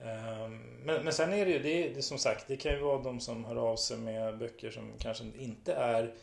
Ehm, 0.00 0.58
Men, 0.84 1.04
men 1.04 1.12
sen 1.12 1.32
är 1.32 1.46
det 1.46 1.52
ju, 1.52 1.58
det, 1.58 1.88
det 1.88 2.02
som 2.02 2.18
sagt, 2.18 2.48
det 2.48 2.56
kan 2.56 2.72
ju 2.72 2.78
vara 2.78 3.02
de 3.02 3.20
som 3.20 3.44
hör 3.44 3.56
av 3.56 3.76
sig 3.76 3.96
med 3.96 4.38
böcker 4.38 4.70
som 4.70 4.92
kanske 4.98 5.24
inte 5.38 5.74
är 5.74 6.14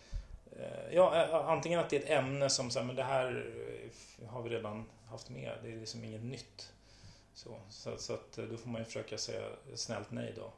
eh, 0.59 0.93
Ja, 0.95 1.27
antingen 1.47 1.79
att 1.79 1.89
det 1.89 1.95
är 1.95 1.99
ett 1.99 2.09
ämne 2.09 2.49
som 2.49 2.71
så 2.71 2.79
här, 2.79 2.85
men 2.85 2.95
det 2.95 3.03
här 3.03 3.53
eh, 4.21 4.27
har 4.29 4.41
vi 4.43 4.49
redan 4.49 4.89
haft 5.09 5.29
med. 5.29 5.57
Det 5.63 5.71
är 5.71 5.77
liksom 5.77 6.03
inget 6.03 6.23
nytt. 6.23 6.73
Så, 7.33 7.59
så, 7.69 7.97
så 7.97 8.13
att 8.13 8.37
eh, 8.37 8.45
då 8.45 8.57
får 8.57 8.69
man 8.69 8.81
ju 8.81 8.85
försöka 8.85 9.17
säga 9.17 9.49
snällt 9.75 10.11
nej 10.11 10.33
då. 10.35 10.53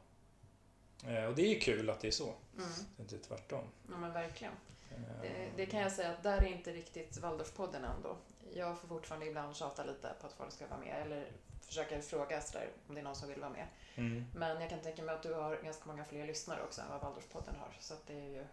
Och 1.28 1.34
det 1.34 1.42
är 1.42 1.48
ju 1.54 1.58
kul 1.58 1.90
att 1.90 2.00
det 2.00 2.08
är 2.08 2.12
så. 2.12 2.24
Mm. 2.58 2.68
Det 2.96 3.00
är 3.00 3.02
inte 3.02 3.18
tvärtom. 3.18 3.64
Ja 3.90 3.96
men 3.96 4.12
verkligen. 4.12 4.52
Eh, 4.90 5.22
Det, 5.22 5.50
det 5.56 5.66
kan 5.66 5.80
jag 5.80 5.92
säga 5.92 6.10
att 6.10 6.22
där 6.22 6.38
är 6.42 6.46
inte 6.46 6.72
riktigt 6.72 7.18
Waldorfpodden 7.18 7.84
ändå. 7.84 8.16
Jag 8.54 8.78
får 8.78 8.88
fortfarande 8.88 9.26
ibland 9.26 9.56
tjata 9.56 9.84
lite 9.84 10.12
på 10.20 10.26
att 10.26 10.32
folk 10.32 10.52
ska 10.52 10.66
vara 10.66 10.80
med 10.80 11.02
eller 11.06 11.26
försöka 11.66 12.02
fråga 12.02 12.40
sådär 12.40 12.68
om 12.88 12.94
det 12.94 13.00
är 13.00 13.04
någon 13.04 13.16
som 13.16 13.28
vill 13.28 13.40
vara 13.40 13.50
med. 13.50 13.66
Mm. 13.94 14.26
Men 14.34 14.60
jag 14.60 14.70
kan 14.70 14.80
tänka 14.80 15.02
mig 15.02 15.14
att 15.14 15.22
du 15.22 15.34
har 15.34 15.56
ganska 15.64 15.84
många 15.86 16.04
fler 16.04 16.26
lyssnare 16.26 16.62
också 16.62 16.80
än 16.80 16.88
vad 16.90 17.00
Waldorfpodden 17.00 17.54
har. 17.60 17.68
Så 17.80 17.94
det 18.06 18.12
är 18.12 18.28
ju 18.28 18.44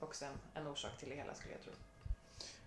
också 0.00 0.24
en, 0.24 0.32
en 0.62 0.66
orsak 0.66 0.98
till 0.98 1.08
det 1.08 1.14
hela 1.16 1.34
skulle 1.34 1.54
jag 1.54 1.62
tro. 1.62 1.72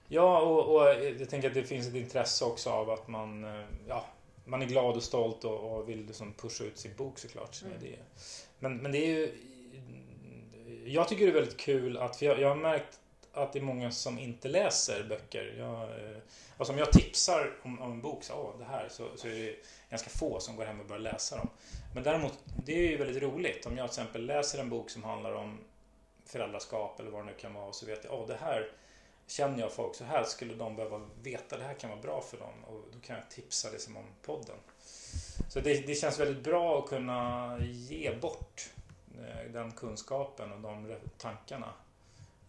Ja, 0.08 0.42
och, 0.42 0.76
och 0.76 0.88
jag 1.04 1.30
tänker 1.30 1.48
att 1.48 1.54
det 1.54 1.64
finns 1.64 1.88
ett 1.88 1.96
intresse 1.96 2.46
också 2.46 2.70
av 2.70 2.90
att 2.90 3.08
man, 3.08 3.44
eh, 3.44 3.66
ja, 3.88 4.06
man 4.46 4.62
är 4.62 4.66
glad 4.66 4.96
och 4.96 5.04
stolt 5.04 5.44
och, 5.44 5.72
och 5.78 5.90
vill 5.90 6.06
liksom 6.06 6.34
pusha 6.34 6.64
ut 6.64 6.78
sin 6.78 6.96
bok 6.96 7.20
såklart. 7.20 7.56
Så 7.56 7.66
Mm. 7.66 7.78
det, 7.82 8.00
men, 8.60 8.78
men 8.78 8.92
det 8.92 8.98
är 8.98 9.08
ju... 9.08 9.38
Jag 10.88 11.08
tycker 11.08 11.26
det 11.26 11.32
är 11.32 11.34
väldigt 11.34 11.58
kul 11.58 11.98
att, 11.98 12.16
för 12.16 12.26
jag, 12.26 12.40
jag 12.40 12.48
har 12.48 12.56
märkt 12.56 13.00
att 13.34 13.54
det 13.54 13.60
är 13.60 13.64
många 13.64 13.92
som 13.92 14.20
inte 14.20 14.48
läser 14.48 15.04
böcker. 15.04 15.56
Jag, 15.58 15.82
eh, 15.82 16.18
alltså 16.58 16.74
om 16.74 16.80
jag 16.80 16.92
tipsar 16.92 17.52
om, 17.64 17.82
om 17.82 17.92
en 17.92 18.02
bok, 18.02 18.24
så, 18.24 18.34
oh, 18.34 18.60
det 18.60 18.66
här, 18.66 18.88
så, 18.90 19.08
så 19.16 19.28
är 19.28 19.32
det 19.32 19.56
ganska 19.90 20.10
få 20.10 20.40
som 20.40 20.56
går 20.56 20.66
hem 20.66 20.80
och 20.80 20.86
börjar 20.86 21.02
läsa 21.02 21.38
dem. 21.38 21.50
Men 21.94 22.04
däremot, 22.04 22.40
det 22.66 22.74
är 22.74 22.92
ju 22.92 22.98
väldigt 22.98 23.24
roligt. 23.24 23.66
Om 23.66 23.78
jag 23.78 23.92
till 23.92 24.02
exempel 24.02 24.26
läser 24.26 24.60
en 24.60 24.70
bok 24.70 24.90
som 24.90 25.04
handlar 25.04 25.34
om 25.34 25.58
föräldraskap 26.26 27.00
eller 27.00 27.12
vad 27.12 27.22
det 27.22 27.26
nu 27.26 27.34
kan 27.34 27.54
vara 27.54 27.66
och 27.66 27.76
så 27.76 27.86
vet 27.86 28.04
jag, 28.04 28.14
oh, 28.14 28.28
det 28.28 28.38
här 28.42 28.72
känner 29.28 29.60
jag 29.60 29.72
folk, 29.72 29.96
så 29.96 30.04
här 30.04 30.24
skulle 30.24 30.54
de 30.54 30.76
behöva 30.76 31.02
veta, 31.22 31.58
det 31.58 31.64
här 31.64 31.74
kan 31.74 31.90
vara 31.90 32.02
bra 32.02 32.22
för 32.22 32.38
dem 32.38 32.64
och 32.68 32.82
då 32.94 33.00
kan 33.00 33.16
jag 33.16 33.30
tipsa 33.30 33.70
liksom 33.72 33.98
om 33.98 34.06
podden. 34.22 34.58
Så 35.50 35.60
det, 35.60 35.88
det 35.88 35.96
känns 35.96 36.20
väldigt 36.20 36.44
bra 36.44 36.80
att 36.80 36.90
kunna 36.90 37.58
ge 37.62 38.16
bort 38.22 38.70
den 39.54 39.72
kunskapen 39.72 40.52
och 40.52 40.60
de 40.60 40.96
tankarna. 41.18 41.74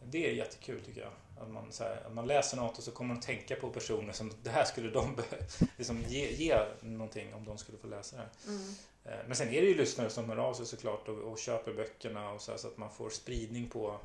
Det 0.04 0.31
är 0.31 0.33
jättekul 0.33 0.85
tycker 0.85 1.00
jag. 1.00 1.11
Att 1.42 1.50
man, 1.50 1.72
här, 1.81 2.02
att 2.07 2.14
man 2.14 2.26
läser 2.26 2.57
något 2.57 2.78
och 2.78 2.85
så 2.85 2.90
kommer 2.90 3.09
man 3.09 3.16
att 3.18 3.22
tänka 3.26 3.57
på 3.57 3.70
personer 3.70 4.12
som 4.12 4.33
det 4.42 4.50
här 4.50 4.64
skulle 4.64 4.90
de 4.90 5.16
liksom 5.76 6.02
ge, 6.02 6.31
ge 6.33 6.59
någonting 6.81 7.35
om 7.35 7.44
de 7.44 7.59
skulle 7.59 7.78
få 7.78 7.87
läsa 7.87 8.16
det 8.16 8.22
här. 8.22 8.31
Mm. 8.54 8.74
Eh, 9.04 9.26
Men 9.26 9.37
sen 9.37 9.48
är 9.48 9.61
det 9.61 9.66
ju 9.68 9.74
lyssnare 9.74 10.11
som 10.11 10.28
hör 10.28 10.37
av 10.37 10.54
sig 10.54 10.66
såklart 10.66 11.09
och, 11.09 11.18
och 11.18 11.38
köper 11.38 11.72
böckerna 11.74 12.31
och 12.31 12.42
så, 12.42 12.50
här, 12.50 12.59
så 12.59 12.68
att 12.68 12.76
man 12.76 12.90
får 12.90 13.11
spridning 13.11 13.68
på 13.70 13.98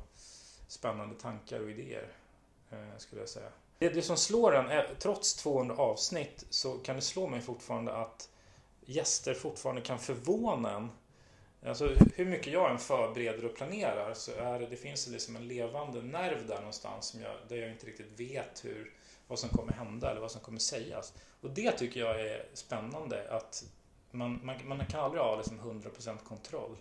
spännande 0.68 1.14
tankar 1.20 1.60
och 1.60 1.70
idéer. 1.70 2.08
eh, 2.70 2.98
Skulle 2.98 3.22
jag 3.22 3.28
säga. 3.28 3.48
Det, 3.78 3.88
det 3.88 4.02
som 4.02 4.16
slår 4.16 4.56
en, 4.56 4.66
är, 4.70 4.94
trots 4.98 5.34
200 5.34 5.76
avsnitt 5.76 6.44
så 6.50 6.78
kan 6.78 6.96
det 6.96 7.02
slå 7.02 7.26
mig 7.28 7.40
fortfarande 7.40 7.92
att 7.92 8.28
gäster 8.86 9.34
fortfarande 9.34 9.82
kan 9.82 9.98
förvåna 9.98 10.76
en. 10.76 10.90
Alltså 11.64 11.88
hur 12.14 12.24
mycket 12.24 12.52
jag 12.52 12.70
än 12.70 12.78
förbereder 12.78 13.44
och 13.44 13.54
planerar 13.56 14.14
så 14.14 14.32
är 14.32 14.58
det, 14.60 14.66
det 14.66 14.76
finns 14.76 15.08
liksom 15.08 15.36
en 15.36 15.48
levande 15.48 16.02
nerv 16.02 16.46
där 16.46 16.56
någonstans 16.56 17.06
som 17.06 17.20
jag, 17.20 17.32
där 17.48 17.56
jag 17.56 17.70
inte 17.70 17.86
riktigt 17.86 18.20
vet 18.20 18.64
hur, 18.64 18.92
vad 19.28 19.38
som 19.38 19.48
kommer 19.48 19.72
hända 19.72 20.10
eller 20.10 20.20
vad 20.20 20.30
som 20.30 20.40
kommer 20.40 20.58
sägas. 20.58 21.14
Och 21.40 21.50
det 21.50 21.72
tycker 21.72 22.00
jag 22.00 22.20
är 22.20 22.46
spännande 22.54 23.30
att 23.30 23.64
man, 24.10 24.40
man, 24.42 24.68
man 24.68 24.86
kan 24.86 25.00
aldrig 25.00 25.22
ha 25.22 25.36
liksom 25.36 25.60
100% 25.60 26.18
kontroll. 26.24 26.76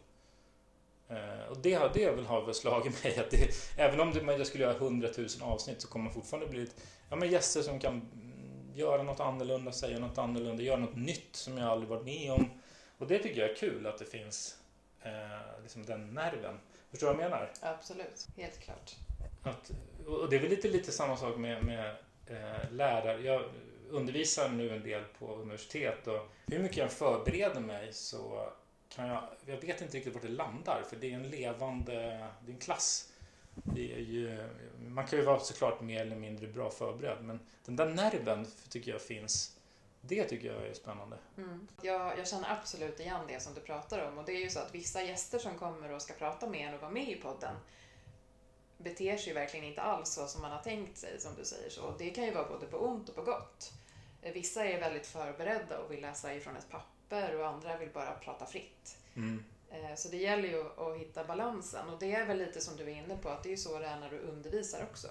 Eh, 1.10 1.48
och 1.50 1.58
det, 1.58 1.74
har- 1.74 1.92
det 1.94 2.12
väl 2.12 2.26
har 2.26 2.42
väl 2.46 2.54
slagit 2.54 3.04
mig 3.04 3.20
att 3.20 3.32
det, 3.32 3.50
även 3.78 4.00
om 4.00 4.14
det, 4.14 4.38
jag 4.38 4.48
skulle 4.48 4.64
göra 4.64 4.76
100 4.76 5.10
000 5.18 5.28
avsnitt 5.42 5.82
så 5.82 5.88
kommer 5.88 6.06
man 6.06 6.14
fortfarande 6.14 6.48
bli 6.50 6.64
ett, 6.64 6.76
ja, 7.10 7.16
men 7.16 7.30
gäster 7.32 7.62
som 7.62 7.80
kan 7.80 8.02
göra 8.76 9.04
något 9.04 9.20
annorlunda, 9.20 9.72
säga 9.72 10.00
något 10.00 10.18
annorlunda, 10.18 10.64
göra 10.64 10.78
något 10.80 10.96
nytt 10.96 11.36
som 11.36 11.58
jag 11.58 11.68
aldrig 11.70 11.90
varit 11.90 12.06
med 12.06 12.32
om. 12.32 12.50
Och 12.98 13.08
det 13.08 13.20
tycker 13.20 13.42
jag 13.42 13.50
är 13.50 13.56
kul 13.56 13.88
att 13.88 13.98
det 13.98 14.06
finns 14.06 14.58
eh, 15.04 15.62
liksom 15.64 15.86
den 15.86 16.14
nerven. 16.14 16.60
Förstår 16.92 17.08
du 17.08 17.14
vad 17.14 17.24
jag 17.24 17.32
menar? 17.32 17.52
Absolut, 17.62 18.28
helt 18.38 18.60
klart. 18.60 18.96
Att, 19.44 19.72
och 20.08 20.30
det 20.30 20.36
är 20.36 20.40
väl 20.40 20.50
lite, 20.50 20.68
lite 20.68 20.92
samma 20.92 21.18
sak 21.18 21.38
med, 21.38 21.64
med 21.64 21.96
eh, 22.26 22.72
lärare. 22.72 23.22
Jag 23.22 23.44
undervisar 23.90 24.50
nu 24.50 24.76
en 24.76 24.84
del 24.84 25.04
på 25.20 25.36
universitet 25.36 26.08
och 26.08 26.28
hur 26.48 26.60
mycket 26.60 26.78
jag 26.78 26.92
förbereder 26.92 27.62
mig 27.62 27.94
så 27.94 28.50
kan 28.90 29.08
jag, 29.08 29.24
jag 29.46 29.58
vet 29.58 29.82
inte 29.82 29.98
riktigt 29.98 30.14
vart 30.14 30.24
det 30.24 30.30
landar 30.30 30.84
för 30.90 30.96
det 30.96 31.12
är 31.12 31.16
en 31.16 31.30
levande, 31.30 31.94
det 32.46 32.52
är 32.52 32.54
en 32.54 32.58
klass. 32.58 33.10
Det 33.54 33.94
är 33.94 34.00
ju, 34.00 34.50
man 34.88 35.08
kan 35.08 35.20
ju 35.20 35.26
vara 35.26 35.40
såklart 35.40 35.82
mer 35.82 36.02
eller 36.02 36.16
mindre 36.16 36.48
bra 36.48 36.70
förberedd 36.70 37.24
men 37.24 37.40
den 37.66 37.76
där 37.76 37.90
nerven 37.90 38.48
tycker 38.70 38.92
jag 38.92 39.02
finns, 39.02 39.53
det 40.06 40.24
tycker 40.24 40.54
jag 40.54 40.68
är 40.68 40.74
spännande. 40.74 41.18
Mm. 41.38 41.68
Jag, 41.82 42.18
jag 42.20 42.28
känner 42.28 42.52
absolut 42.52 43.00
igen 43.00 43.22
det 43.28 43.40
som 43.40 43.54
du 43.54 43.62
pratar 43.62 44.08
om 44.08 44.18
och 44.18 44.26
det 44.26 44.32
är 44.32 44.40
ju 44.40 44.50
så 44.50 44.60
att 44.60 44.76
vissa 44.76 45.04
gäster 45.04 45.40
som 45.40 45.58
kommer 45.58 45.92
och 45.92 46.02
ska 46.02 46.14
prata 46.14 46.48
med 46.50 46.68
en 46.68 46.74
och 46.74 46.82
vara 46.82 46.92
med 46.92 47.10
i 47.10 47.16
podden 47.16 47.56
beter 48.78 49.18
sig 49.18 49.28
ju 49.28 49.34
verkligen 49.34 49.66
inte 49.66 49.82
alls 49.82 50.10
så 50.10 50.28
som 50.28 50.42
man 50.42 50.52
har 50.52 50.60
tänkt 50.62 50.98
sig, 50.98 51.20
som 51.22 51.36
du 51.36 51.46
säger 51.46 51.70
så. 51.70 51.96
Det 51.98 52.10
kan 52.10 52.24
ju 52.24 52.32
vara 52.34 52.50
både 52.50 52.66
på 52.66 52.78
ont 52.78 53.10
och 53.10 53.16
på 53.16 53.22
gott. 53.24 53.74
Vissa 54.34 54.66
är 54.66 54.80
väldigt 54.80 55.08
förberedda 55.08 55.80
och 55.80 55.92
vill 55.92 56.02
läsa 56.02 56.34
ifrån 56.36 56.56
ett 56.58 56.70
papper 56.70 57.36
och 57.40 57.48
andra 57.48 57.78
vill 57.78 57.90
bara 57.90 58.16
prata 58.16 58.46
fritt. 58.46 58.98
Mm. 59.16 59.44
Eh, 59.70 59.96
Så 59.96 60.10
det 60.10 60.18
gäller 60.18 60.50
ju 60.50 60.62
att- 60.62 60.80
att 60.80 60.98
hitta 60.98 61.24
balansen 61.24 61.90
och 61.90 62.00
det 62.00 62.16
är 62.16 62.26
väl 62.26 62.38
lite 62.38 62.62
som 62.62 62.76
du 62.78 62.84
är 62.84 62.88
inne 62.96 63.18
på 63.18 63.30
att 63.30 63.44
det 63.44 63.50
är 63.50 63.52
ju 63.52 63.58
så 63.58 63.80
det 63.80 63.86
är 63.86 64.00
när 64.00 64.10
du 64.10 64.20
undervisar 64.20 64.84
också. 64.92 65.08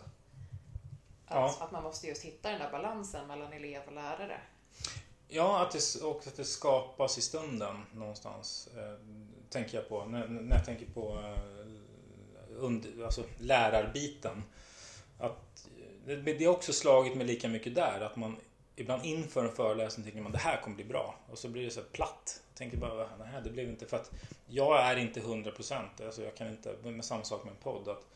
Att, 1.26 1.36
Ja. 1.36 1.56
att 1.60 1.72
man 1.72 1.82
måste 1.82 2.06
just 2.06 2.22
hitta 2.22 2.50
den 2.50 2.58
där 2.60 2.70
balansen 2.70 3.26
mellan 3.26 3.52
elev 3.52 3.82
och 3.86 3.92
lärare. 3.92 4.40
Ja, 5.34 5.62
att 5.62 5.70
det, 5.70 6.02
och 6.02 6.26
att 6.26 6.36
det 6.36 6.44
skapas 6.44 7.18
i 7.18 7.20
stunden 7.20 7.82
någonstans. 7.94 8.68
Eh, 8.76 8.94
tänker 9.50 9.76
jag 9.76 9.88
på 9.88 10.04
när, 10.04 10.28
när 10.28 10.56
jag 10.56 10.64
tänker 10.64 10.86
på 10.86 11.18
eh, 11.18 11.66
under, 12.56 13.04
alltså 13.04 13.24
lärarbiten. 13.38 14.42
Att, 15.18 15.68
eh, 16.06 16.16
det, 16.16 16.16
det 16.16 16.44
är 16.44 16.48
också 16.48 16.72
slagit 16.72 17.16
mig 17.16 17.26
lika 17.26 17.48
mycket 17.48 17.74
där. 17.74 18.00
Att 18.00 18.16
man 18.16 18.36
ibland 18.76 19.04
inför 19.04 19.44
en 19.44 19.56
föreläsning 19.56 20.04
tänker 20.04 20.20
man 20.20 20.32
det 20.32 20.38
här 20.38 20.60
kommer 20.60 20.76
bli 20.76 20.84
bra. 20.84 21.14
Och 21.30 21.38
så 21.38 21.48
blir 21.48 21.64
det 21.64 21.70
så 21.70 21.80
här 21.80 21.88
platt. 21.92 22.40
Jag 22.48 22.58
tänker 22.58 22.76
bara, 22.76 23.08
nej 23.18 23.40
det 23.44 23.50
blev 23.50 23.68
inte. 23.68 23.86
För 23.86 23.96
att 23.96 24.10
jag 24.46 24.80
är 24.80 24.96
inte 24.96 25.20
100%. 25.20 26.06
Alltså 26.06 26.22
jag 26.22 26.34
kan 26.34 26.48
inte, 26.48 26.74
med 26.82 27.04
samma 27.04 27.24
sak 27.24 27.44
med 27.44 27.50
en 27.50 27.62
podd. 27.62 27.88
Att 27.88 28.06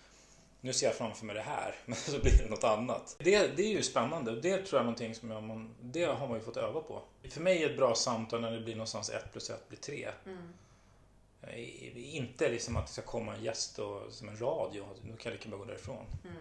nu 0.61 0.73
ser 0.73 0.87
jag 0.87 0.95
framför 0.95 1.27
mig 1.27 1.35
det 1.35 1.43
här, 1.43 1.75
men 1.87 1.97
så 1.97 2.19
blir 2.19 2.39
det 2.39 2.51
något 2.51 2.65
annat. 2.65 3.17
Det, 3.19 3.57
det 3.57 3.63
är 3.63 3.71
ju 3.71 3.83
spännande 3.83 4.31
och 4.31 4.43
det 4.43 4.57
tror 4.57 4.69
jag 4.73 4.81
är 4.81 4.85
någonting 4.85 5.15
som 5.15 5.31
jag, 5.31 5.43
man, 5.43 5.75
det 5.81 6.05
har 6.05 6.29
man 6.29 6.39
ju 6.39 6.45
fått 6.45 6.57
öva 6.57 6.81
på. 6.81 7.03
För 7.31 7.41
mig 7.41 7.63
är 7.63 7.71
ett 7.71 7.77
bra 7.77 7.95
samtal 7.95 8.41
när 8.41 8.51
det 8.51 8.61
blir 8.61 8.75
någonstans 8.75 9.11
1 9.11 9.33
plus 9.33 9.51
1 9.51 9.69
blir 9.69 9.79
3. 9.79 10.09
Mm. 10.27 10.53
Inte 11.95 12.49
liksom 12.51 12.77
att 12.77 12.87
det 12.87 12.93
ska 12.93 13.03
komma 13.03 13.35
en 13.35 13.45
gäst 13.45 13.79
och, 13.79 14.13
som 14.13 14.29
en 14.29 14.37
radio. 14.41 14.87
Nu 15.03 15.17
kan 15.17 15.33
jag 15.33 15.33
lika 15.33 15.49
bra 15.49 15.59
gå 15.59 15.65
därifrån. 15.65 16.07
Mm. 16.25 16.37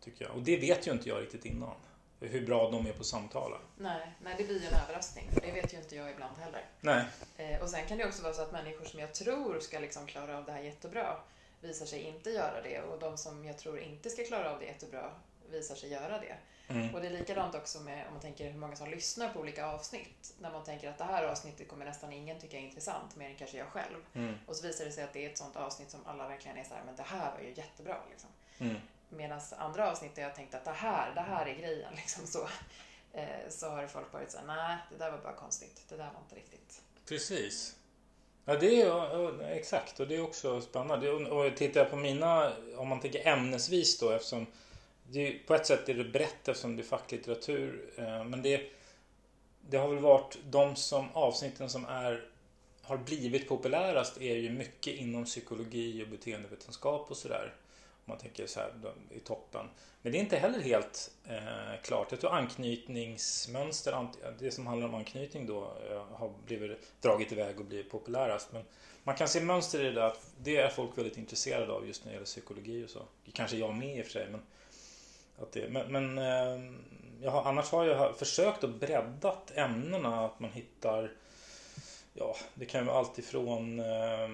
Tycker 0.00 0.24
jag. 0.24 0.34
Och 0.34 0.42
det 0.42 0.56
vet 0.56 0.86
ju 0.86 0.92
inte 0.92 1.08
jag 1.08 1.22
riktigt 1.22 1.44
innan. 1.44 1.74
Hur 2.20 2.46
bra 2.46 2.70
de 2.70 2.86
är 2.86 2.92
på 2.92 3.00
att 3.00 3.06
samtala. 3.06 3.56
Nej, 3.76 4.12
nej, 4.22 4.34
det 4.38 4.44
blir 4.44 4.60
ju 4.60 4.66
en 4.66 4.74
överraskning 4.74 5.24
för 5.32 5.40
det 5.40 5.52
vet 5.52 5.74
ju 5.74 5.78
inte 5.78 5.96
jag 5.96 6.10
ibland 6.10 6.36
heller. 6.38 6.64
Nej. 6.80 7.04
Eh, 7.36 7.62
och 7.62 7.70
sen 7.70 7.86
kan 7.86 7.98
det 7.98 8.06
också 8.06 8.22
vara 8.22 8.32
så 8.32 8.42
att 8.42 8.52
människor 8.52 8.84
som 8.84 9.00
jag 9.00 9.14
tror 9.14 9.60
ska 9.60 9.78
liksom 9.78 10.06
klara 10.06 10.38
av 10.38 10.44
det 10.44 10.52
här 10.52 10.60
jättebra 10.60 11.16
visar 11.60 11.86
sig 11.86 12.02
inte 12.02 12.30
göra 12.30 12.62
det 12.62 12.80
och 12.80 12.98
de 12.98 13.18
som 13.18 13.44
jag 13.44 13.58
tror 13.58 13.78
inte 13.78 14.10
ska 14.10 14.24
klara 14.24 14.52
av 14.52 14.58
det 14.58 14.64
jättebra 14.64 15.10
visar 15.50 15.74
sig 15.74 15.90
göra 15.90 16.18
det. 16.18 16.36
Mm. 16.68 16.94
Och 16.94 17.00
det 17.00 17.06
är 17.06 17.10
likadant 17.10 17.54
också 17.54 17.80
med 17.80 18.06
om 18.06 18.12
man 18.12 18.22
tänker 18.22 18.50
hur 18.50 18.58
många 18.58 18.76
som 18.76 18.90
lyssnar 18.90 19.28
på 19.28 19.40
olika 19.40 19.66
avsnitt. 19.66 20.34
När 20.38 20.50
man 20.50 20.64
tänker 20.64 20.90
att 20.90 20.98
det 20.98 21.04
här 21.04 21.24
avsnittet 21.24 21.68
kommer 21.68 21.84
nästan 21.84 22.12
ingen 22.12 22.40
tycka 22.40 22.56
är 22.56 22.60
intressant, 22.60 23.16
mer 23.16 23.30
än 23.30 23.36
kanske 23.36 23.58
jag 23.58 23.68
själv. 23.68 23.96
Mm. 24.14 24.34
Och 24.46 24.56
så 24.56 24.66
visar 24.66 24.84
det 24.84 24.92
sig 24.92 25.04
att 25.04 25.12
det 25.12 25.24
är 25.26 25.30
ett 25.30 25.38
sånt 25.38 25.56
avsnitt 25.56 25.90
som 25.90 26.06
alla 26.06 26.28
verkligen 26.28 26.56
är 26.56 26.64
så 26.64 26.74
här, 26.74 26.82
men 26.84 26.96
det 26.96 27.02
här 27.02 27.32
var 27.34 27.40
ju 27.40 27.54
jättebra. 27.54 27.96
Liksom. 28.10 28.30
Mm. 28.58 28.76
Medan 29.08 29.40
andra 29.58 29.90
avsnitt 29.90 30.14
där 30.14 30.22
jag 30.22 30.34
tänkte 30.34 30.56
att 30.56 30.64
det 30.64 30.70
här, 30.70 31.14
det 31.14 31.20
här 31.20 31.46
är 31.46 31.54
grejen, 31.54 31.92
liksom 31.96 32.26
så, 32.26 32.48
eh, 33.12 33.48
så 33.48 33.68
har 33.68 33.86
folk 33.86 34.12
varit 34.12 34.30
så 34.30 34.38
här, 34.38 34.46
nej, 34.46 34.76
det 34.90 34.96
där 34.96 35.10
var 35.10 35.18
bara 35.18 35.36
konstigt, 35.36 35.84
det 35.88 35.96
där 35.96 36.10
var 36.12 36.20
inte 36.20 36.34
riktigt. 36.34 36.82
Precis. 37.08 37.76
Ja, 38.48 38.56
det 38.56 38.82
är 38.82 39.50
exakt 39.50 40.00
och 40.00 40.08
det 40.08 40.16
är 40.16 40.22
också 40.22 40.60
spännande. 40.60 41.10
Och, 41.10 41.56
tittar 41.56 41.80
jag 41.80 41.90
på 41.90 41.96
mina, 41.96 42.52
om 42.76 42.88
man 42.88 43.00
tänker 43.00 43.28
ämnesvis 43.28 43.98
då 43.98 44.10
eftersom 44.10 44.46
det, 45.10 45.32
på 45.46 45.54
ett 45.54 45.66
sätt 45.66 45.88
är 45.88 45.94
det 45.94 46.04
brett 46.04 46.48
eftersom 46.48 46.76
det 46.76 46.82
är 46.82 46.84
facklitteratur. 46.84 47.90
Eh, 47.96 48.24
men 48.24 48.42
det, 48.42 48.62
det 49.60 49.76
har 49.76 49.88
väl 49.88 49.98
varit 49.98 50.38
de 50.50 50.76
som 50.76 51.08
avsnitten 51.12 51.70
som 51.70 51.84
är 51.84 52.24
har 52.82 52.96
blivit 52.96 53.48
populärast 53.48 54.20
är 54.20 54.36
ju 54.36 54.50
mycket 54.50 54.94
inom 54.94 55.24
psykologi 55.24 56.04
och 56.04 56.08
beteendevetenskap 56.08 57.10
och 57.10 57.16
sådär 57.16 57.54
man 58.08 58.18
tänker 58.18 58.46
så 58.46 58.60
här 58.60 58.72
de- 58.82 59.16
i 59.16 59.20
toppen. 59.20 59.66
Men 60.02 60.12
det 60.12 60.18
är 60.18 60.20
inte 60.20 60.36
heller 60.36 60.60
helt 60.60 61.10
eh, 61.28 61.80
klart. 61.82 62.06
Jag 62.10 62.20
tror 62.20 62.34
anknytningsmönster, 62.34 64.08
det 64.38 64.50
som 64.50 64.66
handlar 64.66 64.88
om 64.88 64.94
anknytning 64.94 65.46
då, 65.46 65.72
eh, 65.90 66.04
har 66.12 66.32
blivit 66.46 67.00
dragit 67.00 67.32
iväg 67.32 67.60
och 67.60 67.66
blivit 67.66 67.90
populärast. 67.90 68.52
Men 68.52 68.62
man 69.04 69.16
kan 69.16 69.28
se 69.28 69.40
mönster 69.40 69.80
i 69.80 69.84
det 69.84 69.92
där 69.92 70.06
att 70.06 70.30
det 70.38 70.56
är 70.56 70.68
folk 70.68 70.98
väldigt 70.98 71.18
intresserade 71.18 71.72
av 71.72 71.86
just 71.86 72.04
när 72.04 72.10
det 72.10 72.14
gäller 72.14 72.26
psykologi 72.26 72.84
och 72.84 72.90
så. 72.90 73.02
Kanske 73.32 73.56
jag 73.56 73.74
med 73.74 73.98
i 73.98 74.00
och 74.00 74.04
för 74.04 74.12
sig. 74.12 74.28
Men, 74.30 74.40
att 75.38 75.52
det, 75.52 75.68
men, 75.68 75.92
men 75.92 76.18
eh, 76.18 76.72
jag 77.22 77.30
har, 77.30 77.42
annars 77.44 77.70
har 77.70 77.84
jag 77.84 78.16
försökt 78.16 78.64
att 78.64 78.80
bredda 78.80 79.34
ämnena. 79.54 80.24
Att 80.24 80.40
man 80.40 80.50
hittar 80.52 81.10
Ja, 82.14 82.36
det 82.54 82.64
kan 82.64 82.80
ju 82.80 82.86
vara 82.86 82.98
allt 82.98 83.18
ifrån 83.18 83.80
eh, 83.80 84.28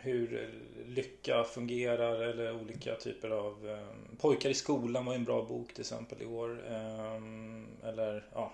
hur 0.00 0.54
lycka 0.88 1.44
fungerar 1.44 2.22
eller 2.22 2.60
olika 2.60 2.94
typer 2.94 3.30
av 3.30 3.68
eh, 3.68 4.16
Pojkar 4.18 4.50
i 4.50 4.54
skolan 4.54 5.04
var 5.04 5.14
en 5.14 5.24
bra 5.24 5.42
bok 5.44 5.72
till 5.72 5.80
exempel 5.80 6.22
i 6.22 6.26
år. 6.26 6.64
Eh, 6.66 7.88
eller 7.88 8.26
ja, 8.34 8.52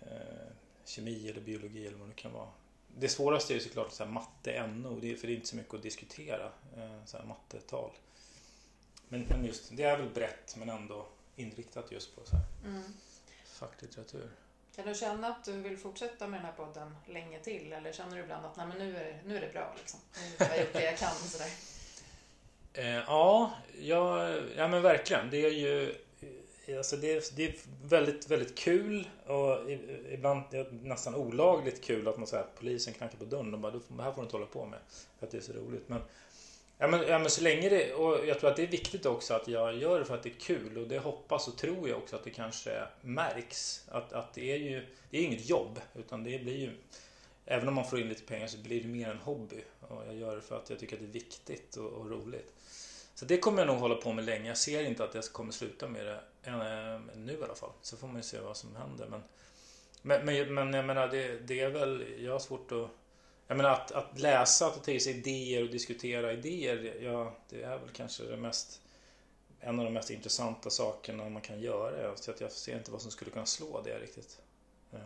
eh, 0.00 0.48
kemi 0.84 1.28
eller 1.28 1.40
biologi 1.40 1.86
eller 1.86 1.98
vad 1.98 2.08
det 2.08 2.14
kan 2.14 2.32
vara. 2.32 2.48
Det 2.98 3.08
svåraste 3.08 3.52
är 3.52 3.54
ju 3.54 3.60
såklart 3.60 3.92
så 3.92 4.04
här 4.04 4.10
matte, 4.10 4.66
NO, 4.66 5.00
det 5.00 5.10
är, 5.12 5.16
för 5.16 5.26
det 5.26 5.32
är 5.32 5.36
inte 5.36 5.48
så 5.48 5.56
mycket 5.56 5.74
att 5.74 5.82
diskutera. 5.82 6.52
Eh, 6.76 7.04
så 7.06 7.16
här 7.16 7.24
mattetal. 7.24 7.90
Men, 9.08 9.20
men 9.28 9.44
just, 9.44 9.76
det 9.76 9.82
är 9.82 9.98
väl 9.98 10.08
brett 10.08 10.54
men 10.58 10.68
ändå 10.68 11.06
inriktat 11.36 11.92
just 11.92 12.16
på 12.16 12.20
så 12.24 12.36
här 12.36 12.44
Mm. 12.64 12.82
facklitteratur. 13.46 14.30
Kan 14.76 14.86
du 14.86 14.94
känna 14.94 15.28
att 15.28 15.44
du 15.44 15.52
vill 15.52 15.78
fortsätta 15.78 16.26
med 16.26 16.40
den 16.40 16.46
här 16.46 16.52
podden 16.52 16.96
länge 17.06 17.38
till? 17.40 17.72
Eller 17.72 17.92
känner 17.92 18.16
du 18.16 18.22
ibland 18.22 18.46
att 18.46 18.56
nej, 18.56 18.66
men 18.66 18.78
nu, 18.78 18.96
är 18.96 19.04
det, 19.04 19.18
nu 19.26 19.36
är 19.36 19.40
det 19.40 19.52
bra? 19.52 19.74
Liksom. 19.78 20.00
Nu 20.38 20.44
har 20.44 20.50
jag 20.50 20.60
gjort 20.60 20.72
det 20.72 20.84
jag 20.84 20.98
kan. 20.98 21.14
Sådär. 21.14 21.50
Eh, 22.72 22.86
ja, 22.86 23.52
ja, 23.80 24.28
ja, 24.56 24.68
men 24.68 24.82
verkligen. 24.82 25.30
Det 25.30 25.46
är 25.46 25.50
ju 25.50 25.94
eh, 26.66 26.78
alltså 26.78 26.96
det, 26.96 27.36
det 27.36 27.44
är 27.44 27.54
väldigt, 27.84 28.30
väldigt 28.30 28.58
kul 28.58 29.08
och 29.26 29.70
ibland 30.10 30.54
är 30.54 30.70
nästan 30.70 31.14
olagligt 31.14 31.84
kul 31.84 32.08
att 32.08 32.18
man 32.18 32.26
säger 32.26 32.42
att 32.42 32.58
polisen 32.58 32.94
knackar 32.94 33.18
på 33.18 33.24
dörren 33.24 33.54
och 33.54 33.60
bara 33.60 33.72
det 33.72 34.02
här 34.02 34.12
får 34.12 34.22
du 34.22 34.26
inte 34.26 34.36
hålla 34.36 34.46
på 34.46 34.66
med 34.66 34.78
för 35.18 35.26
att 35.26 35.32
det 35.32 35.38
är 35.38 35.42
så 35.42 35.52
roligt. 35.52 35.88
Men, 35.88 36.00
ja, 36.80 36.86
men, 36.86 37.08
ja, 37.08 37.18
men 37.18 37.30
så 37.30 37.42
länge 37.42 37.68
det, 37.68 37.94
och 37.94 38.26
jag 38.26 38.40
tror 38.40 38.50
att 38.50 38.56
det 38.56 38.62
är 38.62 38.66
viktigt 38.66 39.06
också 39.06 39.34
att 39.34 39.48
jag 39.48 39.76
gör 39.76 39.98
det 39.98 40.04
för 40.04 40.14
att 40.14 40.22
det 40.22 40.28
är 40.28 40.40
kul 40.40 40.78
och 40.78 40.88
det 40.88 40.98
hoppas 40.98 41.48
och 41.48 41.56
tror 41.56 41.88
jag 41.88 41.98
också 41.98 42.16
att 42.16 42.24
det 42.24 42.30
kanske 42.30 42.82
märks. 43.00 43.84
Att, 43.88 44.12
att 44.12 44.34
det 44.34 44.52
är 44.52 44.56
ju, 44.56 44.86
det 45.10 45.18
är 45.18 45.22
inget 45.22 45.48
jobb 45.48 45.80
utan 45.94 46.24
det 46.24 46.38
blir 46.38 46.56
ju 46.56 46.70
Även 47.52 47.68
om 47.68 47.74
man 47.74 47.84
får 47.84 48.00
in 48.00 48.08
lite 48.08 48.22
pengar 48.22 48.46
så 48.46 48.58
blir 48.58 48.82
det 48.82 48.88
mer 48.88 49.10
en 49.10 49.18
hobby. 49.18 49.64
Och 49.80 50.02
jag 50.06 50.16
gör 50.16 50.36
det 50.36 50.42
för 50.42 50.56
att 50.56 50.70
jag 50.70 50.78
tycker 50.78 50.96
att 50.96 51.02
det 51.02 51.08
är 51.08 51.12
viktigt 51.12 51.76
och, 51.76 51.92
och 51.92 52.10
roligt. 52.10 52.54
Så 53.14 53.24
det 53.24 53.38
kommer 53.38 53.58
jag 53.58 53.66
nog 53.66 53.76
hålla 53.76 53.94
på 53.94 54.12
med 54.12 54.24
länge. 54.24 54.48
Jag 54.48 54.58
ser 54.58 54.84
inte 54.84 55.04
att 55.04 55.14
jag 55.14 55.24
kommer 55.24 55.52
sluta 55.52 55.88
med 55.88 56.06
det 56.06 56.20
eh, 56.42 57.00
nu 57.16 57.32
i 57.32 57.42
alla 57.42 57.54
fall. 57.54 57.70
Så 57.82 57.96
får 57.96 58.06
man 58.06 58.16
ju 58.16 58.22
se 58.22 58.40
vad 58.40 58.56
som 58.56 58.76
händer. 58.76 59.06
Men, 59.08 59.22
men, 60.02 60.24
men, 60.24 60.54
men 60.54 60.74
jag 60.74 60.84
menar, 60.84 61.08
det, 61.08 61.38
det 61.38 61.60
är 61.60 61.70
väl... 61.70 62.04
Jag 62.18 62.32
har 62.32 62.38
svårt 62.38 62.72
att... 62.72 62.90
Jag 63.50 63.56
menar 63.56 63.70
att, 63.70 63.92
att 63.92 64.18
läsa, 64.18 64.66
att 64.66 64.74
ta 64.74 64.80
till 64.80 65.00
sig 65.04 65.16
idéer 65.18 65.62
och 65.62 65.70
diskutera 65.70 66.32
idéer. 66.32 66.96
Ja, 67.02 67.32
det 67.48 67.62
är 67.62 67.78
väl 67.78 67.88
kanske 67.92 68.22
det 68.24 68.36
mest... 68.36 68.80
En 69.60 69.78
av 69.78 69.84
de 69.84 69.90
mest 69.94 70.10
intressanta 70.10 70.70
sakerna 70.70 71.28
man 71.28 71.42
kan 71.42 71.60
göra. 71.60 72.16
Så 72.16 72.30
att 72.30 72.40
jag 72.40 72.52
ser 72.52 72.76
inte 72.76 72.90
vad 72.90 73.02
som 73.02 73.10
skulle 73.10 73.30
kunna 73.30 73.46
slå 73.46 73.80
det 73.82 73.98
riktigt. 73.98 74.38
Eh, 74.92 74.98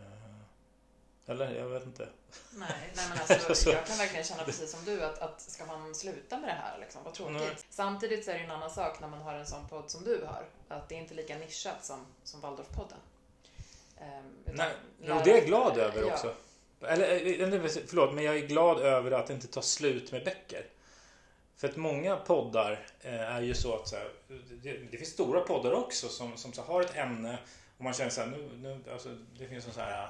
Eller? 1.26 1.54
Jag 1.54 1.68
vet 1.68 1.85
inte. 1.87 2.09
Nej, 2.54 2.92
nej 2.96 3.07
men 3.09 3.18
alltså, 3.18 3.54
Så- 3.64 3.70
jag 3.70 3.87
kan 3.87 3.96
verkligen 3.96 4.24
känna 4.24 4.44
precis 4.44 4.70
som 4.70 4.85
du 4.85 5.04
att, 5.04 5.18
att 5.18 5.40
ska 5.40 5.66
man 5.66 5.94
sluta 5.94 6.38
med 6.38 6.48
det 6.48 6.52
här, 6.52 6.78
liksom, 6.80 7.04
vad 7.04 7.14
tråkigt. 7.14 7.37
Nej. 7.37 7.57
Samtidigt 7.70 8.24
så 8.24 8.30
är 8.30 8.35
det 8.35 8.44
en 8.44 8.50
annan 8.50 8.70
sak 8.70 9.00
när 9.00 9.09
man 9.09 9.20
har 9.22 9.35
en 9.35 9.46
sån 9.46 9.68
podd 9.68 9.90
som 9.90 10.04
du 10.04 10.24
har. 10.26 10.44
Att 10.68 10.88
det 10.88 10.94
är 10.94 10.98
inte 10.98 11.14
lika 11.14 11.38
nischat 11.38 11.85
som, 11.85 12.07
som 12.24 12.40
Waldorfpodden. 12.40 12.98
Ehm, 14.00 14.33
Nej, 14.44 14.72
och 15.00 15.07
lära- 15.09 15.24
det 15.24 15.30
är 15.30 15.37
jag 15.37 15.46
glad 15.46 15.78
över 15.78 16.02
ja, 16.02 16.12
också. 16.12 16.35
Eller, 16.88 17.14
eh, 17.54 17.70
förlåt, 17.86 18.14
men 18.14 18.24
jag 18.24 18.36
är 18.36 18.46
glad 18.46 18.80
över 18.80 19.10
att 19.10 19.26
det 19.26 19.34
inte 19.34 19.46
tar 19.46 19.62
slut 19.62 20.12
med 20.12 20.24
böcker. 20.24 20.66
För 21.56 21.68
att 21.68 21.76
många 21.76 22.16
poddar 22.16 22.86
eh, 23.00 23.20
är 23.20 23.40
ju 23.40 23.54
så 23.54 23.74
att 23.74 23.88
så 23.88 23.96
här, 23.96 24.08
det, 24.62 24.72
det 24.90 24.96
finns 24.96 25.10
stora 25.10 25.40
poddar 25.40 25.72
också 25.72 26.08
som, 26.08 26.36
som 26.36 26.52
så 26.52 26.62
har 26.62 26.80
ett 26.82 26.96
ämne 26.96 27.38
och 27.78 27.84
man 27.84 27.92
känner 27.92 28.10
så 28.10 28.20
här, 28.20 28.28
nu, 28.28 28.50
nu, 28.62 28.92
alltså, 28.92 29.08
det 29.38 29.46
finns 29.46 29.64
så 29.64 29.80
här 29.80 30.08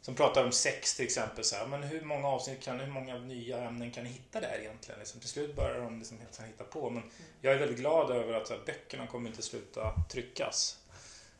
som 0.00 0.14
pratar 0.14 0.44
om 0.44 0.52
sex 0.52 0.96
till 0.96 1.04
exempel. 1.04 1.44
Så 1.44 1.56
här, 1.56 1.66
men 1.66 1.82
hur 1.82 2.00
många 2.00 2.28
avsnitt 2.28 2.62
kan, 2.62 2.80
hur 2.80 2.92
många 2.92 3.18
nya 3.18 3.58
ämnen 3.58 3.90
kan 3.90 4.04
ni 4.04 4.10
hitta 4.10 4.40
där 4.40 4.58
egentligen? 4.60 4.98
Liksom, 4.98 5.20
till 5.20 5.28
slut 5.28 5.56
börjar 5.56 5.80
de 5.80 5.98
liksom 5.98 6.18
hitta 6.46 6.64
på. 6.64 6.90
Men 6.90 7.02
jag 7.40 7.54
är 7.54 7.58
väldigt 7.58 7.78
glad 7.78 8.10
över 8.10 8.34
att 8.34 8.46
så 8.46 8.54
här, 8.54 8.60
böckerna 8.66 9.06
kommer 9.06 9.30
inte 9.30 9.42
sluta 9.42 9.94
tryckas. 10.10 10.78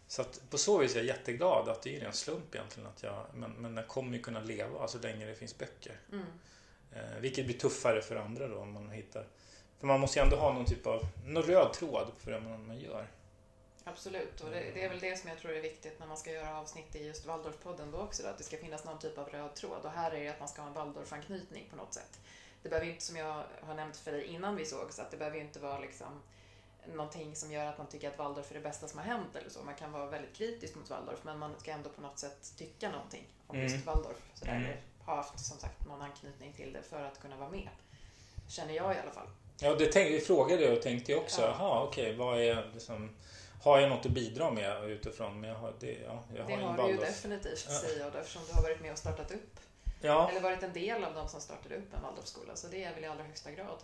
Så 0.08 0.22
att 0.22 0.50
på 0.50 0.58
så 0.58 0.78
vis 0.78 0.94
är 0.94 0.98
jag 0.98 1.06
jätteglad 1.06 1.68
att 1.68 1.82
det 1.82 2.00
är 2.00 2.04
en 2.04 2.12
slump 2.12 2.54
egentligen. 2.54 2.88
Att 2.88 3.02
jag, 3.02 3.26
men, 3.34 3.52
men 3.52 3.74
den 3.74 3.84
kommer 3.84 4.16
ju 4.16 4.22
kunna 4.22 4.40
leva 4.40 4.88
så 4.88 4.98
länge 4.98 5.26
det 5.26 5.34
finns 5.34 5.58
böcker. 5.58 6.00
Mm. 6.12 6.26
Eh, 6.92 7.20
vilket 7.20 7.46
blir 7.46 7.58
tuffare 7.58 8.02
för 8.02 8.16
andra 8.16 8.48
då 8.48 8.58
om 8.58 8.72
man 8.72 8.90
hittar. 8.90 9.26
För 9.78 9.86
man 9.86 10.00
måste 10.00 10.18
ju 10.18 10.24
ändå 10.24 10.36
ha 10.36 10.52
någon 10.52 10.66
typ 10.66 10.86
av 10.86 11.06
någon 11.24 11.42
röd 11.42 11.72
tråd 11.72 12.12
för 12.18 12.30
det 12.30 12.40
man, 12.40 12.66
man 12.66 12.78
gör. 12.78 13.08
Absolut, 13.84 14.40
och 14.40 14.50
det, 14.50 14.70
det 14.74 14.84
är 14.84 14.88
väl 14.88 15.00
det 15.00 15.18
som 15.18 15.30
jag 15.30 15.38
tror 15.38 15.52
är 15.52 15.60
viktigt 15.60 16.00
när 16.00 16.06
man 16.06 16.16
ska 16.16 16.32
göra 16.32 16.58
avsnitt 16.58 16.96
i 16.96 17.06
just 17.06 17.26
Waldorfpodden 17.26 17.90
då 17.90 17.98
också, 17.98 18.22
då, 18.22 18.28
att 18.28 18.38
det 18.38 18.44
ska 18.44 18.56
finnas 18.56 18.84
någon 18.84 18.98
typ 18.98 19.18
av 19.18 19.28
röd 19.28 19.54
tråd. 19.54 19.84
Och 19.84 19.90
här 19.90 20.10
är 20.10 20.24
det 20.24 20.28
att 20.28 20.40
man 20.40 20.48
ska 20.48 20.62
ha 20.62 20.68
en 20.68 20.74
Waldorfanknytning 20.74 21.66
på 21.70 21.76
något 21.76 21.94
sätt. 21.94 22.20
Det 22.62 22.68
behöver 22.68 22.90
inte, 22.90 23.04
som 23.04 23.16
jag 23.16 23.44
har 23.60 23.74
nämnt 23.74 23.96
för 23.96 24.12
dig 24.12 24.24
innan 24.24 24.56
vi 24.56 24.66
sågs, 24.66 24.98
att 24.98 25.10
det 25.10 25.16
behöver 25.16 25.36
ju 25.36 25.42
inte 25.42 25.58
vara 25.58 25.78
liksom 25.78 26.22
någonting 26.96 27.36
som 27.36 27.52
gör 27.52 27.66
att 27.66 27.78
man 27.78 27.86
tycker 27.86 28.08
att 28.08 28.18
Waldorf 28.18 28.50
är 28.50 28.54
det 28.54 28.60
bästa 28.60 28.88
som 28.88 28.98
har 28.98 29.06
hänt 29.06 29.36
eller 29.36 29.50
så. 29.50 29.62
Man 29.62 29.74
kan 29.74 29.92
vara 29.92 30.06
väldigt 30.06 30.36
kritisk 30.36 30.74
mot 30.74 30.90
Waldorf, 30.90 31.18
men 31.22 31.38
man 31.38 31.54
ska 31.58 31.70
ändå 31.70 31.90
på 31.90 32.00
något 32.00 32.18
sätt 32.18 32.52
tycka 32.58 32.90
någonting 32.90 33.24
om 33.46 33.56
Mm. 33.56 33.72
just 33.72 33.86
Waldorf. 33.86 34.16
Så 34.34 34.44
där, 34.44 34.56
Mm. 34.56 34.76
ha 35.06 35.14
haft 35.16 35.40
som 35.46 35.58
sagt 35.58 35.86
någon 35.86 36.02
anknytning 36.02 36.52
till 36.52 36.72
det 36.72 36.82
för 36.82 37.04
att 37.04 37.20
kunna 37.20 37.36
vara 37.36 37.50
med. 37.50 37.68
Känner 38.48 38.74
jag 38.74 38.94
i 38.94 38.98
alla 38.98 39.10
fall. 39.10 39.28
Ja, 39.60 39.74
det 39.74 39.92
tänkte, 39.92 40.26
frågade 40.26 40.62
jag 40.62 40.72
och 40.76 40.82
tänkte 40.82 41.12
jag 41.12 41.20
också. 41.20 41.40
Ja. 41.42 41.56
Jaha, 41.58 41.82
okej, 41.84 42.16
vad 42.16 42.40
är 42.42 42.70
liksom... 42.74 43.10
Har 43.62 43.78
jag 43.78 43.90
något 43.90 44.06
att 44.06 44.12
bidra 44.12 44.50
med 44.50 44.84
utifrån? 44.90 45.40
Men 45.40 45.50
jag 45.50 45.56
har, 45.56 45.74
det, 45.80 45.92
ja, 45.92 46.22
jag 46.36 46.46
Det 46.46 46.54
har 46.56 46.62
har 46.62 46.86
du 46.88 46.92
ju 46.92 46.96
definitivt, 47.00 47.66
Ja. 47.68 47.74
säger 47.74 48.00
jag, 48.00 48.14
eftersom 48.16 48.42
du 48.48 48.52
har 48.54 48.62
varit 48.62 48.80
med 48.80 48.92
och 48.92 48.98
startat 48.98 49.30
upp 49.30 49.60
Ja, 50.00 50.30
Eller 50.30 50.40
varit 50.40 50.62
en 50.62 50.72
del 50.72 51.04
av 51.04 51.14
de 51.14 51.28
som 51.28 51.40
startade 51.40 51.76
upp 51.76 51.94
en 51.94 52.02
Waldorfskola, 52.02 52.56
så 52.56 52.68
det 52.68 52.84
är 52.84 52.94
väl 52.94 53.04
i 53.04 53.06
allra 53.06 53.22
högsta 53.22 53.50
grad. 53.50 53.78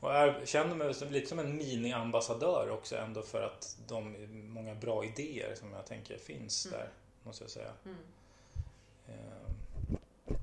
Och 0.00 0.10
jag 0.14 0.48
känner 0.48 0.74
mig 0.74 0.94
lite 1.10 1.26
som 1.26 1.38
en 1.38 1.56
mini-ambassadör 1.58 2.70
också 2.70 2.96
ändå 2.96 3.22
för 3.22 3.42
att 3.42 3.76
de 3.86 4.26
många 4.48 4.74
bra 4.74 5.04
idéer 5.04 5.54
som 5.54 5.72
jag 5.72 5.86
tänker 5.86 6.18
finns 6.18 6.66
Mm. 6.66 6.78
där, 6.78 6.88
måste 7.22 7.44
jag 7.44 7.50
säga. 7.50 7.72
Mm. 7.84 7.96
Eh, 9.08 10.34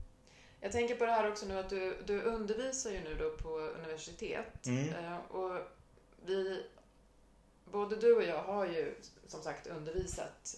Jag 0.59 0.71
tänker 0.71 0.95
på 0.95 1.05
det 1.05 1.11
här 1.11 1.31
också 1.31 1.45
nu 1.45 1.59
att 1.59 1.69
du, 1.69 1.97
du 2.05 2.21
undervisar 2.21 2.91
ju 2.91 2.99
nu 3.01 3.15
då 3.15 3.29
på 3.29 3.49
universitet. 3.59 4.65
Mm. 4.65 4.89
Eh, 4.89 5.17
och 5.17 5.61
vi, 6.25 6.63
både 7.71 7.95
du 7.95 8.15
och 8.15 8.23
jag 8.23 8.43
har 8.43 8.65
ju 8.65 8.95
som 9.27 9.41
sagt 9.41 9.67
undervisat. 9.67 10.55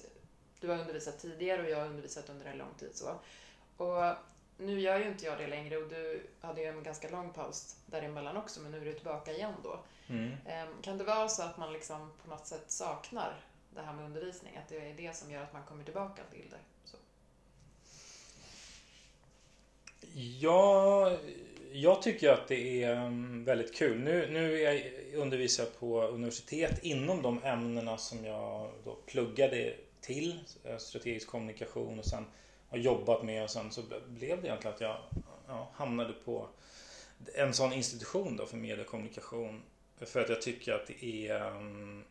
Du 0.60 0.68
har 0.68 0.78
undervisat 0.80 1.20
tidigare 1.20 1.64
och 1.64 1.70
jag 1.70 1.78
har 1.78 1.86
undervisat 1.86 2.30
under 2.30 2.46
en 2.46 2.58
lång 2.58 2.74
tid. 2.80 2.92
så. 2.94 3.16
Och 3.78 4.16
nu 4.58 4.80
gör 4.80 5.00
ju 5.00 5.08
inte 5.08 5.26
jag 5.26 5.38
det 5.38 5.48
längre 5.48 5.78
och 5.78 5.90
du 5.90 6.28
hade 6.42 6.62
ju 6.62 6.68
en 6.68 6.84
ganska 6.84 7.10
lång 7.10 7.34
paus 7.34 7.76
däremellan 7.86 8.38
också 8.38 8.62
men 8.62 8.72
nu 8.72 8.78
är 8.78 8.86
du 8.86 8.94
tillbaka 8.94 9.32
igen 9.32 9.54
då. 9.64 9.80
Mm. 10.10 10.32
Ehm, 10.46 10.82
Kan 10.82 10.98
det 10.98 11.04
vara 11.04 11.28
så 11.28 11.44
att 11.44 11.58
man 11.58 11.74
liksom 11.74 12.12
på 12.24 12.30
något 12.30 12.48
sätt 12.48 12.64
saknar 12.68 13.34
det 13.70 13.82
här 13.82 13.94
med 13.94 14.06
undervisning? 14.06 14.58
Att 14.58 14.70
det 14.70 14.78
är 14.78 14.94
det 14.94 15.16
som 15.16 15.32
gör 15.32 15.44
att 15.44 15.54
man 15.54 15.64
kommer 15.64 15.84
tillbaka 15.84 16.22
till 16.32 16.50
det? 16.50 16.60
Så. 16.84 16.98
Ja, 20.40 21.18
jag 21.72 22.02
tycker 22.02 22.30
att 22.30 22.48
det 22.48 22.84
är 22.84 22.96
mm, 22.96 23.44
väldigt 23.44 23.76
kul. 23.76 24.00
Nu, 24.00 24.32
nu 24.32 24.62
är 24.62 24.74
jag 24.74 24.84
undervisar 25.22 25.66
på 25.66 26.02
universitet 26.02 26.84
inom 26.84 27.22
de 27.22 27.44
ämnena 27.44 27.98
som 27.98 28.26
jag 28.26 28.72
då 28.84 28.96
pluggade 29.06 29.74
till, 30.02 30.40
eh, 30.64 30.78
strategisk 30.78 31.28
kommunikation 31.28 32.00
och 32.00 32.06
sen 32.06 32.26
har 32.70 32.78
jobbat 32.78 33.24
med 33.24 33.44
och 33.44 33.50
sen 33.50 33.72
så 33.72 33.82
blev 34.08 34.42
det 34.42 34.48
egentligen 34.48 34.76
att 34.76 34.82
jag 34.82 34.98
ja, 35.48 35.70
hamnade 35.74 36.14
på 36.14 36.48
en 37.36 37.54
sån 37.54 37.74
institution 37.74 38.38
då 38.38 38.46
för 38.46 38.58
mediekommunikation. 38.58 39.64
För 39.98 40.22
att 40.22 40.30
jag 40.30 40.42
tycker 40.42 40.74
att 40.74 40.88
det 40.88 41.28
är 41.28 41.52
mm, 41.52 42.04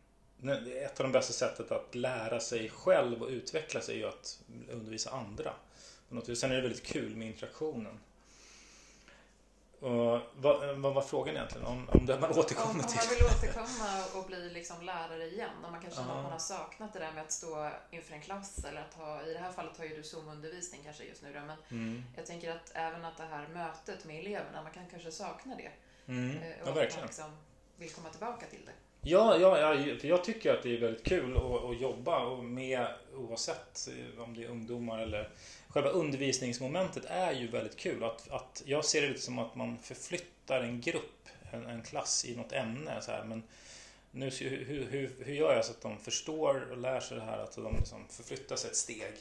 ett 0.83 0.99
av 0.99 1.03
de 1.03 1.11
bästa 1.11 1.33
sättet 1.33 1.71
att 1.71 1.95
lära 1.95 2.39
sig 2.39 2.69
själv 2.69 3.23
och 3.23 3.29
utveckla 3.29 3.81
sig 3.81 3.95
är 3.95 3.99
ju 3.99 4.07
att 4.07 4.39
undervisa 4.71 5.09
andra. 5.09 5.53
Sen 6.35 6.51
är 6.51 6.55
det 6.55 6.61
väldigt 6.61 6.85
kul 6.85 7.15
med 7.15 7.27
interaktionen. 7.27 7.99
Och 9.79 10.19
vad, 10.35 10.75
vad 10.77 10.93
var 10.93 11.01
frågan 11.01 11.35
egentligen? 11.35 11.67
Om, 11.67 11.89
om 11.89 12.05
det 12.05 12.19
man 12.19 12.31
Om, 12.31 12.39
återkommer 12.39 12.71
om 12.71 12.77
man 12.77 12.87
till? 12.87 13.09
vill 13.15 13.25
återkomma 13.25 14.03
och 14.15 14.25
bli 14.27 14.49
liksom 14.49 14.81
lärare 14.81 15.25
igen, 15.27 15.49
om 15.65 15.71
man 15.71 15.81
kanske 15.81 16.01
att 16.01 16.07
man 16.07 16.25
har 16.31 16.39
saknat 16.39 16.93
det 16.93 16.99
där 16.99 17.11
med 17.11 17.23
att 17.23 17.31
stå 17.31 17.69
inför 17.91 18.13
en 18.13 18.21
klass 18.21 18.65
eller 18.69 18.81
att 18.81 18.93
ha, 18.93 19.21
i 19.23 19.33
det 19.33 19.39
här 19.39 19.51
fallet 19.51 19.77
har 19.77 19.85
ju 19.85 19.95
du 19.95 20.03
Zoom-undervisning 20.03 20.81
kanske 20.83 21.03
just 21.03 21.23
nu 21.23 21.33
då, 21.33 21.39
men 21.39 21.57
Mm. 21.71 22.03
jag 22.15 22.25
tänker 22.25 22.51
att 22.51 22.71
även 22.73 23.05
att 23.05 23.17
det 23.17 23.23
här 23.25 23.47
mötet 23.47 24.05
med 24.05 24.19
eleverna, 24.19 24.63
man 24.63 24.71
kan 24.71 24.83
kanske 24.91 25.11
sakna 25.11 25.55
det. 25.55 25.71
Mm. 26.13 26.37
eh, 26.37 26.41
Och 26.41 26.43
Ja, 26.47 26.59
att 26.59 26.65
man 26.65 26.75
verkligen. 26.75 27.05
liksom 27.05 27.37
vill 27.77 27.89
komma 27.91 28.09
tillbaka 28.09 28.45
till 28.45 28.65
det. 28.65 28.71
Ja, 29.01 29.37
ja, 29.37 29.59
ja, 29.59 29.97
för 29.99 30.07
jag 30.07 30.23
tycker 30.23 30.53
att 30.53 30.63
det 30.63 30.75
är 30.77 30.81
väldigt 30.81 31.03
kul 31.05 31.37
att, 31.37 31.43
att 31.69 31.79
jobba 31.81 32.25
och 32.25 32.43
med 32.43 32.87
oavsett 33.15 33.87
eh, 34.15 34.21
om 34.23 34.35
det 34.37 34.43
är 34.43 34.47
ungdomar 34.49 34.99
eller 34.99 35.29
själva 35.69 35.89
undervisningsmomentet 35.89 37.05
är 37.05 37.31
ju 37.31 37.47
väldigt 37.47 37.77
kul. 37.77 38.03
Att, 38.03 38.31
att 38.31 38.63
jag 38.65 38.85
ser 38.85 39.01
det 39.01 39.07
lite 39.07 39.21
som 39.21 39.39
att 39.39 39.55
man 39.55 39.77
förflyttar 39.77 40.61
en 40.61 40.81
grupp, 40.81 41.29
en, 41.51 41.65
en 41.65 41.81
klass 41.83 42.25
i 42.25 42.35
något 42.35 42.51
ämne. 42.51 43.01
Så 43.01 43.11
här. 43.11 43.23
Men 43.23 43.43
nu, 44.11 44.29
hur, 44.29 44.65
hur, 44.89 45.11
hur 45.19 45.33
gör 45.33 45.55
jag 45.55 45.65
så 45.65 45.71
att 45.71 45.81
de 45.81 45.97
förstår 45.97 46.71
och 46.71 46.77
lär 46.77 46.99
sig 46.99 47.17
det 47.17 47.23
här? 47.23 47.37
Att 47.37 47.55
de 47.55 47.75
liksom 47.75 48.07
förflyttar 48.09 48.55
sig 48.55 48.69
ett 48.69 48.75
steg 48.75 49.13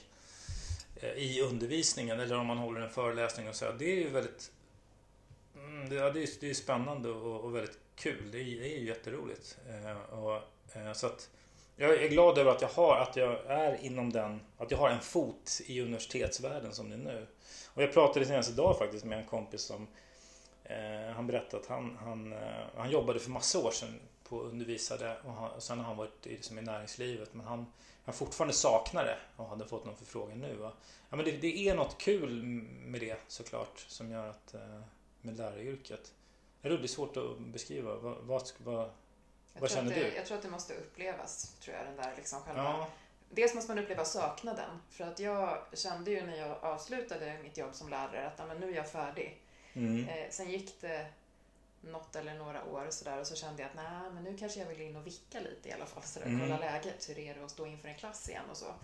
eh, 0.96 1.10
i 1.10 1.40
undervisningen 1.40 2.20
eller 2.20 2.38
om 2.38 2.46
man 2.46 2.58
håller 2.58 2.80
en 2.80 2.90
föreläsning 2.90 3.48
och 3.48 3.54
så. 3.54 3.64
här. 3.64 3.72
Det 3.78 3.84
är 3.84 3.96
ju 3.96 4.10
väldigt 4.10 4.52
mm, 5.56 5.88
det, 5.88 5.94
det, 5.94 6.22
är, 6.22 6.28
det 6.40 6.50
är 6.50 6.54
spännande 6.54 7.08
och, 7.08 7.44
och 7.44 7.54
väldigt 7.54 7.78
kul. 7.96 8.30
Det 8.32 8.38
är, 8.38 8.60
det 8.60 8.74
är 8.74 8.78
ju 8.78 8.86
jätteroligt. 8.86 9.58
Eh, 9.68 10.18
och, 10.18 10.42
eh, 10.72 10.92
så 10.92 11.06
att 11.06 11.30
jag 11.76 12.02
är 12.02 12.08
glad 12.08 12.38
över 12.38 12.50
att 12.50 12.62
jag 12.62 12.68
har 12.68 12.96
att 12.96 13.16
jag 13.16 13.46
är 13.46 13.84
inom 13.84 14.12
den, 14.12 14.40
att 14.58 14.70
jag 14.70 14.78
har 14.78 14.90
en 14.90 15.00
fot 15.00 15.60
i 15.66 15.80
universitetsvärlden 15.80 16.72
som 16.74 16.88
det 16.88 16.94
är 16.94 16.98
nu. 16.98 17.26
Och 17.74 17.82
jag 17.82 17.92
pratade 17.92 18.26
senast 18.26 18.50
idag 18.50 18.78
faktiskt 18.78 19.04
med 19.04 19.18
en 19.18 19.26
kompis 19.26 19.60
som 19.60 19.86
eh, 20.64 21.14
han 21.14 21.26
berättade 21.26 21.62
att 21.62 21.68
han, 21.68 21.96
han, 22.00 22.32
eh, 22.32 22.38
han 22.76 22.90
jobbade 22.90 23.20
för 23.20 23.30
massa 23.30 23.58
år 23.58 23.70
sedan 23.70 24.00
på 24.28 24.40
undervisade 24.40 25.16
och, 25.24 25.32
han, 25.32 25.50
och 25.50 25.62
sen 25.62 25.78
har 25.78 25.84
han 25.84 25.96
varit 25.96 26.26
i, 26.26 26.30
liksom 26.30 26.58
i 26.58 26.62
näringslivet 26.62 27.34
men 27.34 27.46
han, 27.46 27.66
han 28.04 28.14
fortfarande 28.14 28.54
saknar 28.54 29.04
det 29.04 29.18
och 29.36 29.48
hade 29.48 29.64
fått 29.64 29.84
någon 29.84 29.96
förfrågan 29.96 30.38
nu. 30.38 30.54
Va? 30.54 30.72
Ja, 31.10 31.16
men 31.16 31.24
det, 31.24 31.32
det 31.32 31.68
är 31.68 31.74
något 31.74 31.98
kul 31.98 32.42
med 32.84 33.00
det 33.00 33.18
såklart 33.28 33.84
som 33.88 34.10
gör 34.10 34.28
att 34.28 34.54
eh, 34.54 34.80
med 35.20 35.36
läraryrket. 35.36 36.14
Det 36.62 36.68
är 36.68 36.86
svårt 36.86 37.16
att 37.16 37.38
beskriva. 37.38 37.94
Vad, 37.94 38.16
vad, 38.22 38.42
vad, 38.58 38.90
jag 39.56 39.60
Vad 39.60 39.70
tror 39.70 39.80
att 39.80 39.88
känner 39.88 40.00
det, 40.04 40.10
du? 40.10 40.16
Jag 40.16 40.26
tror 40.26 40.36
att 40.36 40.42
det 40.42 40.50
måste 40.50 40.74
upplevas, 40.74 41.54
tror 41.60 41.76
jag, 41.76 41.86
den 41.86 41.96
där 41.96 42.12
liksom 42.16 42.42
själva 42.42 42.62
ja, 42.62 42.88
Dels 43.30 43.54
måste 43.54 43.74
man 43.74 43.84
uppleva 43.84 44.04
saknaden. 44.04 44.82
För 44.90 45.04
att 45.04 45.18
jag 45.20 45.58
kände 45.72 46.10
ju 46.10 46.26
när 46.26 46.36
jag 46.36 46.64
avslutade 46.64 47.38
mitt 47.42 47.56
jobb 47.56 47.74
som 47.74 47.88
lärare 47.88 48.26
att 48.26 48.48
men 48.48 48.56
nu 48.56 48.70
är 48.70 48.76
jag 48.76 48.90
färdig. 48.90 49.42
mm, 49.74 50.08
Eh, 50.08 50.30
sen 50.30 50.50
gick 50.50 50.80
det 50.80 51.06
något 51.80 52.16
eller 52.16 52.34
några 52.34 52.64
år 52.64 52.86
och 52.86 52.94
sådär 52.94 53.20
och 53.20 53.26
så 53.26 53.34
kände 53.36 53.62
jag 53.62 53.68
att 53.68 53.76
nej, 53.76 54.10
men 54.14 54.24
nu 54.24 54.36
kanske 54.36 54.60
jag 54.60 54.66
vill 54.66 54.80
in 54.80 54.96
och 54.96 55.06
vicka 55.06 55.40
lite 55.40 55.68
i 55.68 55.72
alla 55.72 55.86
fall. 55.86 56.02
Så 56.02 56.18
där, 56.20 56.26
Mm. 56.26 56.40
Kolla 56.40 56.58
läget, 56.58 57.08
hur 57.08 57.18
är 57.18 57.34
det 57.34 57.44
att 57.44 57.50
stå 57.50 57.66
inför 57.66 57.88
en 57.88 57.94
klass 57.94 58.28
igen 58.28 58.44
och 58.50 58.56
så. 58.56 58.74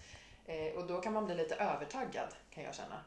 Eh, 0.47 0.73
och 0.75 0.87
då 0.87 1.01
kan 1.01 1.13
man 1.13 1.27
bli 1.27 1.35
lite 1.35 1.55
övertaggad 1.55 2.29
kan 2.51 2.65
jag 2.65 2.75
känna. 2.75 3.05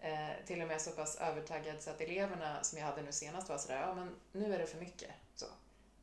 Eh, 0.00 0.44
till 0.46 0.62
och 0.62 0.68
med 0.68 0.80
så 0.80 0.90
pass 0.90 1.16
övertaggad 1.16 1.82
så 1.82 1.90
att 1.90 2.00
eleverna 2.00 2.62
som 2.62 2.78
jag 2.78 2.86
hade 2.86 3.02
nu 3.02 3.12
senast 3.12 3.48
var 3.48 3.58
sådär, 3.58 3.80
ja 3.80 3.94
men 3.94 4.14
nu 4.32 4.54
är 4.54 4.58
det 4.58 4.66
för 4.66 4.78
mycket. 4.78 5.10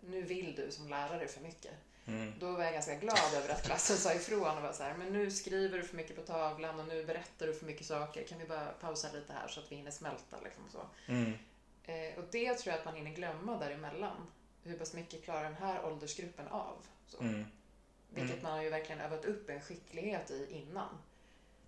Nu 0.10 0.22
vill 0.22 0.56
du 0.56 0.72
som 0.72 0.90
lärare 0.90 1.28
för 1.28 1.42
mycket. 1.42 1.72
mm, 2.06 2.34
Då 2.40 2.52
var 2.52 2.64
jag 2.64 2.74
ganska 2.74 2.96
glad 2.96 3.34
över 3.36 3.50
att 3.50 3.64
klassen 3.66 3.98
sa 3.98 4.14
ifrån 4.14 4.58
och 4.58 4.64
var 4.64 4.74
så 4.74 4.84
här, 4.84 4.94
men 4.98 5.14
nu 5.14 5.32
skriver 5.32 5.78
du 5.78 5.84
för 5.84 5.96
mycket 5.98 6.16
på 6.16 6.22
tavlan 6.22 6.80
och 6.80 6.88
nu 6.88 7.06
berättar 7.06 7.48
du 7.48 7.54
för 7.54 7.66
mycket 7.66 7.86
saker. 7.86 8.24
Kan 8.24 8.40
vi 8.40 8.46
bara 8.46 8.66
pausa 8.72 9.12
lite 9.12 9.34
här 9.34 9.48
så 9.48 9.60
att 9.60 9.72
vi 9.72 9.76
hinner 9.76 9.92
smälta 9.92 10.38
liksom 10.44 10.64
så. 10.72 11.12
mm, 11.12 11.34
Eh, 11.86 12.18
och 12.20 12.24
det 12.32 12.54
tror 12.54 12.72
jag 12.72 12.80
att 12.80 12.86
man 12.86 12.96
hinner 12.96 13.12
glömma 13.12 13.58
däremellan. 13.58 14.28
Hur 14.64 14.78
pass 14.78 14.94
mycket 14.94 15.24
klarar 15.24 15.44
den 15.44 15.54
här 15.56 15.86
åldersgruppen 15.86 16.48
av? 16.48 16.78
Mm. 17.20 17.46
Vilket 18.10 18.32
Mm. 18.32 18.44
man 18.44 18.52
har 18.52 18.64
ju 18.64 18.70
verkligen 18.70 19.02
övat 19.02 19.26
upp 19.26 19.50
en 19.50 19.62
skicklighet 19.62 20.32
i 20.32 20.48
innan. 20.52 20.98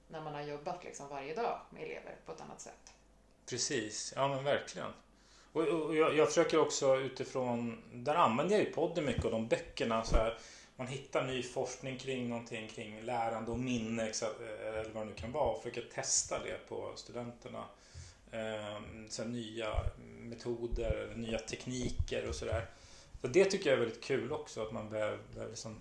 När 0.07 0.21
man 0.21 0.33
har 0.33 0.41
jobbat 0.41 0.83
liksom 0.83 1.07
varje 1.07 1.35
dag 1.35 1.59
med 1.69 1.83
elever 1.83 2.15
på 2.25 2.31
ett 2.31 2.41
annat 2.41 2.61
sätt. 2.61 2.93
Precis, 3.45 4.13
ja 4.15 4.27
men 4.27 4.43
verkligen. 4.43 4.91
Och, 5.55 5.67
och 5.67 5.95
jag, 5.95 6.17
jag 6.17 6.27
försöker 6.27 6.59
också 6.59 6.95
utifrån, 6.97 7.77
där 7.93 8.15
använder 8.15 8.55
jag 8.55 8.65
ju 8.65 8.71
podden 8.71 9.05
mycket 9.05 9.25
och 9.25 9.31
de 9.31 9.47
böckerna 9.47 10.03
så 10.03 10.15
här. 10.15 10.37
Man 10.75 10.87
hittar 10.87 11.23
ny 11.23 11.43
forskning 11.43 11.97
kring 11.97 12.29
någonting 12.29 12.67
kring 12.67 13.01
lärande 13.01 13.51
och 13.51 13.59
minne 13.59 14.09
exa- 14.09 14.63
eh, 14.63 14.79
eller 14.79 14.93
vad 14.93 15.03
det 15.03 15.09
nu 15.09 15.15
kan 15.15 15.31
vara 15.31 15.49
och 15.49 15.63
försöker 15.63 15.81
testa 15.81 16.39
det 16.43 16.67
på 16.69 16.91
studenterna. 16.95 17.63
Ehm, 18.31 19.09
sen 19.09 19.31
nya 19.31 19.73
metoder, 20.19 21.13
nya 21.15 21.39
tekniker 21.39 22.29
och 22.29 22.35
sådär. 22.35 22.65
Så 23.21 23.27
det 23.27 23.45
tycker 23.45 23.69
jag 23.69 23.77
är 23.77 23.83
väldigt 23.85 24.03
kul 24.03 24.31
också 24.31 24.61
att 24.61 24.71
man 24.71 24.89
behöver, 24.89 25.19
behöver 25.33 25.51
liksom, 25.51 25.77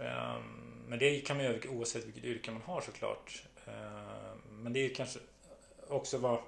ehm, 0.00 0.84
men 0.88 0.98
det 0.98 1.20
kan 1.20 1.36
man 1.36 1.46
göra 1.46 1.70
oavsett 1.70 2.06
vilket 2.06 2.24
yrke 2.24 2.50
man 2.50 2.62
har 2.62 2.80
såklart. 2.80 3.42
Ehm, 3.66 4.62
men 4.62 4.72
det 4.72 4.90
är 4.90 4.94
kanske 4.94 5.18
också 5.88 6.18
vad 6.18 6.38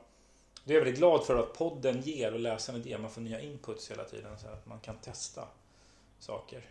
det 0.70 0.74
är 0.74 0.78
jag 0.78 0.84
väldigt 0.84 0.98
glad 0.98 1.24
för 1.26 1.36
att 1.36 1.52
podden 1.52 2.00
ger 2.00 2.34
och 2.34 2.40
läsandet 2.40 2.86
ger. 2.86 2.98
Man 2.98 3.10
får 3.10 3.20
nya 3.20 3.40
inputs 3.40 3.90
hela 3.90 4.04
tiden 4.04 4.38
så 4.38 4.48
att 4.48 4.66
man 4.66 4.80
kan 4.80 4.96
testa 4.96 5.48
saker. 6.18 6.62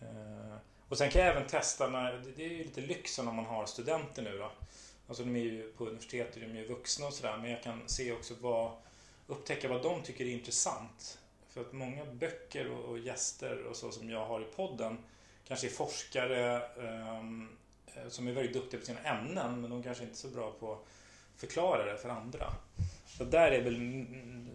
Eh, 0.00 0.56
och 0.88 0.98
sen 0.98 1.10
kan 1.10 1.22
jag 1.22 1.30
även 1.30 1.46
testa 1.46 1.88
när, 1.88 2.22
det 2.36 2.44
är 2.44 2.48
ju 2.48 2.64
lite 2.64 2.80
lyxen 2.80 3.24
när 3.24 3.32
man 3.32 3.44
har 3.44 3.66
studenter 3.66 4.22
nu 4.22 4.38
då. 4.38 4.50
Alltså 5.08 5.24
de 5.24 5.36
är 5.36 5.40
ju 5.40 5.72
på 5.72 5.86
universitetet, 5.86 6.34
de 6.34 6.46
är 6.46 6.54
ju 6.54 6.66
vuxna 6.66 7.06
och 7.06 7.12
sådär. 7.12 7.36
Men 7.36 7.50
jag 7.50 7.62
kan 7.62 7.88
se 7.88 8.12
också 8.12 8.34
vad, 8.40 8.72
upptäcka 9.26 9.68
vad 9.68 9.82
de 9.82 10.02
tycker 10.02 10.24
är 10.24 10.30
intressant. 10.30 11.18
För 11.48 11.60
att 11.60 11.72
många 11.72 12.04
böcker 12.04 12.70
och, 12.70 12.84
och 12.84 12.98
gäster 12.98 13.62
och 13.62 13.76
så 13.76 13.92
som 13.92 14.10
jag 14.10 14.26
har 14.26 14.40
i 14.40 14.46
podden 14.56 14.98
kanske 15.44 15.66
är 15.66 15.70
forskare 15.70 16.62
ehm, 16.66 17.48
eh, 17.86 18.08
som 18.08 18.28
är 18.28 18.32
väldigt 18.32 18.54
duktiga 18.54 18.80
på 18.80 18.86
sina 18.86 19.00
ämnen 19.00 19.60
men 19.60 19.70
de 19.70 19.82
kanske 19.82 20.04
inte 20.04 20.14
är 20.14 20.16
så 20.16 20.28
bra 20.28 20.52
på 20.60 20.72
att 20.72 20.84
förklara 21.36 21.92
det 21.92 21.98
för 21.98 22.08
andra. 22.08 22.52
Så 23.16 23.24
där 23.24 23.52
är 23.52 23.62
väl, 23.62 24.06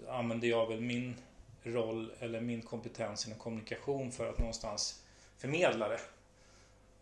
använder 0.10 0.48
jag 0.48 0.68
väl 0.68 0.82
min 0.82 1.16
roll 1.64 2.12
eller 2.20 2.42
min 2.42 2.62
kompetens 2.62 3.26
inom 3.28 3.40
kommunikation 3.40 4.12
för 4.12 4.30
att 4.30 4.38
någonstans 4.38 5.04
förmedla 5.38 5.88
det. 5.90 6.00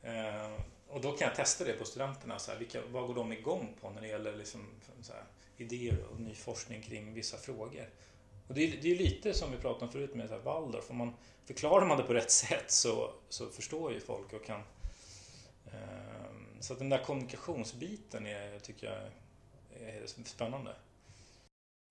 Eh, 0.03 0.51
och 0.87 1.01
då 1.01 1.11
kan 1.11 1.27
jag 1.27 1.35
testa 1.35 1.63
det 1.63 1.73
på 1.73 1.85
studenterna. 1.85 2.39
Så 2.39 2.51
här, 2.51 2.59
vilka, 2.59 2.81
vad 2.91 3.07
går 3.07 3.15
de 3.15 3.33
igång 3.33 3.75
på 3.81 3.89
när 3.89 4.01
det 4.01 4.07
gäller 4.07 4.37
liksom, 4.37 4.65
så 5.01 5.13
här, 5.13 5.23
idéer 5.57 6.03
och 6.11 6.19
ny 6.19 6.35
forskning 6.35 6.81
kring 6.81 7.13
vissa 7.13 7.37
frågor? 7.37 7.89
Och 8.47 8.53
det, 8.53 8.63
är, 8.63 8.81
det 8.81 8.91
är 8.91 8.95
lite 8.95 9.33
som 9.33 9.51
vi 9.51 9.57
pratade 9.57 9.85
om 9.85 9.91
förut 9.91 10.15
med 10.15 10.27
så 10.27 10.35
här, 10.35 10.41
Waldorf. 10.41 10.89
Om 10.89 10.97
man, 10.97 11.13
förklarar 11.45 11.85
man 11.85 11.97
det 11.97 12.03
på 12.03 12.13
rätt 12.13 12.31
sätt 12.31 12.71
så, 12.71 13.11
så 13.29 13.49
förstår 13.49 13.93
ju 13.93 13.99
folk 13.99 14.33
och 14.33 14.45
kan... 14.45 14.61
Eh, 15.65 16.29
så 16.59 16.73
att 16.73 16.79
den 16.79 16.89
där 16.89 17.03
kommunikationsbiten 17.03 18.27
är, 18.27 18.59
tycker 18.59 18.87
jag 18.87 19.01
är 19.89 20.07
spännande. 20.25 20.75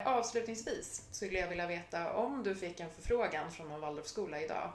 Avslutningsvis 0.08 1.02
skulle 1.10 1.38
jag 1.38 1.48
vilja 1.48 1.66
veta 1.66 2.12
om 2.12 2.42
du 2.42 2.54
fick 2.54 2.80
en 2.80 2.90
förfrågan 2.90 3.50
från 3.52 3.68
någon 3.68 3.80
Waldorfskola 3.80 4.40
idag. 4.42 4.72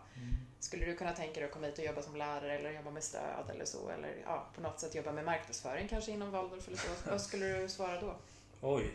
Skulle 0.60 0.86
du 0.86 0.96
kunna 0.96 1.12
tänka 1.12 1.34
dig 1.34 1.44
att 1.44 1.52
komma 1.52 1.66
hit 1.68 1.80
och 1.80 1.86
jobba 1.86 2.02
som 2.02 2.16
lärare 2.16 2.58
eller 2.60 2.72
jobba 2.72 2.92
med 2.92 3.04
stöd 3.04 3.50
eller 3.50 3.66
så? 3.66 3.90
Eller 3.90 4.16
ja, 4.26 4.48
på 4.56 4.62
något 4.62 4.80
sätt 4.80 4.96
jobba 4.96 5.12
med 5.12 5.26
marknadsföring 5.26 5.88
kanske 5.88 6.12
inom 6.12 6.32
Waldorf 6.32 6.68
eller 6.68 6.78
så? 6.78 6.88
Vad 7.10 7.22
skulle 7.22 7.46
du 7.62 7.70
svara 7.70 8.02
då? 8.02 8.16
Oj. 8.62 8.92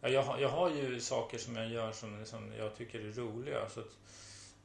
ja, 0.00 0.08
jag, 0.08 0.22
har- 0.22 0.38
jag 0.38 0.48
har 0.48 0.70
ju 0.70 1.00
saker 1.00 1.38
som 1.38 1.56
jag 1.56 1.68
gör 1.68 1.92
som, 1.92 2.24
som 2.26 2.52
jag 2.58 2.76
tycker 2.76 3.00
är 3.00 3.12
roliga. 3.12 3.68
Så 3.68 3.80
att, 3.80 3.86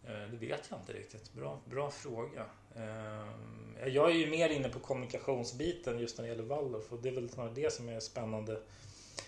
eh, 0.08 0.30
det 0.32 0.38
vet 0.38 0.68
jag 0.70 0.80
inte 0.80 0.94
riktigt. 0.94 1.34
Bra, 1.34 1.60
bra 1.66 1.92
fråga. 1.92 2.46
Ehm, 2.76 3.76
jag 3.88 4.10
är 4.12 4.16
ju 4.16 4.30
mer 4.30 4.50
inne 4.50 4.70
på 4.70 4.80
kommunikationsbiten 4.80 6.00
just 6.00 6.18
när 6.18 6.24
det 6.26 6.30
gäller 6.30 6.44
Waldorf 6.44 6.92
och 6.92 7.00
det 7.02 7.10
är 7.10 7.14
väl 7.14 7.30
snarare 7.30 7.54
det 7.54 7.74
som 7.74 7.90
är 7.90 8.00
spännande 8.00 8.60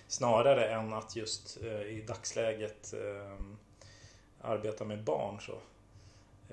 Snarare 0.07 0.69
än 0.69 0.93
att 0.93 1.15
just 1.15 1.57
eh, 1.63 1.81
i 1.81 2.03
dagsläget 2.07 2.93
eh, 2.93 3.45
arbeta 4.41 4.85
med 4.85 5.03
barn. 5.03 5.41
Så. 5.41 5.61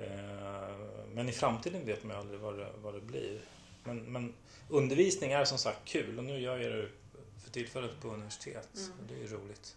Eh, 0.02 0.76
men 1.12 1.28
i 1.28 1.32
framtiden 1.32 1.86
vet 1.86 2.04
man 2.04 2.16
ju 2.16 2.20
aldrig 2.20 2.40
vad 2.40 2.58
det, 2.58 2.68
vad 2.82 2.94
det 2.94 3.00
blir. 3.00 3.40
Men, 3.84 3.98
men, 3.98 4.34
undervisning 4.68 5.32
är 5.32 5.44
som 5.44 5.58
sagt 5.58 5.84
kul 5.84 6.18
och 6.18 6.24
nu 6.24 6.40
gör 6.40 6.58
jag 6.58 6.72
det 6.72 6.88
för 7.44 7.50
tillfället 7.50 8.00
på 8.00 8.08
universitet. 8.08 8.76
Mm. 8.76 8.90
Och 8.98 9.06
det 9.08 9.14
är 9.14 9.18
ju 9.18 9.36
roligt. 9.36 9.76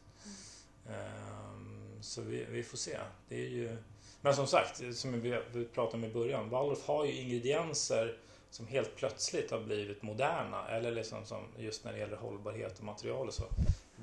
Mm. 0.87 2.01
Så 2.01 2.21
vi, 2.21 2.45
vi, 2.49 2.63
får 2.63 2.77
se. 2.77 2.97
Det 3.29 3.35
är 3.35 3.49
ju... 3.49 3.77
Men 4.21 4.35
som 4.35 4.47
sagt, 4.47 4.95
som 4.95 5.21
vi 5.21 5.65
pratade 5.73 5.97
om 5.97 6.03
i 6.03 6.13
början, 6.13 6.49
Waldorf 6.49 6.85
har 6.85 7.05
ju 7.05 7.11
ingredienser 7.11 8.17
som 8.51 8.67
helt 8.67 8.95
plötsligt 8.95 9.51
har 9.51 9.59
blivit 9.59 10.01
moderna. 10.01 10.67
Eller 10.67 10.91
liksom 10.91 11.25
som 11.25 11.47
just 11.57 11.85
när 11.85 11.93
det 11.93 11.99
gäller 11.99 12.17
hållbarhet 12.17 12.79
och 12.79 12.85
material 12.85 13.27
och 13.27 13.33
så. 13.33 13.43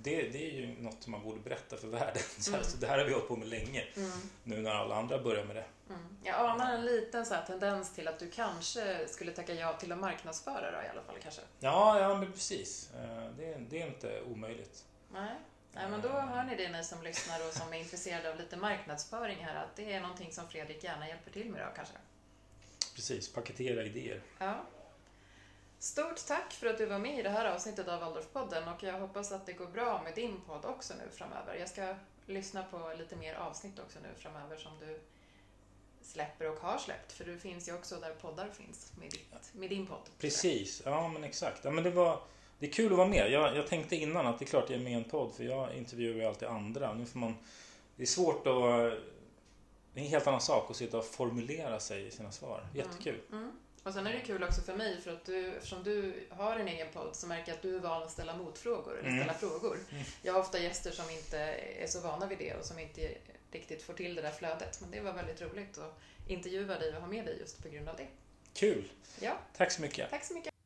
Det, 0.02 0.28
det 0.28 0.50
är 0.50 0.52
ju 0.52 0.82
något 0.82 1.02
som 1.02 1.12
man 1.12 1.22
borde 1.22 1.40
berätta 1.40 1.76
för 1.76 1.88
världen. 1.88 2.22
Mm. 2.48 2.64
Så 2.64 2.76
det 2.76 2.86
här 2.86 2.98
har 2.98 3.04
vi 3.04 3.12
hållit 3.12 3.28
på 3.28 3.36
med 3.36 3.48
länge. 3.48 3.84
Mm. 3.96 4.10
Nu 4.44 4.62
när 4.62 4.70
alla 4.70 4.94
andra 4.94 5.18
börjar 5.18 5.44
med 5.44 5.56
det. 5.56 5.64
Mm. 5.88 6.16
Jag 6.24 6.34
anar 6.34 6.74
en 6.74 6.84
liten 6.84 7.26
så 7.26 7.34
tendens 7.46 7.94
till 7.94 8.08
att 8.08 8.18
du 8.18 8.30
kanske 8.30 9.08
skulle 9.08 9.32
tacka 9.32 9.54
ja 9.54 9.72
till 9.72 9.92
att 9.92 9.98
marknadsföra 9.98 10.70
då, 10.70 10.86
i 10.86 10.88
alla 10.88 11.02
fall 11.02 11.16
kanske? 11.22 11.42
Ja, 11.60 12.00
ja 12.00 12.14
men 12.14 12.32
precis. 12.32 12.90
Eh, 12.94 13.30
det 13.36 13.52
är, 13.52 13.66
det 13.70 13.82
är 13.82 13.86
inte 13.86 14.22
omöjligt. 14.22 14.84
Nej. 15.12 15.34
Nej, 15.72 15.90
men 15.90 16.00
då 16.00 16.08
hör 16.08 16.44
ni 16.44 16.56
det 16.56 16.72
ni 16.72 16.84
som 16.84 17.02
lyssnar 17.02 17.46
och 17.48 17.52
som 17.52 17.72
är 17.72 17.78
intresserade 17.78 18.30
av 18.30 18.38
lite 18.38 18.56
marknadsföring 18.56 19.36
här, 19.36 19.64
att 19.64 19.76
det 19.76 19.92
är 19.92 20.00
någonting 20.00 20.32
som 20.32 20.48
Fredrik 20.48 20.84
gärna 20.84 21.08
hjälper 21.08 21.30
till 21.30 21.50
med 21.50 21.60
då 21.60 21.72
kanske? 21.76 21.94
Precis, 22.98 23.32
paketera 23.32 23.84
idéer. 23.84 24.20
Ja. 24.38 24.64
Stort 25.78 26.26
tack 26.26 26.52
för 26.52 26.66
att 26.66 26.78
du 26.78 26.86
var 26.86 26.98
med 26.98 27.18
i 27.18 27.22
det 27.22 27.30
här 27.30 27.54
avsnittet 27.54 27.88
av 27.88 28.00
Waldorfpodden 28.00 28.68
och 28.68 28.82
jag 28.82 29.00
hoppas 29.00 29.32
att 29.32 29.46
det 29.46 29.52
går 29.52 29.66
bra 29.66 30.02
med 30.04 30.14
din 30.14 30.40
podd 30.46 30.64
också 30.64 30.94
nu 30.94 31.10
framöver. 31.10 31.54
Jag 31.54 31.68
ska 31.68 31.94
lyssna 32.26 32.62
på 32.62 32.92
lite 32.98 33.16
mer 33.16 33.34
avsnitt 33.34 33.78
också 33.78 33.98
nu 34.02 34.08
framöver 34.16 34.56
som 34.56 34.72
du 34.80 35.00
släpper 36.02 36.50
och 36.50 36.58
har 36.58 36.78
släppt. 36.78 37.12
För 37.12 37.24
du 37.24 37.38
finns 37.38 37.68
ju 37.68 37.74
också 37.74 37.96
där 37.96 38.10
poddar 38.10 38.48
finns 38.48 38.92
med, 39.00 39.10
ditt, 39.10 39.52
med 39.52 39.70
din 39.70 39.86
podd. 39.86 40.08
Precis, 40.18 40.82
ja 40.84 41.08
men 41.08 41.24
exakt. 41.24 41.64
Ja, 41.64 41.70
men 41.70 41.84
det, 41.84 41.90
var, 41.90 42.20
det 42.58 42.66
är 42.66 42.72
kul 42.72 42.92
att 42.92 42.98
vara 42.98 43.08
med. 43.08 43.30
Jag, 43.30 43.56
jag 43.56 43.66
tänkte 43.66 43.96
innan 43.96 44.26
att 44.26 44.38
det 44.38 44.44
är 44.44 44.46
klart 44.48 44.70
jag 44.70 44.78
är 44.78 44.84
med 44.84 44.92
i 44.92 44.96
en 44.96 45.04
podd 45.04 45.34
för 45.34 45.44
jag 45.44 45.74
intervjuar 45.74 46.16
ju 46.16 46.24
alltid 46.24 46.48
andra. 46.48 46.94
Nu 46.94 47.06
får 47.06 47.18
man, 47.18 47.34
det 47.96 48.02
är 48.02 48.06
svårt 48.06 48.46
att... 48.46 49.17
Det 49.98 50.02
är 50.02 50.04
en 50.04 50.10
helt 50.10 50.26
annan 50.26 50.40
sak 50.40 50.70
att 50.70 50.76
sitta 50.76 50.98
och 50.98 51.04
formulera 51.04 51.80
sig 51.80 52.06
i 52.06 52.10
sina 52.10 52.32
svar. 52.32 52.58
Mm. 52.58 52.76
Jättekul. 52.76 53.20
Mm. 53.28 53.42
Mm. 53.42 53.56
Och 53.82 53.92
sen 53.92 54.06
är 54.06 54.12
det 54.12 54.20
kul 54.20 54.44
också 54.44 54.60
för 54.60 54.74
mig 54.74 55.00
för 55.00 55.12
att 55.12 55.24
du, 55.24 55.54
eftersom 55.54 55.82
du 55.82 56.26
har 56.30 56.56
en 56.56 56.68
egen 56.68 56.86
podd 56.92 57.16
så 57.16 57.26
märker 57.26 57.48
jag 57.48 57.56
att 57.56 57.62
du 57.62 57.76
är 57.76 57.80
van 57.80 58.02
att 58.02 58.10
ställa 58.10 58.36
motfrågor 58.36 58.98
eller 58.98 59.08
mm. 59.08 59.20
ställa 59.20 59.38
frågor. 59.38 59.78
Mm. 59.90 60.04
Jag 60.22 60.32
har 60.32 60.40
ofta 60.40 60.58
gäster 60.58 60.90
som 60.90 61.10
inte 61.10 61.38
är 61.78 61.86
så 61.86 62.00
vana 62.00 62.26
vid 62.26 62.38
det 62.38 62.54
och 62.54 62.64
som 62.64 62.78
inte 62.78 63.14
riktigt 63.50 63.82
får 63.82 63.94
till 63.94 64.14
det 64.14 64.22
där 64.22 64.30
flödet. 64.30 64.80
Men 64.80 64.90
det 64.90 65.00
var 65.00 65.12
väldigt 65.12 65.42
roligt 65.42 65.78
att 65.78 65.98
intervjua 66.26 66.78
dig 66.78 66.96
och 66.96 67.00
ha 67.00 67.08
med 67.08 67.24
dig 67.24 67.38
just 67.40 67.62
på 67.62 67.68
grund 67.68 67.88
av 67.88 67.96
det. 67.96 68.06
Kul! 68.54 68.92
Ja. 69.20 69.38
Tack 69.56 69.72
så 69.72 69.82
mycket. 69.82 70.10
Tack 70.10 70.24
så 70.24 70.34
mycket. 70.34 70.57